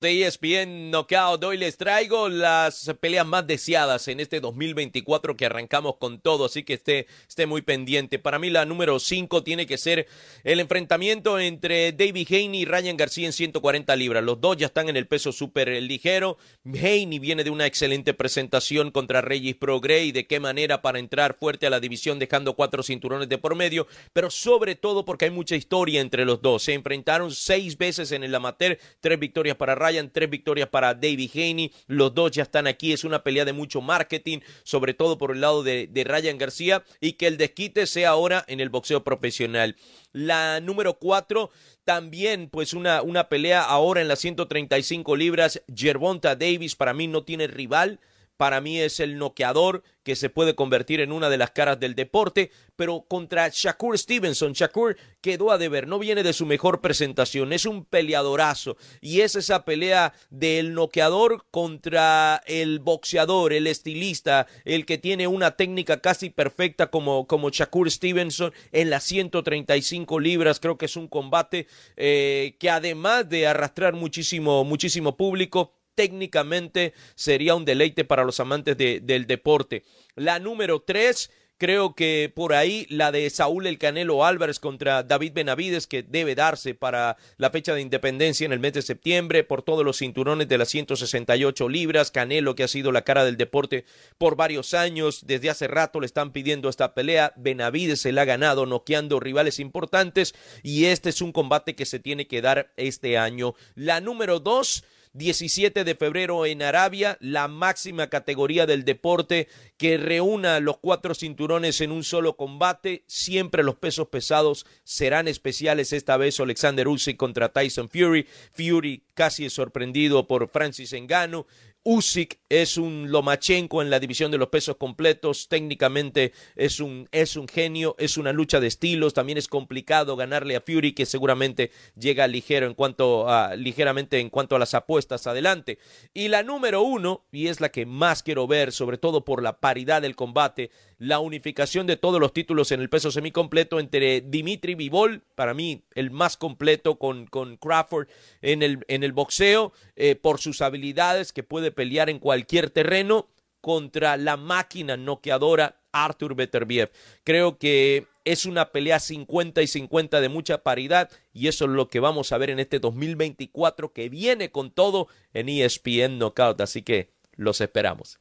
de 0.00 0.26
ESPN 0.26 0.90
Knockout. 0.90 1.42
Hoy 1.44 1.56
les 1.56 1.76
traigo 1.76 2.28
las 2.28 2.92
peleas 3.00 3.26
más 3.26 3.46
deseadas 3.46 4.08
en 4.08 4.20
este 4.20 4.40
2024 4.40 5.36
que 5.36 5.46
arrancamos 5.46 5.96
con 5.96 6.20
todo, 6.20 6.44
así 6.44 6.62
que 6.62 6.74
esté, 6.74 7.06
esté 7.26 7.46
muy 7.46 7.62
pendiente. 7.62 8.18
Para 8.18 8.38
mí 8.38 8.50
la 8.50 8.66
número 8.66 8.98
5 8.98 9.42
tiene 9.42 9.66
que 9.66 9.78
ser 9.78 10.06
el 10.42 10.60
enfrentamiento 10.60 11.38
entre 11.38 11.92
David 11.92 12.26
Haney 12.28 12.62
y 12.62 12.64
Ryan 12.64 12.96
García 12.96 13.26
en 13.26 13.32
140 13.32 13.96
libras. 13.96 14.22
Los 14.22 14.40
dos 14.40 14.56
ya 14.56 14.66
están 14.66 14.88
en 14.88 14.96
el 14.96 15.06
peso 15.06 15.32
súper 15.32 15.68
ligero. 15.82 16.36
Haney 16.64 17.18
viene 17.18 17.44
de 17.44 17.50
una 17.50 17.66
excelente 17.66 18.14
presentación 18.14 18.90
contra 18.90 19.22
Regis 19.22 19.56
Pro 19.56 19.80
Grey, 19.80 20.12
de 20.12 20.26
qué 20.26 20.40
manera 20.40 20.82
para 20.82 20.98
entrar 20.98 21.36
fuerte 21.38 21.66
a 21.66 21.70
la 21.70 21.80
división 21.80 22.18
dejando 22.18 22.54
cuatro 22.54 22.82
cinturones 22.82 23.28
de 23.28 23.38
por 23.38 23.54
medio, 23.54 23.86
pero 24.12 24.30
sobre 24.30 24.74
todo 24.74 25.04
porque 25.04 25.26
hay 25.26 25.30
mucha 25.30 25.56
historia 25.56 26.00
entre 26.00 26.24
los 26.24 26.42
dos. 26.42 26.64
Se 26.64 26.74
enfrentaron 26.74 27.30
seis 27.30 27.78
veces 27.78 28.12
en 28.12 28.24
el 28.24 28.34
amateur, 28.34 28.78
tres 29.00 29.18
victorias 29.18 29.56
para 29.56 29.74
Ryan 29.84 30.10
tres 30.10 30.30
victorias 30.30 30.68
para 30.68 30.94
David 30.94 31.30
Haney, 31.34 31.72
los 31.86 32.14
dos 32.14 32.30
ya 32.32 32.42
están 32.42 32.66
aquí, 32.66 32.92
es 32.92 33.04
una 33.04 33.22
pelea 33.22 33.44
de 33.44 33.52
mucho 33.52 33.80
marketing, 33.80 34.38
sobre 34.62 34.94
todo 34.94 35.18
por 35.18 35.32
el 35.32 35.40
lado 35.40 35.62
de, 35.62 35.86
de 35.86 36.04
Ryan 36.04 36.38
García, 36.38 36.84
y 37.00 37.12
que 37.12 37.26
el 37.26 37.36
desquite 37.36 37.86
sea 37.86 38.10
ahora 38.10 38.44
en 38.48 38.60
el 38.60 38.70
boxeo 38.70 39.04
profesional. 39.04 39.76
La 40.12 40.60
número 40.60 40.98
cuatro, 40.98 41.50
también 41.84 42.48
pues 42.48 42.72
una, 42.72 43.02
una 43.02 43.28
pelea 43.28 43.62
ahora 43.62 44.00
en 44.00 44.08
las 44.08 44.20
135 44.20 45.16
libras, 45.16 45.62
Gervonta 45.74 46.36
Davis 46.36 46.76
para 46.76 46.94
mí 46.94 47.08
no 47.08 47.24
tiene 47.24 47.46
rival, 47.46 48.00
para 48.36 48.60
mí 48.60 48.80
es 48.80 49.00
el 49.00 49.18
noqueador 49.18 49.82
que 50.04 50.16
se 50.16 50.28
puede 50.28 50.54
convertir 50.54 51.00
en 51.00 51.12
una 51.12 51.30
de 51.30 51.38
las 51.38 51.50
caras 51.50 51.80
del 51.80 51.94
deporte, 51.94 52.50
pero 52.76 53.06
contra 53.08 53.48
Shakur 53.48 53.98
Stevenson, 53.98 54.52
Shakur 54.52 54.96
quedó 55.20 55.50
a 55.50 55.58
deber, 55.58 55.88
no 55.88 55.98
viene 55.98 56.22
de 56.22 56.34
su 56.34 56.44
mejor 56.44 56.80
presentación, 56.80 57.52
es 57.52 57.64
un 57.64 57.84
peleadorazo. 57.84 58.76
Y 59.00 59.22
es 59.22 59.34
esa 59.34 59.64
pelea 59.64 60.12
del 60.30 60.74
noqueador 60.74 61.46
contra 61.50 62.42
el 62.46 62.80
boxeador, 62.80 63.52
el 63.52 63.66
estilista, 63.66 64.46
el 64.64 64.84
que 64.84 64.98
tiene 64.98 65.26
una 65.26 65.52
técnica 65.52 66.00
casi 66.00 66.28
perfecta 66.30 66.88
como, 66.88 67.26
como 67.26 67.50
Shakur 67.50 67.90
Stevenson 67.90 68.52
en 68.72 68.90
las 68.90 69.04
135 69.04 70.20
libras, 70.20 70.60
creo 70.60 70.76
que 70.76 70.86
es 70.86 70.96
un 70.96 71.08
combate 71.08 71.66
eh, 71.96 72.56
que 72.58 72.68
además 72.68 73.28
de 73.28 73.46
arrastrar 73.46 73.94
muchísimo, 73.94 74.64
muchísimo 74.64 75.16
público, 75.16 75.73
técnicamente 75.94 76.94
sería 77.14 77.54
un 77.54 77.64
deleite 77.64 78.04
para 78.04 78.24
los 78.24 78.40
amantes 78.40 78.76
del 78.76 79.26
deporte. 79.26 79.84
La 80.16 80.38
número 80.38 80.80
tres, 80.80 81.30
creo 81.58 81.94
que 81.94 82.32
por 82.34 82.52
ahí 82.52 82.86
la 82.90 83.12
de 83.12 83.28
Saúl 83.30 83.66
El 83.66 83.78
Canelo 83.78 84.24
Álvarez 84.24 84.58
contra 84.58 85.02
David 85.02 85.32
Benavides, 85.34 85.86
que 85.86 86.02
debe 86.02 86.34
darse 86.34 86.74
para 86.74 87.16
la 87.36 87.50
fecha 87.50 87.74
de 87.74 87.80
independencia 87.80 88.44
en 88.44 88.52
el 88.52 88.60
mes 88.60 88.74
de 88.74 88.82
septiembre, 88.82 89.44
por 89.44 89.62
todos 89.62 89.84
los 89.84 89.98
cinturones 89.98 90.48
de 90.48 90.58
las 90.58 90.68
168 90.68 91.68
libras. 91.68 92.10
Canelo, 92.10 92.54
que 92.54 92.64
ha 92.64 92.68
sido 92.68 92.92
la 92.92 93.02
cara 93.02 93.24
del 93.24 93.36
deporte 93.36 93.84
por 94.18 94.36
varios 94.36 94.74
años, 94.74 95.26
desde 95.26 95.50
hace 95.50 95.68
rato 95.68 96.00
le 96.00 96.06
están 96.06 96.32
pidiendo 96.32 96.68
esta 96.68 96.94
pelea. 96.94 97.32
Benavides 97.36 98.00
se 98.00 98.12
la 98.12 98.22
ha 98.22 98.26
ganado 98.26 98.66
noqueando 98.66 99.20
rivales 99.20 99.58
importantes 99.58 100.34
y 100.62 100.86
este 100.86 101.10
es 101.10 101.22
un 101.22 101.32
combate 101.32 101.74
que 101.74 101.86
se 101.86 101.98
tiene 101.98 102.26
que 102.26 102.42
dar 102.42 102.72
este 102.76 103.16
año. 103.16 103.54
La 103.74 104.00
número 104.00 104.40
dos, 104.40 104.84
17 105.14 105.84
de 105.84 105.94
febrero 105.94 106.44
en 106.44 106.60
Arabia, 106.60 107.16
la 107.20 107.46
máxima 107.46 108.08
categoría 108.08 108.66
del 108.66 108.84
deporte 108.84 109.46
que 109.76 109.96
reúna 109.96 110.58
los 110.58 110.78
cuatro 110.78 111.14
cinturones 111.14 111.80
en 111.80 111.92
un 111.92 112.02
solo 112.02 112.36
combate. 112.36 113.04
Siempre 113.06 113.62
los 113.62 113.76
pesos 113.76 114.08
pesados 114.08 114.66
serán 114.82 115.28
especiales. 115.28 115.92
Esta 115.92 116.16
vez 116.16 116.40
Alexander 116.40 116.88
Usyk 116.88 117.16
contra 117.16 117.50
Tyson 117.50 117.88
Fury. 117.88 118.26
Fury 118.52 119.04
casi 119.14 119.48
sorprendido 119.50 120.26
por 120.26 120.48
Francis 120.48 120.92
Engano. 120.92 121.46
Usyk 121.86 122.40
es 122.48 122.78
un 122.78 123.10
Lomachenko 123.10 123.82
en 123.82 123.90
la 123.90 124.00
división 124.00 124.30
de 124.30 124.38
los 124.38 124.48
pesos 124.48 124.76
completos, 124.76 125.48
técnicamente 125.48 126.32
es 126.56 126.80
un, 126.80 127.08
es 127.12 127.36
un 127.36 127.46
genio, 127.46 127.94
es 127.98 128.16
una 128.16 128.32
lucha 128.32 128.58
de 128.58 128.68
estilos, 128.68 129.12
también 129.12 129.36
es 129.36 129.48
complicado 129.48 130.16
ganarle 130.16 130.56
a 130.56 130.62
Fury 130.62 130.94
que 130.94 131.04
seguramente 131.04 131.70
llega 131.94 132.26
ligero 132.26 132.66
en 132.66 132.72
cuanto 132.72 133.28
a, 133.28 133.54
ligeramente 133.54 134.18
en 134.18 134.30
cuanto 134.30 134.56
a 134.56 134.58
las 134.58 134.72
apuestas 134.72 135.26
adelante. 135.26 135.78
Y 136.14 136.28
la 136.28 136.42
número 136.42 136.80
uno, 136.80 137.26
y 137.30 137.48
es 137.48 137.60
la 137.60 137.68
que 137.68 137.84
más 137.84 138.22
quiero 138.22 138.46
ver, 138.46 138.72
sobre 138.72 138.96
todo 138.96 139.26
por 139.26 139.42
la 139.42 139.60
paridad 139.60 140.00
del 140.00 140.16
combate, 140.16 140.70
la 140.98 141.18
unificación 141.18 141.86
de 141.86 141.98
todos 141.98 142.18
los 142.18 142.32
títulos 142.32 142.72
en 142.72 142.80
el 142.80 142.88
peso 142.88 143.10
semicompleto 143.10 143.78
entre 143.78 144.22
Dimitri 144.22 144.74
Vivol, 144.74 145.22
para 145.34 145.52
mí 145.52 145.84
el 145.94 146.10
más 146.10 146.38
completo 146.38 146.98
con, 146.98 147.26
con 147.26 147.58
Crawford 147.58 148.08
en 148.40 148.62
el, 148.62 148.84
en 148.88 149.02
el 149.02 149.12
boxeo, 149.12 149.72
eh, 149.96 150.14
por 150.14 150.40
sus 150.40 150.62
habilidades 150.62 151.32
que 151.32 151.42
puede 151.42 151.73
pelear 151.74 152.10
en 152.10 152.18
cualquier 152.18 152.70
terreno 152.70 153.28
contra 153.60 154.16
la 154.16 154.36
máquina 154.36 154.96
noqueadora 154.96 155.76
Arthur 155.92 156.34
Beterbiev. 156.34 156.90
Creo 157.24 157.56
que 157.58 158.04
es 158.24 158.46
una 158.46 158.66
pelea 158.66 158.98
50 158.98 159.62
y 159.62 159.66
50 159.66 160.20
de 160.20 160.28
mucha 160.28 160.58
paridad 160.58 161.10
y 161.32 161.48
eso 161.48 161.64
es 161.64 161.70
lo 161.70 161.88
que 161.88 162.00
vamos 162.00 162.32
a 162.32 162.38
ver 162.38 162.50
en 162.50 162.58
este 162.58 162.78
2024 162.78 163.92
que 163.92 164.08
viene 164.08 164.50
con 164.50 164.70
todo 164.70 165.08
en 165.32 165.48
ESPN 165.48 166.18
Knockout, 166.18 166.60
así 166.60 166.82
que 166.82 167.10
los 167.36 167.60
esperamos. 167.60 168.20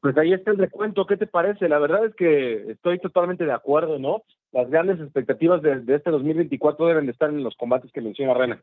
Pues 0.00 0.16
ahí 0.18 0.32
está 0.32 0.52
el 0.52 0.58
recuento, 0.58 1.06
¿qué 1.06 1.16
te 1.16 1.26
parece? 1.26 1.68
La 1.68 1.80
verdad 1.80 2.06
es 2.06 2.14
que 2.14 2.70
estoy 2.70 3.00
totalmente 3.00 3.44
de 3.44 3.52
acuerdo, 3.52 3.98
¿no? 3.98 4.22
Las 4.52 4.70
grandes 4.70 5.00
expectativas 5.00 5.60
de, 5.62 5.82
este 5.88 6.10
2024 6.10 6.86
deben 6.86 7.06
de 7.06 7.12
estar 7.12 7.28
en 7.28 7.42
los 7.42 7.56
combates 7.56 7.90
que 7.90 8.00
menciona 8.00 8.32
Rena. 8.32 8.62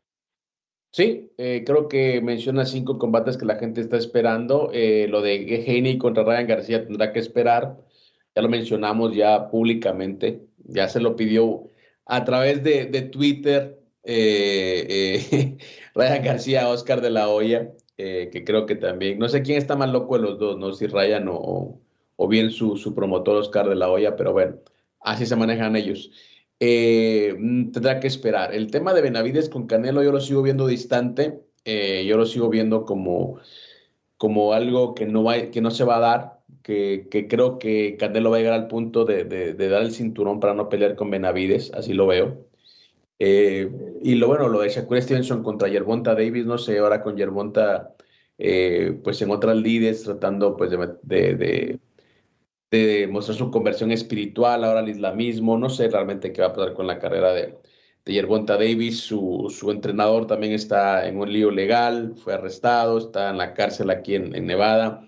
Sí, 0.94 1.32
eh, 1.38 1.64
creo 1.66 1.88
que 1.88 2.20
menciona 2.20 2.64
cinco 2.64 2.98
combates 3.00 3.36
que 3.36 3.44
la 3.46 3.56
gente 3.56 3.80
está 3.80 3.96
esperando. 3.96 4.70
Eh, 4.72 5.08
lo 5.08 5.22
de 5.22 5.64
Haney 5.66 5.98
contra 5.98 6.22
Ryan 6.22 6.46
García 6.46 6.84
tendrá 6.86 7.12
que 7.12 7.18
esperar. 7.18 7.76
Ya 8.36 8.42
lo 8.42 8.48
mencionamos 8.48 9.12
ya 9.16 9.50
públicamente. 9.50 10.46
Ya 10.58 10.88
se 10.88 11.00
lo 11.00 11.16
pidió 11.16 11.68
a 12.06 12.24
través 12.24 12.62
de, 12.62 12.86
Twitter 13.10 13.80
eh, 14.04 15.58
Ryan 15.96 16.22
García, 16.22 16.68
Oscar 16.68 17.00
de 17.00 17.10
la 17.10 17.28
Hoya. 17.28 17.72
eh, 17.98 18.30
que 18.32 18.44
creo 18.44 18.64
que 18.66 18.76
también, 18.76 19.18
no 19.18 19.28
sé 19.28 19.42
quién 19.42 19.58
está 19.58 19.76
más 19.76 19.90
loco 19.90 20.16
de 20.16 20.22
los 20.22 20.38
dos, 20.38 20.58
no 20.58 20.72
si 20.72 20.86
Ryan 20.86 21.28
o, 21.28 21.80
o 22.16 22.28
bien 22.28 22.50
su, 22.50 22.76
su, 22.76 22.94
promotor 22.94 23.36
Oscar 23.36 23.68
de 23.68 23.76
la 23.76 23.90
Hoya, 23.90 24.16
pero 24.16 24.32
bueno, 24.32 24.58
así 25.00 25.26
se 25.26 25.36
manejan 25.36 25.76
ellos. 25.76 26.10
Eh, 26.60 27.34
mm, 27.38 27.72
tendrá 27.72 28.00
que 28.00 28.06
esperar. 28.06 28.54
El 28.54 28.70
tema 28.70 28.94
de 28.94 29.02
Benavides 29.02 29.48
con 29.48 29.66
Canelo 29.66 30.02
yo 30.02 30.12
lo 30.12 30.20
sigo 30.20 30.42
viendo 30.42 30.66
distante, 30.66 31.40
eh, 31.64 32.04
yo 32.06 32.16
lo 32.16 32.26
sigo 32.26 32.48
viendo 32.48 32.84
como, 32.84 33.38
como 34.16 34.52
algo 34.52 34.94
que 34.94 35.06
no, 35.06 35.24
va, 35.24 35.50
que 35.50 35.60
no 35.60 35.70
se 35.70 35.84
va 35.84 35.96
a 35.96 36.00
dar, 36.00 36.40
que, 36.62 37.08
que 37.10 37.28
creo 37.28 37.58
que 37.58 37.96
Canelo 37.98 38.30
va 38.30 38.36
a 38.36 38.40
llegar 38.40 38.54
al 38.54 38.68
punto 38.68 39.04
de, 39.04 39.24
de, 39.24 39.54
de, 39.54 39.68
dar 39.68 39.82
el 39.82 39.92
cinturón 39.92 40.40
para 40.40 40.54
no 40.54 40.68
pelear 40.68 40.96
con 40.96 41.10
Benavides, 41.10 41.72
así 41.74 41.92
lo 41.92 42.06
veo. 42.06 42.46
Eh, 43.18 43.70
y 44.02 44.16
lo 44.16 44.26
bueno, 44.28 44.48
lo 44.48 44.60
de 44.60 44.68
Shakur 44.70 45.00
Stevenson 45.00 45.42
contra 45.42 45.68
Yerbonta 45.68 46.14
Davis, 46.14 46.46
no 46.46 46.58
sé, 46.58 46.78
ahora 46.78 47.02
con 47.02 47.16
Yerbonta, 47.16 47.94
eh, 48.38 48.98
pues 49.04 49.22
en 49.22 49.30
otras 49.30 49.56
líderes 49.56 50.02
tratando 50.02 50.56
pues 50.56 50.70
de, 50.70 50.78
de, 51.36 51.78
de, 52.70 53.06
mostrar 53.08 53.36
su 53.36 53.50
conversión 53.50 53.92
espiritual 53.92 54.64
ahora 54.64 54.80
al 54.80 54.88
islamismo, 54.88 55.58
no 55.58 55.68
sé 55.70 55.88
realmente 55.88 56.32
qué 56.32 56.42
va 56.42 56.48
a 56.48 56.52
pasar 56.52 56.74
con 56.74 56.86
la 56.86 56.98
carrera 56.98 57.32
de, 57.32 57.58
de 58.04 58.12
Yerbonta 58.12 58.54
Davis, 58.54 59.00
su, 59.00 59.52
su, 59.56 59.70
entrenador 59.70 60.26
también 60.26 60.52
está 60.52 61.06
en 61.08 61.18
un 61.18 61.32
lío 61.32 61.50
legal, 61.50 62.14
fue 62.16 62.34
arrestado, 62.34 62.98
está 62.98 63.30
en 63.30 63.38
la 63.38 63.54
cárcel 63.54 63.90
aquí 63.90 64.14
en, 64.14 64.34
en 64.34 64.46
Nevada. 64.46 65.06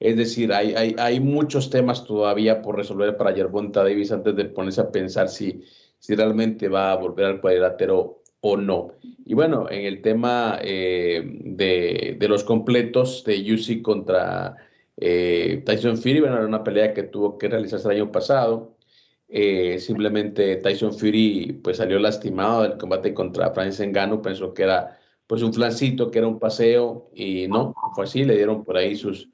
Es 0.00 0.16
decir, 0.16 0.52
hay, 0.52 0.74
hay, 0.74 0.96
hay, 0.98 1.20
muchos 1.20 1.70
temas 1.70 2.04
todavía 2.04 2.62
por 2.62 2.76
resolver 2.76 3.16
para 3.16 3.34
Yerbonta 3.34 3.82
Davis 3.84 4.12
antes 4.12 4.34
de 4.36 4.44
ponerse 4.46 4.80
a 4.80 4.90
pensar 4.90 5.28
si, 5.28 5.62
si 5.98 6.14
realmente 6.14 6.68
va 6.68 6.92
a 6.92 6.96
volver 6.96 7.26
al 7.26 7.40
cuadrilátero 7.40 8.22
o 8.40 8.56
no. 8.56 8.92
Y 9.24 9.34
bueno, 9.34 9.70
en 9.70 9.86
el 9.86 10.02
tema 10.02 10.58
eh, 10.62 11.22
de, 11.24 12.16
de, 12.18 12.28
los 12.28 12.44
completos 12.44 13.24
de 13.24 13.42
Yusi 13.42 13.80
contra 13.80 14.56
eh, 14.96 15.62
Tyson 15.64 15.96
Fury, 15.98 16.20
bueno, 16.20 16.36
era 16.36 16.46
una 16.46 16.64
pelea 16.64 16.94
que 16.94 17.04
tuvo 17.04 17.38
que 17.38 17.48
realizarse 17.48 17.88
el 17.88 17.96
año 17.96 18.12
pasado. 18.12 18.76
Eh, 19.28 19.78
simplemente 19.80 20.56
Tyson 20.56 20.92
Fury 20.92 21.60
pues 21.62 21.78
salió 21.78 21.98
lastimado 21.98 22.62
del 22.62 22.76
combate 22.76 23.14
contra 23.14 23.52
Francis 23.52 23.86
Ngannou, 23.86 24.22
pensó 24.22 24.54
que 24.54 24.62
era 24.64 24.98
pues 25.26 25.42
un 25.42 25.52
flancito, 25.52 26.10
que 26.10 26.18
era 26.18 26.28
un 26.28 26.38
paseo 26.38 27.10
y 27.14 27.48
no, 27.48 27.74
fue 27.94 28.04
así, 28.04 28.24
le 28.24 28.36
dieron 28.36 28.64
por 28.64 28.76
ahí 28.76 28.94
sus, 28.96 29.30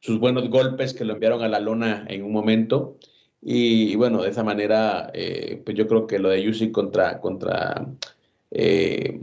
sus 0.00 0.18
buenos 0.18 0.48
golpes 0.48 0.94
que 0.94 1.04
lo 1.04 1.14
enviaron 1.14 1.42
a 1.42 1.48
la 1.48 1.60
lona 1.60 2.06
en 2.08 2.24
un 2.24 2.32
momento. 2.32 2.98
Y, 3.42 3.94
bueno, 3.96 4.22
de 4.22 4.30
esa 4.30 4.42
manera, 4.42 5.10
eh, 5.14 5.62
pues 5.64 5.76
yo 5.76 5.86
creo 5.86 6.06
que 6.06 6.18
lo 6.18 6.30
de 6.30 6.42
Yusi 6.42 6.72
contra, 6.72 7.20
contra, 7.20 7.86
eh, 8.50 9.20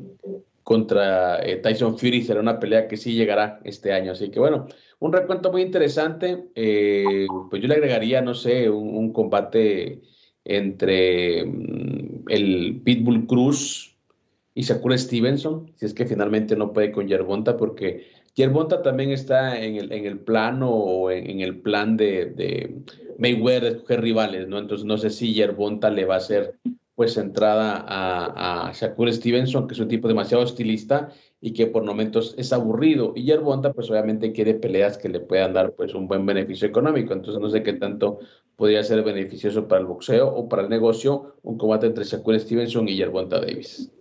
contra 0.64 1.44
eh, 1.46 1.58
Tyson 1.58 1.98
Fury 1.98 2.24
será 2.24 2.40
una 2.40 2.60
pelea 2.60 2.88
que 2.88 2.98
sí 2.98 3.16
llegará 3.16 3.60
este 3.64 3.92
año. 3.92 4.14
Así 4.14 4.30
que 4.30 4.40
bueno, 4.40 4.68
un 5.04 5.12
recuento 5.12 5.52
muy 5.52 5.64
interesante. 5.64 6.46
Eh, 6.56 7.28
pues 7.50 7.62
yo 7.62 7.68
le 7.68 7.76
agregaría, 7.76 8.22
no 8.22 8.34
sé, 8.34 8.70
un, 8.70 9.12
combate 9.12 10.02
entre 10.46 11.44
um, 11.44 12.24
el 12.30 12.80
Pitbull 12.86 13.28
Cruz 13.28 13.98
y 14.56 14.64
Sakura 14.64 14.98
Stevenson, 14.98 15.74
si 15.76 15.88
es 15.88 15.94
que 15.94 16.06
finalmente 16.06 16.56
no 16.56 16.72
puede 16.72 16.94
con 16.94 17.10
Yerbonta, 17.10 17.58
porque 17.58 18.06
Yerbonta 18.36 18.82
también 18.82 19.12
está 19.12 19.62
en 19.62 19.76
el, 19.76 19.92
en 19.92 20.06
el 20.06 20.20
plano 20.20 20.70
o 20.70 21.12
en, 21.12 21.42
el 21.42 21.58
plan 21.60 21.98
de, 21.98 22.28
de 22.28 22.74
Mayweather 23.18 23.64
de 23.64 23.78
escoger 23.80 24.02
rivales, 24.02 24.48
¿no? 24.48 24.58
Entonces 24.58 24.86
no 24.86 24.98
sé 24.98 25.10
si 25.10 25.34
Yerbonta 25.34 25.90
le 25.90 26.06
va 26.06 26.16
a 26.16 26.20
hacer 26.20 26.56
pues 26.96 27.18
entrada 27.18 27.84
a, 27.86 28.70
a 28.70 28.72
Shakur 28.72 29.12
Stevenson, 29.12 29.68
que 29.68 29.74
es 29.74 29.80
un 29.82 29.90
tipo 29.90 30.08
demasiado 30.08 30.44
estilista 30.44 31.10
y 31.46 31.52
que 31.52 31.68
por 31.68 31.84
momentos 31.84 32.34
es 32.38 32.54
aburrido. 32.54 33.12
Y 33.18 33.26
Yerbonta 33.26 33.74
pues 33.74 33.92
obviamente 33.92 34.32
quiere 34.32 34.54
peleas 34.54 34.98
que 34.98 35.10
le 35.10 35.20
puedan 35.20 35.52
dar 35.52 35.74
pues 35.74 35.94
un 35.94 36.08
buen 36.08 36.26
beneficio 36.26 36.66
económico. 36.66 37.12
Entonces 37.12 37.42
no 37.42 37.50
sé 37.50 37.64
qué 37.64 37.74
tanto 37.74 38.20
podría 38.56 38.82
ser 38.82 39.04
beneficioso 39.04 39.68
para 39.68 39.82
el 39.82 39.88
boxeo 39.88 40.30
o 40.30 40.48
para 40.48 40.62
el 40.62 40.70
negocio 40.70 41.36
un 41.44 41.58
combate 41.58 41.88
entre 41.88 42.06
Shakur 42.06 42.40
Stevenson 42.40 42.88
y 42.88 42.96
Yerbonta 42.96 43.42
Davis. 43.42 43.94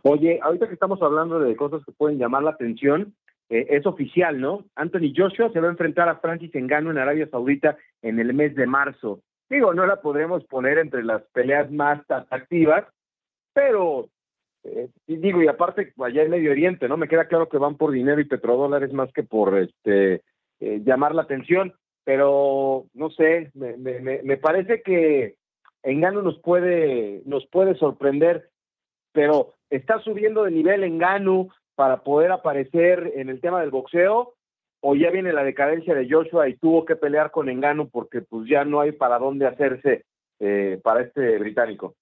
Oye, 0.00 0.40
ahorita 0.42 0.66
que 0.66 0.72
estamos 0.72 1.02
hablando 1.02 1.38
de 1.38 1.54
cosas 1.56 1.84
que 1.84 1.92
pueden 1.92 2.16
llamar 2.18 2.42
la 2.42 2.52
atención, 2.52 3.14
eh, 3.50 3.66
es 3.68 3.84
oficial, 3.84 4.40
¿no? 4.40 4.64
Anthony 4.76 5.12
Joshua 5.14 5.50
se 5.52 5.60
va 5.60 5.66
a 5.66 5.72
enfrentar 5.72 6.08
a 6.08 6.20
Francis 6.20 6.52
Ngannou 6.54 6.90
en 6.90 6.96
Arabia 6.96 7.28
Saudita 7.30 7.76
en 8.00 8.18
el 8.18 8.32
mes 8.32 8.54
de 8.54 8.66
marzo. 8.66 9.20
Digo, 9.50 9.74
no 9.74 9.84
la 9.84 10.00
podremos 10.00 10.42
poner 10.44 10.78
entre 10.78 11.04
las 11.04 11.22
peleas 11.34 11.70
más 11.70 12.00
atractivas, 12.10 12.86
pero 13.52 14.08
eh, 14.66 14.88
digo, 15.06 15.42
y 15.42 15.48
aparte 15.48 15.92
allá 15.98 16.22
en 16.22 16.30
Medio 16.30 16.50
Oriente, 16.50 16.88
¿no? 16.88 16.96
Me 16.96 17.08
queda 17.08 17.26
claro 17.26 17.48
que 17.48 17.58
van 17.58 17.76
por 17.76 17.92
dinero 17.92 18.20
y 18.20 18.24
petrodólares 18.24 18.92
más 18.92 19.12
que 19.12 19.22
por 19.22 19.56
este 19.58 20.22
eh, 20.60 20.80
llamar 20.84 21.14
la 21.14 21.22
atención, 21.22 21.74
pero 22.04 22.86
no 22.94 23.10
sé, 23.10 23.50
me, 23.54 23.76
me, 23.76 24.00
me 24.00 24.36
parece 24.36 24.82
que 24.82 25.36
Engano 25.82 26.22
nos 26.22 26.38
puede, 26.40 27.22
nos 27.26 27.46
puede 27.46 27.76
sorprender, 27.76 28.50
pero 29.12 29.54
está 29.70 30.00
subiendo 30.00 30.44
de 30.44 30.50
nivel 30.50 30.82
Engano 30.84 31.48
para 31.76 32.02
poder 32.02 32.32
aparecer 32.32 33.12
en 33.16 33.28
el 33.28 33.40
tema 33.40 33.60
del 33.60 33.70
boxeo 33.70 34.34
o 34.80 34.94
ya 34.94 35.10
viene 35.10 35.32
la 35.32 35.44
decadencia 35.44 35.94
de 35.94 36.08
Joshua 36.10 36.48
y 36.48 36.56
tuvo 36.56 36.84
que 36.84 36.96
pelear 36.96 37.30
con 37.30 37.48
Engano 37.48 37.88
porque 37.88 38.22
pues 38.22 38.48
ya 38.48 38.64
no 38.64 38.80
hay 38.80 38.92
para 38.92 39.18
dónde 39.18 39.46
hacerse 39.46 40.04
eh, 40.40 40.80
para 40.82 41.02
este 41.02 41.38
británico. 41.38 41.94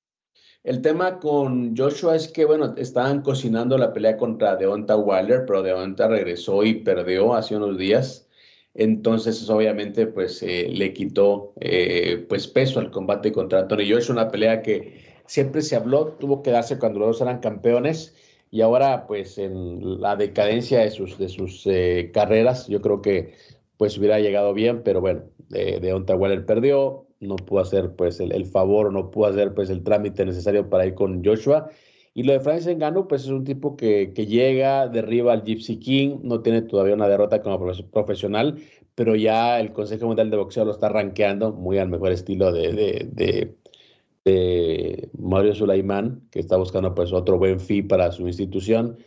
El 0.62 0.80
tema 0.82 1.18
con 1.20 1.76
Joshua 1.76 2.16
es 2.16 2.28
que, 2.28 2.44
bueno, 2.44 2.74
estaban 2.76 3.22
cocinando 3.22 3.76
la 3.78 3.92
pelea 3.92 4.16
contra 4.16 4.56
Deonta 4.56 4.96
Wilder, 4.96 5.44
pero 5.46 5.62
Deonta 5.62 6.08
regresó 6.08 6.64
y 6.64 6.74
perdió 6.74 7.34
hace 7.34 7.56
unos 7.56 7.76
días. 7.78 8.28
Entonces, 8.74 9.40
eso 9.42 9.56
obviamente, 9.56 10.06
pues, 10.06 10.42
eh, 10.42 10.68
le 10.70 10.92
quitó, 10.94 11.52
eh, 11.60 12.24
pues, 12.28 12.48
peso 12.48 12.80
al 12.80 12.90
combate 12.90 13.32
contra 13.32 13.60
Anthony 13.60 13.86
Joshua, 13.90 14.14
una 14.14 14.30
pelea 14.30 14.62
que 14.62 15.04
siempre 15.26 15.62
se 15.62 15.76
habló, 15.76 16.16
tuvo 16.18 16.42
que 16.42 16.50
darse 16.50 16.78
cuando 16.78 17.00
los 17.00 17.08
dos 17.08 17.20
eran 17.20 17.40
campeones 17.40 18.14
y 18.54 18.60
ahora 18.60 19.08
pues 19.08 19.38
en 19.38 20.00
la 20.00 20.14
decadencia 20.14 20.80
de 20.80 20.90
sus, 20.90 21.18
de 21.18 21.28
sus 21.28 21.66
eh, 21.66 22.10
carreras, 22.14 22.68
yo 22.68 22.80
creo 22.80 23.02
que 23.02 23.34
pues 23.76 23.98
hubiera 23.98 24.20
llegado 24.20 24.54
bien, 24.54 24.82
pero 24.84 25.00
bueno, 25.00 25.24
de, 25.48 25.80
de 25.80 25.92
Onta 25.92 26.14
Waller 26.14 26.46
perdió, 26.46 27.06
no 27.24 27.36
pudo 27.36 27.60
hacer 27.60 27.94
pues 27.96 28.20
el, 28.20 28.32
el, 28.32 28.46
favor, 28.46 28.92
no 28.92 29.10
pudo 29.10 29.26
hacer 29.26 29.54
pues 29.54 29.70
el 29.70 29.82
trámite 29.82 30.24
necesario 30.24 30.68
para 30.70 30.86
ir 30.86 30.94
con 30.94 31.24
Joshua. 31.24 31.70
Y 32.14 32.22
lo 32.22 32.32
de 32.32 32.40
Francis 32.40 32.76
Ngannou 32.76 33.08
pues 33.08 33.24
es 33.24 33.28
un 33.28 33.44
tipo 33.44 33.76
que, 33.76 34.12
que 34.14 34.26
llega, 34.26 34.88
derriba 34.88 35.32
al 35.32 35.44
Gypsy 35.44 35.78
King, 35.78 36.18
no 36.22 36.40
tiene 36.42 36.62
todavía 36.62 36.94
una 36.94 37.08
derrota 37.08 37.42
como 37.42 37.58
profesional, 37.90 38.58
pero 38.94 39.16
ya 39.16 39.58
el 39.60 39.72
Consejo 39.72 40.06
Mundial 40.06 40.30
de 40.30 40.36
Boxeo 40.36 40.64
lo 40.64 40.70
está 40.72 40.88
rankeando 40.88 41.52
muy 41.52 41.78
al 41.78 41.88
mejor 41.88 42.12
estilo 42.12 42.52
de, 42.52 42.72
de, 42.72 43.08
de 43.12 43.54
de 44.24 45.10
Mario 45.18 45.54
Sulaimán, 45.54 46.28
que 46.30 46.40
está 46.40 46.56
buscando 46.56 46.94
pues 46.94 47.12
otro 47.12 47.38
buen 47.38 47.60
fee 47.60 47.82
para 47.82 48.10
su 48.12 48.26
institución. 48.26 48.98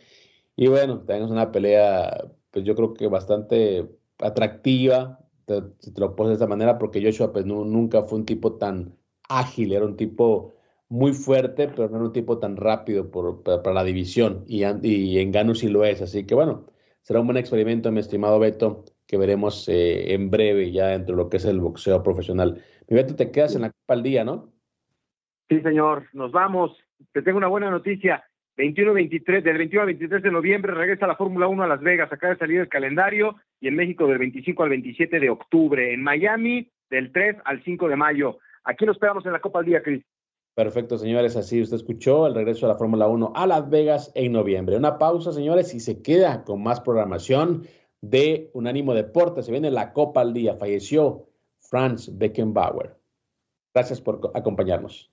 Y 0.56 0.68
bueno, 0.68 1.00
tenemos 1.00 1.30
una 1.30 1.52
pelea, 1.52 2.24
pues 2.50 2.64
yo 2.64 2.74
creo 2.74 2.94
que 2.94 3.08
bastante 3.08 3.88
atractiva, 4.18 5.20
te, 5.48 5.90
te 5.90 6.00
lo 6.00 6.14
pongo 6.14 6.28
de 6.28 6.34
esta 6.34 6.46
manera, 6.46 6.78
porque 6.78 7.02
Joshua 7.02 7.32
pues 7.32 7.46
no, 7.46 7.64
nunca 7.64 8.02
fue 8.02 8.18
un 8.18 8.26
tipo 8.26 8.54
tan 8.54 8.94
ágil, 9.28 9.72
era 9.72 9.84
un 9.86 9.96
tipo 9.96 10.54
muy 10.88 11.12
fuerte, 11.12 11.68
pero 11.68 11.88
no 11.88 11.96
era 11.96 12.06
un 12.06 12.12
tipo 12.12 12.38
tan 12.38 12.56
rápido 12.56 13.10
por, 13.10 13.42
para, 13.42 13.72
la 13.72 13.84
división, 13.84 14.44
y, 14.46 14.64
y 14.86 15.18
Engano 15.18 15.54
sí 15.54 15.68
lo 15.68 15.84
es, 15.84 16.02
así 16.02 16.24
que 16.26 16.34
bueno, 16.34 16.66
será 17.02 17.20
un 17.20 17.26
buen 17.26 17.38
experimento, 17.38 17.90
mi 17.90 18.00
estimado 18.00 18.38
Beto, 18.38 18.84
que 19.06 19.16
veremos 19.16 19.68
eh, 19.68 20.12
en 20.12 20.30
breve 20.30 20.70
ya 20.70 20.88
dentro 20.88 21.16
de 21.16 21.22
lo 21.22 21.30
que 21.30 21.38
es 21.38 21.44
el 21.46 21.60
boxeo 21.60 22.02
profesional. 22.02 22.62
Mi 22.86 22.96
Beto, 22.96 23.16
te 23.16 23.30
quedas 23.30 23.56
en 23.56 23.62
la 23.62 23.70
Copa 23.70 23.94
al 23.94 24.02
día, 24.02 24.24
¿no? 24.24 24.52
Sí, 25.48 25.60
señor, 25.62 26.06
nos 26.12 26.30
vamos. 26.30 26.76
Te 27.12 27.22
tengo 27.22 27.38
una 27.38 27.48
buena 27.48 27.70
noticia. 27.70 28.27
21-23, 28.58 29.42
del 29.44 29.56
21 29.56 29.82
al 29.82 29.86
23 29.86 30.20
de 30.20 30.30
noviembre 30.32 30.74
regresa 30.74 31.06
la 31.06 31.14
Fórmula 31.14 31.46
1 31.46 31.62
a 31.62 31.68
Las 31.68 31.80
Vegas. 31.80 32.12
Acaba 32.12 32.32
de 32.32 32.40
salir 32.40 32.58
el 32.58 32.68
calendario 32.68 33.36
y 33.60 33.68
en 33.68 33.76
México 33.76 34.08
del 34.08 34.18
25 34.18 34.64
al 34.64 34.70
27 34.70 35.20
de 35.20 35.30
octubre. 35.30 35.94
En 35.94 36.02
Miami 36.02 36.68
del 36.90 37.12
3 37.12 37.36
al 37.44 37.62
5 37.62 37.88
de 37.88 37.94
mayo. 37.94 38.38
Aquí 38.64 38.84
nos 38.84 38.96
esperamos 38.96 39.24
en 39.26 39.32
la 39.32 39.40
Copa 39.40 39.60
al 39.60 39.64
Día, 39.64 39.80
Cris. 39.80 40.04
Perfecto, 40.56 40.98
señores. 40.98 41.36
Así 41.36 41.62
usted 41.62 41.76
escuchó 41.76 42.26
el 42.26 42.34
regreso 42.34 42.66
de 42.66 42.72
la 42.72 42.78
Fórmula 42.78 43.06
1 43.06 43.32
a 43.36 43.46
Las 43.46 43.70
Vegas 43.70 44.10
en 44.16 44.32
noviembre. 44.32 44.76
Una 44.76 44.98
pausa, 44.98 45.30
señores, 45.30 45.72
y 45.72 45.78
se 45.78 46.02
queda 46.02 46.42
con 46.42 46.60
más 46.60 46.80
programación 46.80 47.62
de 48.00 48.50
Unánimo 48.54 48.92
Deportes. 48.92 49.46
Se 49.46 49.52
viene 49.52 49.70
la 49.70 49.92
Copa 49.92 50.20
al 50.20 50.34
Día. 50.34 50.56
Falleció 50.56 51.28
Franz 51.60 52.10
Beckenbauer. 52.18 52.96
Gracias 53.72 54.00
por 54.00 54.32
acompañarnos. 54.34 55.12